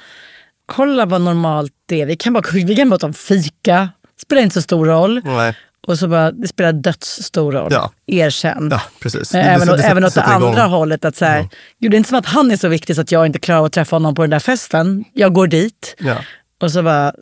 kolla 0.67 1.07
vad 1.07 1.21
normalt 1.21 1.73
det 1.87 2.01
är. 2.01 2.07
Vi 2.07 2.17
kan 2.17 2.33
bara, 2.33 2.43
vi 2.53 2.77
kan 2.77 2.91
bara 2.91 2.99
ta 2.99 3.07
en 3.07 3.15
fika, 3.15 3.89
spelar 4.23 4.43
inte 4.43 4.55
så 4.55 4.63
stor 4.63 4.87
roll. 4.87 5.21
Nej. 5.25 5.57
Och 5.87 5.99
så 5.99 6.09
bara, 6.09 6.31
det 6.33 6.49
spelar 6.49 6.73
dödsstor 6.73 7.53
roll. 7.53 7.69
Ja. 7.73 7.91
Erkänn. 8.07 8.69
Ja, 8.71 8.81
precis. 9.03 9.33
Men 9.33 9.43
även, 9.47 9.69
det 9.69 9.83
även 9.83 10.05
åt 10.05 10.15
det 10.15 10.21
sätter 10.21 10.37
igång. 10.37 10.49
andra 10.49 10.63
hållet. 10.63 11.05
Att 11.05 11.17
så 11.17 11.25
här, 11.25 11.49
Gud, 11.81 11.91
det 11.91 11.95
är 11.95 11.99
inte 11.99 12.09
som 12.09 12.19
att 12.19 12.27
han 12.27 12.51
är 12.51 12.57
så 12.57 12.69
viktig 12.69 12.97
så 12.97 13.03
att 13.03 13.13
jag 13.13 13.27
inte 13.27 13.39
klarar 13.39 13.67
att 13.67 13.73
träffa 13.73 13.97
honom 13.97 14.15
på 14.15 14.23
den 14.23 14.31
där 14.31 14.39
festen. 14.39 15.05
Jag 15.13 15.33
går 15.33 15.47
dit. 15.47 15.97
Ja. 15.99 16.17
Och 16.63 16.73
så 16.73 16.83
bara, 16.83 17.13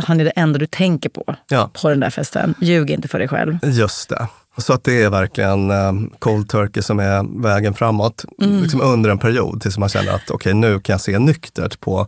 han 0.00 0.20
är 0.20 0.24
det 0.24 0.30
enda 0.30 0.58
du 0.58 0.66
tänker 0.66 1.08
på 1.08 1.34
Ja. 1.48 1.70
på 1.82 1.88
den 1.88 2.00
där 2.00 2.10
festen. 2.10 2.54
Ljug 2.60 2.90
inte 2.90 3.08
för 3.08 3.18
dig 3.18 3.28
själv. 3.28 3.58
Just 3.62 4.08
det. 4.08 4.26
Så 4.58 4.72
att 4.72 4.84
det 4.84 5.02
är 5.02 5.10
verkligen 5.10 5.70
um, 5.70 6.10
cold 6.18 6.48
turkey 6.48 6.82
som 6.82 6.98
är 7.00 7.42
vägen 7.42 7.74
framåt. 7.74 8.24
Mm. 8.42 8.62
Liksom 8.62 8.80
under 8.80 9.10
en 9.10 9.18
period 9.18 9.60
tills 9.62 9.78
man 9.78 9.88
känner 9.88 10.12
att 10.12 10.30
okej, 10.30 10.54
nu 10.54 10.80
kan 10.80 10.92
jag 10.94 11.00
se 11.00 11.18
nyktert 11.18 11.80
på 11.80 12.06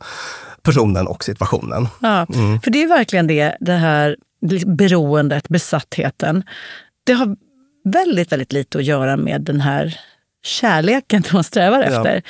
personen 0.62 1.06
och 1.06 1.24
situationen. 1.24 1.88
Ja, 2.00 2.26
Mm. 2.34 2.60
För 2.60 2.70
det 2.70 2.82
är 2.82 2.88
verkligen 2.88 3.26
det, 3.26 3.56
det 3.60 3.72
här 3.72 4.16
beroendet, 4.66 5.48
besattheten. 5.48 6.42
Det 7.04 7.12
har 7.12 7.36
väldigt, 7.84 8.32
väldigt 8.32 8.52
lite 8.52 8.78
att 8.78 8.84
göra 8.84 9.16
med 9.16 9.42
den 9.42 9.60
här 9.60 10.00
kärleken 10.42 11.22
man 11.32 11.44
strävar 11.44 11.78
Ja. 11.78 11.84
efter. 11.86 12.22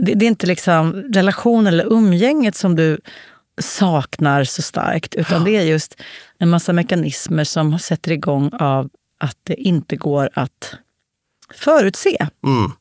Det, 0.00 0.14
det 0.14 0.24
är 0.24 0.28
inte 0.28 0.46
liksom 0.46 0.92
relationen 0.92 1.66
eller 1.66 1.92
umgänget 1.92 2.54
som 2.56 2.76
du 2.76 2.98
saknar 3.60 4.44
så 4.44 4.62
starkt, 4.62 5.14
utan 5.14 5.44
det 5.44 5.56
är 5.56 5.62
just 5.62 5.96
en 6.38 6.48
massa 6.50 6.72
mekanismer 6.72 7.44
som 7.44 7.78
sätter 7.78 8.12
igång 8.12 8.50
av 8.52 8.90
att 9.20 9.36
det 9.42 9.54
inte 9.54 9.96
går 9.96 10.30
att 10.34 10.74
förutse. 11.54 12.16
Mm. 12.46 12.72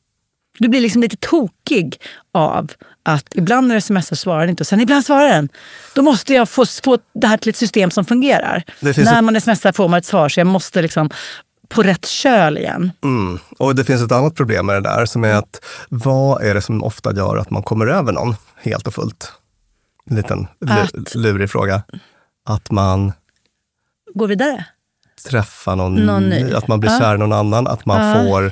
Du 0.60 0.68
blir 0.68 0.82
liksom 0.82 1.02
lite 1.02 1.18
tokig 1.18 1.98
av 2.32 2.72
att 3.06 3.26
ibland 3.36 3.68
när 3.68 3.76
du 3.76 3.82
smsar 3.82 4.16
svarar 4.16 4.40
den 4.40 4.50
inte 4.50 4.64
och 4.64 4.68
sen 4.68 4.80
ibland 4.82 5.06
svarar 5.06 5.30
den. 5.30 5.50
Då 5.96 6.02
måste 6.02 6.34
jag 6.34 6.50
få, 6.50 6.66
få 6.84 6.98
det 7.14 7.28
här 7.28 7.38
till 7.38 7.50
ett 7.50 7.56
system 7.56 7.92
som 7.92 8.06
fungerar. 8.06 8.64
Det 8.80 8.98
När 8.98 9.22
man 9.22 9.42
smsar 9.42 9.72
får 9.72 9.88
man 9.88 9.98
ett 10.00 10.06
svar 10.06 10.30
så 10.30 10.40
jag 10.40 10.48
måste 10.48 10.82
liksom 10.82 11.10
på 11.68 11.84
rätt 11.84 12.06
köl 12.06 12.58
igen. 12.58 12.92
Mm. 13.04 13.40
Och 13.58 13.76
det 13.76 13.84
finns 13.86 14.02
ett 14.02 14.12
annat 14.12 14.36
problem 14.36 14.66
med 14.66 14.76
det 14.76 14.82
där 14.90 15.06
som 15.06 15.24
är 15.24 15.34
att 15.34 15.66
vad 15.90 16.44
är 16.44 16.54
det 16.54 16.62
som 16.62 16.84
ofta 16.84 17.14
gör 17.16 17.38
att 17.38 17.50
man 17.50 17.64
kommer 17.64 17.88
över 17.88 18.12
någon 18.12 18.36
helt 18.62 18.88
och 18.88 18.94
fullt? 18.94 19.32
En 20.10 20.16
liten 20.16 20.48
Att- 20.70 21.16
lurig 21.16 21.50
fråga. 21.52 21.84
Att 22.46 22.72
man 22.72 23.14
Gå 24.14 24.26
vidare. 24.28 24.66
träffar 25.30 25.76
någon, 25.76 25.96
Någon 25.96 26.30
ny. 26.30 26.54
att 26.54 26.68
man 26.68 26.80
blir 26.80 26.92
Ja. 26.92 27.00
kär 27.00 27.16
i 27.16 27.18
någon 27.18 27.34
annan, 27.34 27.68
att 27.68 27.86
man 27.86 28.08
Ja. 28.08 28.14
får 28.24 28.52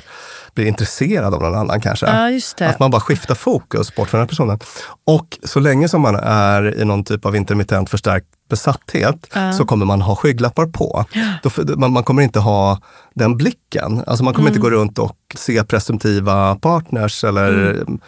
bli 0.54 0.68
intresserad 0.68 1.34
av 1.34 1.42
någon 1.42 1.54
annan 1.54 1.80
kanske. 1.80 2.06
Ja. 2.58 2.68
Att 2.68 2.78
man 2.78 2.90
bara 2.90 3.00
skiftar 3.00 3.34
fokus 3.34 3.94
bort 3.94 4.08
från 4.08 4.18
den 4.18 4.24
här 4.24 4.28
personen. 4.28 4.58
Och 5.06 5.38
så 5.44 5.60
länge 5.60 5.88
som 5.88 6.00
man 6.00 6.16
är 6.22 6.80
i 6.80 6.84
någon 6.84 7.04
typ 7.04 7.26
av 7.26 7.36
intermittent 7.36 7.90
förstärkt 7.90 8.26
besatthet 8.50 9.26
ja. 9.34 9.52
så 9.52 9.64
kommer 9.64 9.86
man 9.86 10.02
ha 10.02 10.16
skygglappar 10.16 10.66
på. 10.66 11.04
Då, 11.42 11.76
man, 11.76 11.92
man, 11.92 12.04
kommer 12.04 12.22
inte 12.22 12.40
ha 12.40 12.78
den 13.14 13.36
blicken. 13.36 14.02
Alltså 14.06 14.24
man 14.24 14.34
kommer 14.34 14.48
mm. 14.48 14.56
inte 14.56 14.60
gå 14.60 14.70
runt 14.70 14.98
och 14.98 15.16
se 15.34 15.64
presumtiva 15.64 16.56
partners 16.56 17.24
eller, 17.24 17.70
mm. 17.70 17.98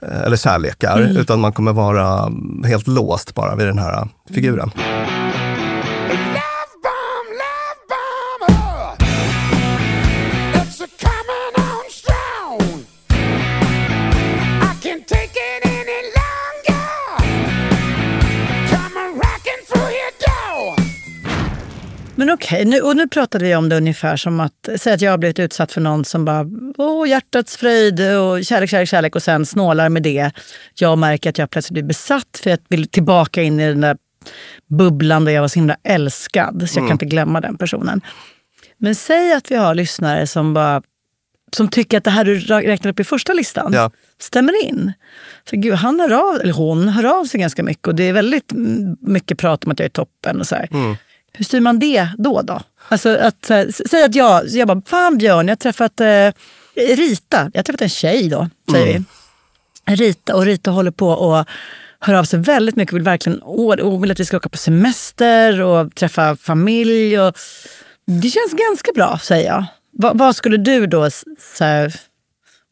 eller 0.00 0.36
kärlekar, 0.36 1.00
mm. 1.00 1.16
utan 1.16 1.40
man 1.40 1.52
kommer 1.52 1.72
vara 1.72 2.32
helt 2.66 2.86
låst 2.86 3.34
bara 3.34 3.54
vid 3.54 3.66
den 3.66 3.78
här 3.78 4.08
figuren. 4.34 4.70
Men 22.20 22.30
okej, 22.30 22.60
okay, 22.60 22.64
nu, 22.64 22.80
och 22.80 22.96
nu 22.96 23.08
pratade 23.08 23.44
vi 23.44 23.54
om 23.54 23.68
det 23.68 23.76
ungefär 23.76 24.16
som 24.16 24.40
att, 24.40 24.68
säg 24.76 24.92
att 24.92 25.00
jag 25.00 25.10
har 25.10 25.18
blivit 25.18 25.38
utsatt 25.38 25.72
för 25.72 25.80
någon 25.80 26.04
som 26.04 26.24
bara, 26.24 26.46
åh 26.78 27.08
hjärtats 27.08 27.56
fröjd 27.56 28.00
och 28.00 28.44
kärlek, 28.44 28.70
kärlek, 28.70 28.88
kärlek 28.88 29.16
och 29.16 29.22
sen 29.22 29.46
snålar 29.46 29.88
med 29.88 30.02
det. 30.02 30.30
Jag 30.74 30.98
märker 30.98 31.30
att 31.30 31.38
jag 31.38 31.50
plötsligt 31.50 31.74
blir 31.74 31.82
besatt 31.82 32.40
för 32.42 32.50
jag 32.50 32.58
vill 32.68 32.88
tillbaka 32.88 33.42
in 33.42 33.60
i 33.60 33.66
den 33.68 33.80
där 33.80 33.96
bubblan 34.68 35.24
där 35.24 35.32
jag 35.32 35.40
var 35.40 35.48
så 35.48 35.58
himla 35.58 35.76
älskad. 35.82 36.64
Så 36.68 36.78
jag 36.78 36.82
mm. 36.82 36.88
kan 36.88 36.94
inte 36.94 37.04
glömma 37.04 37.40
den 37.40 37.58
personen. 37.58 38.00
Men 38.78 38.94
säg 38.94 39.32
att 39.32 39.50
vi 39.50 39.54
har 39.54 39.74
lyssnare 39.74 40.26
som 40.26 40.54
bara 40.54 40.82
som 41.52 41.68
tycker 41.68 41.98
att 41.98 42.04
det 42.04 42.10
här 42.10 42.24
du 42.24 42.38
räknade 42.40 42.90
upp 42.90 43.00
i 43.00 43.04
första 43.04 43.32
listan 43.32 43.72
ja. 43.72 43.90
stämmer 44.18 44.64
in. 44.64 44.92
För 45.48 45.56
gud, 45.56 45.74
han 45.74 46.00
hör 46.00 46.10
av, 46.10 46.40
eller 46.40 46.52
hon 46.52 46.88
hör 46.88 47.20
av 47.20 47.24
sig 47.24 47.40
ganska 47.40 47.62
mycket 47.62 47.86
och 47.86 47.94
det 47.94 48.04
är 48.04 48.12
väldigt 48.12 48.52
mycket 49.00 49.38
prat 49.38 49.64
om 49.64 49.72
att 49.72 49.78
jag 49.78 49.86
är 49.86 49.90
toppen. 49.90 50.40
och 50.40 50.46
så 50.46 50.56
mm. 50.56 50.96
Hur 51.32 51.44
styr 51.44 51.60
man 51.60 51.78
det 51.78 52.08
då? 52.18 52.42
då? 52.42 52.60
Alltså 52.88 53.16
att, 53.16 53.50
säg 53.90 54.04
att 54.04 54.14
jag, 54.14 54.48
jag 54.48 54.68
bara, 54.68 54.82
fan 54.86 55.18
Björn, 55.18 55.48
jag 55.48 55.52
har 55.52 55.56
träffat 55.56 56.00
eh, 56.00 56.30
Rita. 56.74 57.50
Jag 57.52 57.58
har 57.58 57.62
träffat 57.62 57.82
en 57.82 57.88
tjej 57.88 58.28
då, 58.28 58.48
säger 58.70 58.86
mm. 58.86 59.04
vi. 59.86 59.96
Rita, 59.96 60.36
och 60.36 60.44
Rita 60.44 60.70
håller 60.70 60.90
på 60.90 61.08
och 61.08 61.46
hör 62.00 62.14
av 62.14 62.24
sig 62.24 62.38
väldigt 62.38 62.76
mycket. 62.76 62.94
Vill 62.94 63.02
verkligen, 63.02 63.42
och 63.42 64.02
vill 64.04 64.10
att 64.10 64.20
vi 64.20 64.24
ska 64.24 64.36
åka 64.36 64.48
på 64.48 64.58
semester 64.58 65.60
och 65.60 65.94
träffa 65.94 66.36
familj. 66.36 67.20
Och, 67.20 67.36
det 68.06 68.30
känns 68.30 68.52
ganska 68.52 68.92
bra, 68.94 69.18
säger 69.22 69.46
jag. 69.46 69.64
Va, 69.92 70.12
vad 70.14 70.36
skulle 70.36 70.56
du 70.56 70.86
då 70.86 71.10
säga? 71.56 71.90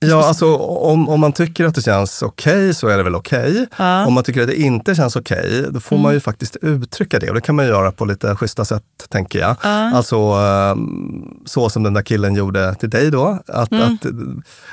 Ja, 0.01 0.25
alltså 0.25 0.57
om, 0.57 1.09
om 1.09 1.21
man 1.21 1.33
tycker 1.33 1.65
att 1.65 1.75
det 1.75 1.83
känns 1.83 2.23
okej 2.23 2.53
okay, 2.53 2.75
så 2.75 2.89
är 2.89 2.97
det 2.97 3.03
väl 3.03 3.15
okej. 3.15 3.51
Okay. 3.51 3.67
Ja. 3.77 4.07
Om 4.07 4.15
man 4.15 4.25
tycker 4.25 4.41
att 4.41 4.47
det 4.47 4.61
inte 4.61 4.95
känns 4.95 5.17
okej, 5.17 5.39
okay, 5.39 5.71
då 5.71 5.81
får 5.81 5.97
mm. 5.97 6.03
man 6.03 6.15
ju 6.15 6.21
faktiskt 6.21 6.57
uttrycka 6.57 7.19
det. 7.19 7.29
Och 7.29 7.35
det 7.35 7.41
kan 7.41 7.55
man 7.55 7.67
göra 7.67 7.93
på 7.93 8.05
lite 8.05 8.37
schyssta 8.37 8.65
sätt, 8.65 8.83
tänker 9.09 9.39
jag. 9.39 9.57
Ja. 9.63 9.93
Alltså 9.95 10.17
ehm, 10.17 11.43
så 11.47 11.71
som 11.71 11.83
den 11.83 11.95
där 11.95 12.03
killen 12.03 12.35
gjorde 12.35 12.75
till 12.75 12.91
dig 12.91 13.11
då. 13.11 13.39
Att, 13.47 13.73
mm. 13.73 13.95
att, 13.95 14.07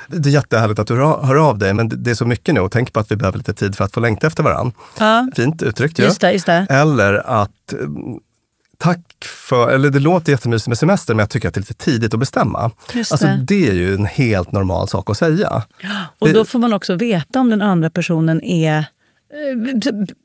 det 0.08 0.28
är 0.28 0.32
jättehärligt 0.32 0.78
att 0.78 0.86
du 0.86 0.96
hör 0.96 1.48
av 1.48 1.58
dig, 1.58 1.74
men 1.74 2.02
det 2.04 2.10
är 2.10 2.14
så 2.14 2.26
mycket 2.26 2.54
nu. 2.54 2.60
Och 2.60 2.72
tänk 2.72 2.92
på 2.92 3.00
att 3.00 3.10
vi 3.10 3.16
behöver 3.16 3.38
lite 3.38 3.54
tid 3.54 3.76
för 3.76 3.84
att 3.84 3.92
få 3.92 4.00
längta 4.00 4.26
efter 4.26 4.42
varandra. 4.42 4.72
Ja. 4.98 5.28
Fint 5.36 5.62
uttryckt 5.62 5.98
ju. 5.98 6.04
Just 6.04 6.20
det, 6.20 6.32
just 6.32 6.46
det. 6.46 6.66
Eller 6.70 7.14
att 7.14 7.74
tack 8.78 9.24
för, 9.24 9.70
eller 9.70 9.90
det 9.90 10.00
låter 10.00 10.32
jättemysigt 10.32 10.68
med 10.68 10.78
semester, 10.78 11.14
men 11.14 11.18
jag 11.18 11.30
tycker 11.30 11.48
att 11.48 11.54
det 11.54 11.58
är 11.58 11.62
lite 11.62 11.74
tidigt 11.74 12.14
att 12.14 12.20
bestämma. 12.20 12.70
Just 12.94 13.12
alltså, 13.12 13.26
det. 13.26 13.44
det 13.46 13.68
är 13.68 13.74
ju 13.74 13.94
en 13.94 14.06
helt 14.06 14.52
normal 14.52 14.88
sak 14.88 15.10
att 15.10 15.16
säga. 15.16 15.62
Och 16.18 16.32
då 16.32 16.44
får 16.44 16.58
man 16.58 16.72
också 16.72 16.94
veta 16.94 17.40
om 17.40 17.50
den 17.50 17.62
andra 17.62 17.90
personen 17.90 18.42
är 18.42 18.78
eh, 18.78 18.84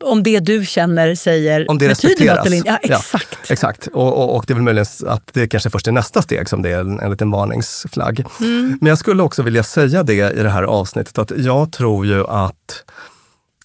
om 0.04 0.24
det 0.24 0.40
du 0.40 0.66
känner 0.66 1.16
säger 1.16 1.72
om 1.72 1.78
det 1.78 1.90
respekteras. 1.90 2.38
något 2.38 2.46
eller 2.46 2.58
inte. 2.58 2.70
Ja, 2.70 2.96
exakt. 2.98 3.28
Ja, 3.32 3.54
exakt. 3.54 3.88
Och, 3.88 4.18
och, 4.18 4.36
och, 4.36 4.44
det 4.48 4.54
är 4.54 4.56
väl 4.56 4.64
möjligen 4.64 4.86
att 5.08 5.30
det 5.34 5.48
kanske 5.48 5.70
först 5.70 5.88
är 5.88 5.92
nästa 5.92 6.22
steg 6.22 6.50
som 6.50 6.62
det 6.62 6.70
är 6.70 6.80
en, 6.80 7.00
en 7.00 7.12
liten 7.12 7.32
varningsflagg. 7.32 8.26
Mm. 8.40 8.78
Men 8.82 8.90
jag 8.90 8.98
skulle 8.98 9.24
också 9.24 9.44
vilja 9.44 9.64
säga 9.64 10.04
det 10.04 10.38
i 10.40 10.44
det 10.44 10.50
här 10.50 10.64
avsnittet 10.64 11.18
att 11.18 11.32
jag 11.38 11.72
tror 11.72 12.06
ju 12.06 12.28
att 12.28 12.84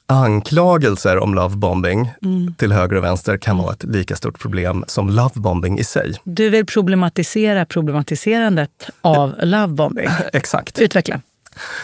anklagelser 0.07 1.18
om 1.18 1.34
lovebombing 1.34 2.11
mm. 2.22 2.54
till 2.54 2.72
höger 2.72 2.96
och 2.96 3.04
vänster 3.04 3.36
kan 3.36 3.59
vara 3.59 3.72
ett 3.72 3.84
lika 3.84 4.16
stort 4.16 4.38
problem 4.38 4.84
som 4.86 5.11
lovebombing 5.11 5.78
i 5.78 5.84
sig. 5.84 6.14
Du 6.24 6.50
vill 6.50 6.66
problematisera 6.66 7.66
problematiserandet 7.66 8.90
av 9.00 9.34
lovebombing. 9.42 10.09
Exakt. 10.32 10.78
Utveckla. 10.78 11.20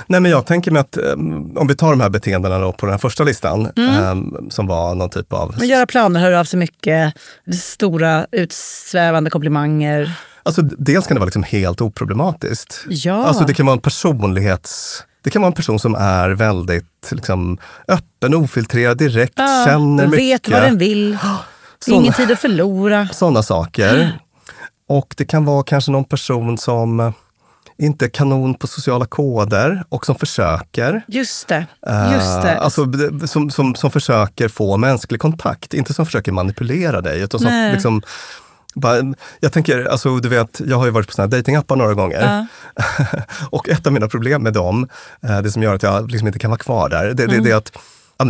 Nej, 0.06 0.20
men 0.20 0.30
jag 0.30 0.46
tänker 0.46 0.70
mig 0.70 0.80
att 0.80 0.96
um, 0.96 1.56
om 1.56 1.66
vi 1.68 1.74
tar 1.74 1.90
de 1.90 2.00
här 2.00 2.10
beteendena 2.10 2.58
då 2.58 2.72
på 2.72 2.86
den 2.86 2.98
första 2.98 3.24
listan, 3.24 3.68
mm. 3.76 4.04
um, 4.04 4.50
som 4.50 4.66
var 4.66 4.94
någon 4.94 5.10
typ 5.10 5.32
av... 5.32 5.54
Men 5.58 5.68
göra 5.68 5.86
planer, 5.86 6.20
höra 6.20 6.40
av 6.40 6.44
sig 6.44 6.58
mycket, 6.58 7.14
stora 7.62 8.26
utsvävande 8.32 9.30
komplimanger. 9.30 10.14
Alltså, 10.42 10.62
dels 10.62 11.06
kan 11.06 11.14
det 11.14 11.18
vara 11.18 11.26
liksom 11.26 11.42
helt 11.42 11.80
oproblematiskt. 11.80 12.84
Ja. 12.88 13.24
Alltså, 13.24 13.44
det 13.44 13.54
kan 13.54 13.66
vara 13.66 13.74
en 13.74 13.80
personlighets 13.80 15.04
det 15.22 15.30
kan 15.30 15.42
vara 15.42 15.50
en 15.50 15.56
person 15.56 15.78
som 15.78 15.94
är 15.94 16.30
väldigt 16.30 17.08
liksom, 17.10 17.58
öppen, 17.88 18.34
ofiltrerad, 18.34 18.98
direkt, 18.98 19.34
ja, 19.36 19.64
känner 19.66 20.06
mycket. 20.06 20.24
Vet 20.24 20.48
vad 20.48 20.62
den 20.62 20.78
vill. 20.78 21.18
Såna, 21.78 21.96
Ingen 21.96 22.12
tid 22.12 22.30
att 22.32 22.38
förlora. 22.38 23.08
Sådana 23.12 23.42
saker. 23.42 24.18
Och 24.88 25.14
det 25.16 25.24
kan 25.24 25.44
vara 25.44 25.62
kanske 25.62 25.90
någon 25.90 26.04
person 26.04 26.58
som 26.58 27.12
inte 27.78 28.04
är 28.04 28.08
kanon 28.08 28.54
på 28.54 28.66
sociala 28.66 29.06
koder 29.06 29.84
och 29.88 30.06
som 30.06 30.14
försöker. 30.14 31.02
Just 31.08 31.48
det. 31.48 31.66
Just 32.12 32.42
det. 32.42 32.58
Alltså, 32.58 32.86
som, 33.26 33.50
som, 33.50 33.74
som 33.74 33.90
försöker 33.90 34.48
få 34.48 34.76
mänsklig 34.76 35.20
kontakt, 35.20 35.74
inte 35.74 35.94
som 35.94 36.06
försöker 36.06 36.32
manipulera 36.32 37.00
dig. 37.00 37.20
Utan 37.22 37.40
som 37.40 37.70
liksom, 37.72 38.02
jag 39.40 39.52
tänker, 39.52 39.84
alltså 39.84 40.16
du 40.16 40.28
vet, 40.28 40.60
jag 40.66 40.76
har 40.76 40.84
ju 40.84 40.90
varit 40.90 41.06
på 41.06 41.12
såna 41.12 41.28
här 41.28 41.36
datingappar 41.38 41.76
några 41.76 41.94
gånger. 41.94 42.46
Ja. 42.76 42.84
och 43.50 43.68
ett 43.68 43.86
av 43.86 43.92
mina 43.92 44.08
problem 44.08 44.42
med 44.42 44.52
dem, 44.52 44.88
eh, 45.22 45.42
det 45.42 45.50
som 45.50 45.62
gör 45.62 45.74
att 45.74 45.82
jag 45.82 46.10
liksom 46.10 46.26
inte 46.26 46.38
kan 46.38 46.50
vara 46.50 46.58
kvar 46.58 46.88
där, 46.88 47.14
det, 47.14 47.24
mm. 47.24 47.36
det, 47.36 47.48
det 47.48 47.50
är 47.50 47.56
att 47.56 47.72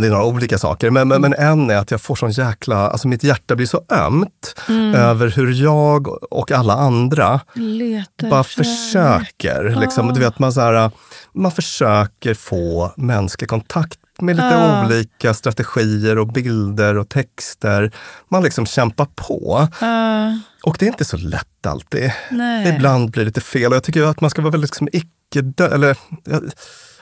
det 0.01 0.07
är 0.07 0.11
några 0.11 0.25
olika 0.25 0.57
saker, 0.57 0.89
men, 0.89 1.07
men, 1.07 1.21
men, 1.21 1.33
en 1.33 1.69
är 1.69 1.75
att 1.75 1.91
jag 1.91 2.01
får 2.01 2.15
sån 2.15 2.31
jäkla, 2.31 2.89
alltså 2.89 3.07
mitt 3.07 3.23
hjärta 3.23 3.55
blir 3.55 3.65
så 3.65 3.81
ömt 3.89 4.55
mm. 4.69 4.95
över 4.95 5.27
hur 5.27 5.53
jag 5.53 6.33
och 6.33 6.51
alla 6.51 6.73
andra 6.73 7.39
Letar 7.53 8.29
bara 8.29 8.43
försöker. 8.43 9.75
Liksom, 9.79 10.13
du 10.13 10.19
vet, 10.19 10.39
man, 10.39 10.53
så 10.53 10.61
här, 10.61 10.91
man 11.33 11.51
försöker 11.51 12.33
få 12.33 12.93
mänsklig 12.97 13.49
kontakt 13.49 13.99
med 14.21 14.35
lite 14.35 14.55
uh. 14.55 14.85
olika 14.85 15.33
strategier 15.33 16.17
och 16.17 16.27
bilder 16.27 16.97
och 16.97 17.09
texter. 17.09 17.91
Man 18.29 18.43
liksom 18.43 18.65
kämpar 18.65 19.07
på. 19.15 19.67
Uh. 19.81 20.37
Och 20.63 20.75
det 20.79 20.85
är 20.85 20.87
inte 20.87 21.05
så 21.05 21.17
lätt 21.17 21.65
alltid. 21.67 22.11
Nej. 22.31 22.75
Ibland 22.75 23.11
blir 23.11 23.23
det 23.23 23.25
lite 23.25 23.41
fel 23.41 23.71
och 23.71 23.75
jag 23.75 23.83
tycker 23.83 24.03
att 24.03 24.21
man 24.21 24.29
ska 24.29 24.41
vara 24.41 24.51
väldigt 24.51 24.69
liksom, 24.69 24.87
icke... 24.91 25.63
Eller, 25.63 25.97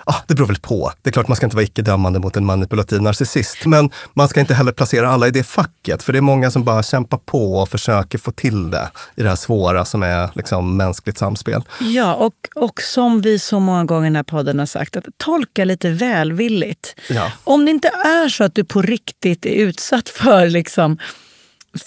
ah, 0.06 0.16
det 0.28 0.36
beror 0.36 0.48
väl 0.48 0.60
på. 0.60 0.92
Det 1.02 1.10
är 1.10 1.12
klart 1.12 1.28
man 1.28 1.38
ska 1.38 1.46
inte 1.46 1.56
vara 1.56 1.66
icke-dömande 1.66 2.20
mot 2.20 2.38
en 2.38 2.46
manipulativ 2.46 3.02
narcissist. 3.02 3.66
Men 3.66 3.90
man 4.14 4.30
ska 4.30 4.40
inte 4.40 4.54
heller 4.54 4.72
placera 4.72 5.10
alla 5.10 5.28
i 5.28 5.32
det 5.32 5.44
facket. 5.44 6.04
För 6.04 6.14
det 6.14 6.20
är 6.20 6.22
många 6.22 6.52
som 6.52 6.64
bara 6.64 6.84
kämpar 6.84 7.18
på 7.18 7.56
och 7.56 7.70
försöker 7.70 8.18
få 8.18 8.32
till 8.32 8.72
det 8.72 8.90
i 9.16 9.24
det 9.24 9.30
här 9.30 9.36
svåra 9.36 9.86
som 9.86 10.04
är 10.04 10.30
liksom 10.34 10.78
mänskligt 10.78 11.18
samspel. 11.18 11.64
Ja, 11.80 12.14
och, 12.14 12.36
och 12.56 12.82
som 12.82 13.22
vi 13.22 13.40
så 13.40 13.60
många 13.60 13.86
gånger 13.86 14.06
i 14.06 14.10
den 14.10 14.16
här 14.16 14.24
podden 14.24 14.60
har 14.60 14.66
sagt, 14.66 14.96
att 14.96 15.06
tolka 15.18 15.66
lite 15.66 15.90
välvilligt. 15.90 16.96
Ja. 17.10 17.32
Om 17.44 17.66
det 17.66 17.72
inte 17.72 17.88
är 17.88 18.30
så 18.30 18.44
att 18.44 18.56
du 18.56 18.64
på 18.64 18.82
riktigt 18.82 19.46
är 19.46 19.56
utsatt 19.56 20.10
för 20.10 20.50
liksom 20.50 20.98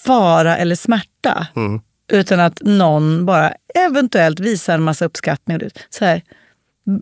fara 0.04 0.56
eller 0.56 0.76
smärta, 0.76 1.46
mm. 1.56 1.80
utan 2.12 2.40
att 2.40 2.58
någon 2.62 3.26
bara 3.26 3.52
eventuellt 3.74 4.40
visar 4.40 4.74
en 4.74 4.82
massa 4.82 5.04
uppskattning. 5.04 5.60
Så 5.90 6.04
här, 6.04 6.22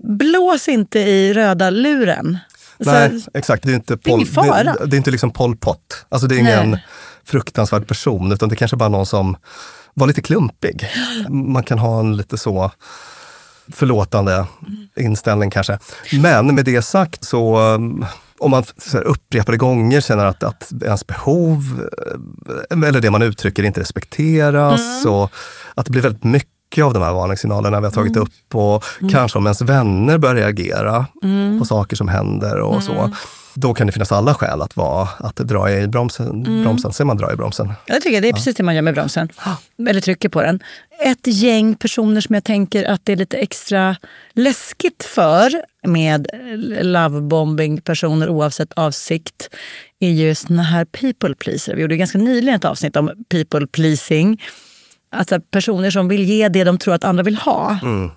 blås 0.02 0.68
inte 0.68 0.98
i 0.98 1.34
röda 1.34 1.70
luren. 1.70 2.38
Nej, 2.78 3.20
så, 3.20 3.30
exakt. 3.34 3.62
Det 3.62 3.70
är 3.70 3.74
inte, 3.74 3.96
Pol, 3.96 4.24
det, 4.24 4.76
det 4.86 4.96
är 4.96 4.98
inte 4.98 5.10
liksom 5.10 5.30
Pol 5.30 5.56
Pot. 5.56 6.06
Alltså 6.08 6.26
det 6.26 6.34
är 6.34 6.38
ingen 6.38 6.70
Nej. 6.70 6.84
fruktansvärd 7.24 7.86
person, 7.86 8.32
utan 8.32 8.48
det 8.48 8.56
kanske 8.56 8.76
bara 8.76 8.88
någon 8.88 9.06
som 9.06 9.36
var 9.94 10.06
lite 10.06 10.22
klumpig. 10.22 10.88
Man 11.28 11.62
kan 11.62 11.78
ha 11.78 12.00
en 12.00 12.16
lite 12.16 12.38
så 12.38 12.70
förlåtande 13.72 14.46
inställning 14.96 15.50
kanske. 15.50 15.78
Men 16.12 16.54
med 16.54 16.64
det 16.64 16.82
sagt 16.82 17.24
så 17.24 17.56
om 18.42 18.50
man 18.50 18.64
upprepade 19.04 19.58
gånger 19.58 20.00
känner 20.00 20.24
att, 20.24 20.42
att 20.42 20.72
ens 20.84 21.06
behov 21.06 21.88
eh, 22.70 22.88
eller 22.88 23.00
det 23.00 23.10
man 23.10 23.22
uttrycker 23.22 23.62
inte 23.62 23.80
respekteras 23.80 25.04
mm. 25.04 25.14
och 25.14 25.32
att 25.74 25.86
det 25.86 25.92
blir 25.92 26.02
väldigt 26.02 26.24
mycket 26.24 26.48
mycket 26.72 26.84
av 26.84 26.94
de 26.94 27.02
här 27.02 27.12
varningssignalerna 27.12 27.80
vi 27.80 27.86
har 27.86 27.92
tagit 27.92 28.16
upp 28.16 28.54
och 28.54 28.84
mm. 29.00 29.12
kanske 29.12 29.38
om 29.38 29.46
ens 29.46 29.62
vänner 29.62 30.18
börjar 30.18 30.34
reagera 30.34 31.06
mm. 31.22 31.58
på 31.58 31.64
saker 31.64 31.96
som 31.96 32.08
händer 32.08 32.60
och 32.60 32.82
så. 32.82 33.10
då 33.54 33.74
kan 33.74 33.86
det 33.86 33.92
finnas 33.92 34.12
alla 34.12 34.34
skäl 34.34 34.62
att, 34.62 34.76
vara, 34.76 35.08
att 35.18 35.36
dra 35.36 35.70
i 35.70 35.88
bromsen. 35.88 36.46
Mm. 36.46 36.62
bromsen. 36.62 36.92
Ser 36.92 37.04
man 37.04 37.16
dra 37.16 37.32
i 37.32 37.36
bromsen? 37.36 37.72
Jag 37.86 38.02
tycker 38.02 38.20
det 38.20 38.26
är 38.26 38.30
ja. 38.30 38.36
precis 38.36 38.56
det 38.56 38.62
man 38.62 38.74
gör 38.74 38.82
med 38.82 38.94
bromsen. 38.94 39.28
Eller 39.88 40.00
trycker 40.00 40.28
på 40.28 40.42
den. 40.42 40.60
Ett 41.04 41.26
gäng 41.26 41.74
personer 41.74 42.20
som 42.20 42.34
jag 42.34 42.44
tänker 42.44 42.84
att 42.84 43.00
det 43.04 43.12
är 43.12 43.16
lite 43.16 43.36
extra 43.36 43.96
läskigt 44.32 45.04
för 45.04 45.52
med 45.86 46.26
lovebombing-personer 46.82 48.28
oavsett 48.28 48.72
avsikt 48.72 49.48
är 50.00 50.10
ju 50.10 50.34
såna 50.34 50.62
här 50.62 50.84
people 50.84 51.34
pleaser. 51.34 51.74
Vi 51.74 51.82
gjorde 51.82 51.96
ganska 51.96 52.18
nyligen 52.18 52.54
ett 52.54 52.64
avsnitt 52.64 52.96
om 52.96 53.10
people 53.28 53.66
pleasing. 53.66 54.40
Alltså 55.12 55.40
personer 55.40 55.90
som 55.90 56.08
vill 56.08 56.24
ge 56.24 56.48
det 56.48 56.64
de 56.64 56.78
tror 56.78 56.94
att 56.94 57.04
andra 57.04 57.22
vill 57.22 57.36
ha. 57.36 57.78
Mm. 57.82 58.10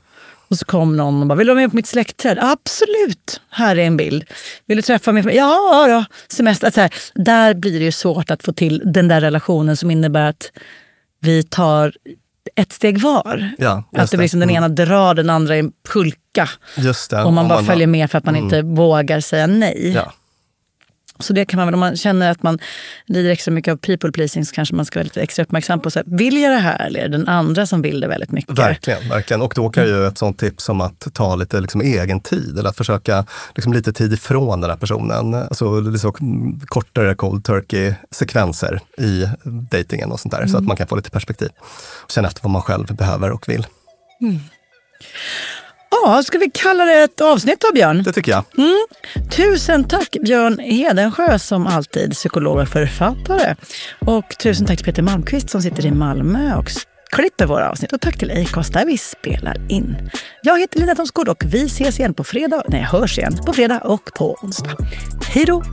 Och 0.48 0.58
så 0.58 0.66
kom 0.66 0.98
någon 0.98 1.22
och 1.22 1.28
bara, 1.28 1.36
vill 1.36 1.48
du 1.48 1.54
vara 1.54 1.62
med 1.62 1.70
på 1.70 1.76
mitt 1.76 1.88
släktträd? 1.88 2.38
Absolut, 2.42 3.42
här 3.50 3.76
är 3.76 3.84
en 3.84 3.98
bild. 3.98 4.24
Vill 4.66 4.78
du 4.78 4.82
träffa 4.82 5.12
mig? 5.12 5.36
Ja, 5.36 5.86
då. 5.88 6.16
semester. 6.28 6.68
Alltså 6.68 6.82
här, 6.82 6.94
där 7.16 7.54
blir 7.54 7.80
det 7.80 7.86
ju 7.86 7.92
svårt 7.92 8.32
att 8.32 8.44
få 8.44 8.54
till 8.54 8.82
den 8.86 9.08
där 9.08 9.22
relationen 9.22 9.78
som 9.78 9.92
innebär 9.92 10.30
att 10.30 10.52
vi 11.20 11.44
tar 11.44 11.94
ett 12.56 12.74
steg 12.74 13.02
var. 13.02 13.50
Ja, 13.58 13.84
att 13.98 14.12
det 14.12 14.18
liksom 14.18 14.40
den 14.40 14.50
mm. 14.50 14.64
ena 14.64 14.70
drar 14.70 15.14
den 15.14 15.30
andra 15.30 15.56
i 15.56 15.60
en 15.60 15.72
pulka. 15.94 16.50
Just 16.78 17.10
det, 17.10 17.24
och 17.24 17.34
man 17.34 17.48
bara 17.48 17.56
man 17.56 17.66
följer 17.66 17.88
med 17.88 18.12
för 18.12 18.18
att 18.18 18.26
man 18.26 18.36
mm. 18.36 18.46
inte 18.46 18.62
vågar 18.62 19.20
säga 19.20 19.48
nej. 19.48 19.92
Ja. 19.96 20.14
Så 21.20 21.34
det 21.34 21.46
kan 21.46 21.60
man 21.60 21.74
om 21.74 21.80
man 21.80 21.96
känner 21.96 22.32
att 22.32 22.44
man 22.44 22.60
lider 23.06 23.30
extra 23.30 23.52
mycket 23.52 23.72
av 23.72 23.78
people 23.78 24.12
pleasing 24.12 24.46
så 24.46 24.56
kanske 24.56 24.76
man 24.76 24.86
ska 24.86 25.00
vara 25.00 25.04
lite 25.04 25.22
extra 25.22 25.44
uppmärksam 25.44 25.80
på, 25.80 25.92
så 25.92 26.00
här, 26.00 26.06
vill 26.18 26.42
jag 26.42 26.52
det 26.52 26.58
här 26.58 26.86
eller 26.86 27.00
är 27.00 27.08
det 27.08 27.18
den 27.18 27.28
andra 27.28 27.66
som 27.66 27.82
vill 27.82 28.00
det 28.00 28.08
väldigt 28.08 28.32
mycket? 28.32 28.60
Verkligen, 28.60 29.10
verkligen. 29.10 29.42
Och 29.42 29.54
då 29.56 29.70
kan 29.70 29.84
ju 29.84 30.08
ett 30.08 30.18
sånt 30.18 30.40
tips 30.40 30.64
som 30.64 30.82
att 30.82 31.08
ta 31.14 31.36
lite 31.36 31.62
liksom 31.62 31.82
egen 31.82 32.20
tid 32.20 32.60
eller 32.60 32.70
att 32.70 32.78
försöka 32.78 33.26
liksom 33.56 33.74
lite 33.74 33.94
tid 33.94 34.14
ifrån 34.14 34.62
den 34.62 34.70
här 34.70 34.78
personen. 34.78 35.34
Alltså 35.34 35.82
kortare 36.66 37.16
cold 37.16 37.46
turkey-sekvenser 37.46 38.80
i 38.98 39.30
dejtingen 39.72 40.12
och 40.12 40.20
sånt 40.20 40.32
där, 40.32 40.40
mm. 40.40 40.50
så 40.50 40.58
att 40.58 40.62
mm. 40.62 40.68
man 40.68 40.78
kan 40.78 40.88
få 40.88 40.96
lite 40.96 41.10
perspektiv. 41.10 41.50
Känna 42.10 42.28
efter 42.28 42.44
vad 42.44 42.52
man 42.52 42.62
själv 42.62 42.96
behöver 42.96 43.32
och 43.32 43.50
vill. 43.50 43.68
Mm. 44.22 44.40
Ja, 46.06 46.24
ska 46.24 46.38
vi 46.38 46.52
kalla 46.54 46.86
det 46.86 47.04
ett 47.04 47.22
avsnitt 47.22 47.60
då, 47.60 47.74
Björn? 47.74 48.04
Det 48.04 48.12
tycker 48.14 48.32
jag. 48.32 48.44
Mm. 48.58 48.86
Tusen 49.32 49.84
tack 49.84 50.18
Björn 50.22 50.60
Hedensjö 50.60 51.40
som 51.40 51.68
alltid 51.68 52.12
psykolog 52.12 52.58
och 52.58 52.68
författare. 52.68 53.56
Och 54.00 54.38
tusen 54.40 54.68
tack 54.68 54.78
till 54.78 54.86
Peter 54.86 55.02
Malmqvist 55.02 55.50
som 55.50 55.62
sitter 55.62 55.86
i 55.86 55.92
Malmö 55.92 56.56
och 56.56 56.72
klipper 57.12 57.46
våra 57.46 57.70
avsnitt. 57.70 57.94
Och 57.94 58.02
tack 58.02 58.18
till 58.18 58.32
Acast 58.32 58.74
där 58.74 58.86
vi 58.86 58.98
spelar 58.98 59.72
in. 59.72 60.10
Jag 60.42 60.60
heter 60.60 60.80
Lina 60.80 60.96
Thomsgård 60.96 61.30
och 61.30 61.44
vi 61.46 61.66
ses 61.66 62.00
igen 62.00 62.14
på 62.14 62.24
fredag. 62.24 62.64
Nej, 62.68 62.82
hörs 62.82 63.18
igen 63.18 63.38
på 63.46 63.54
fredag 63.54 63.80
och 63.80 64.04
på 64.18 64.34
onsdag. 64.34 64.78
Hej 65.30 65.46
då! 65.46 65.64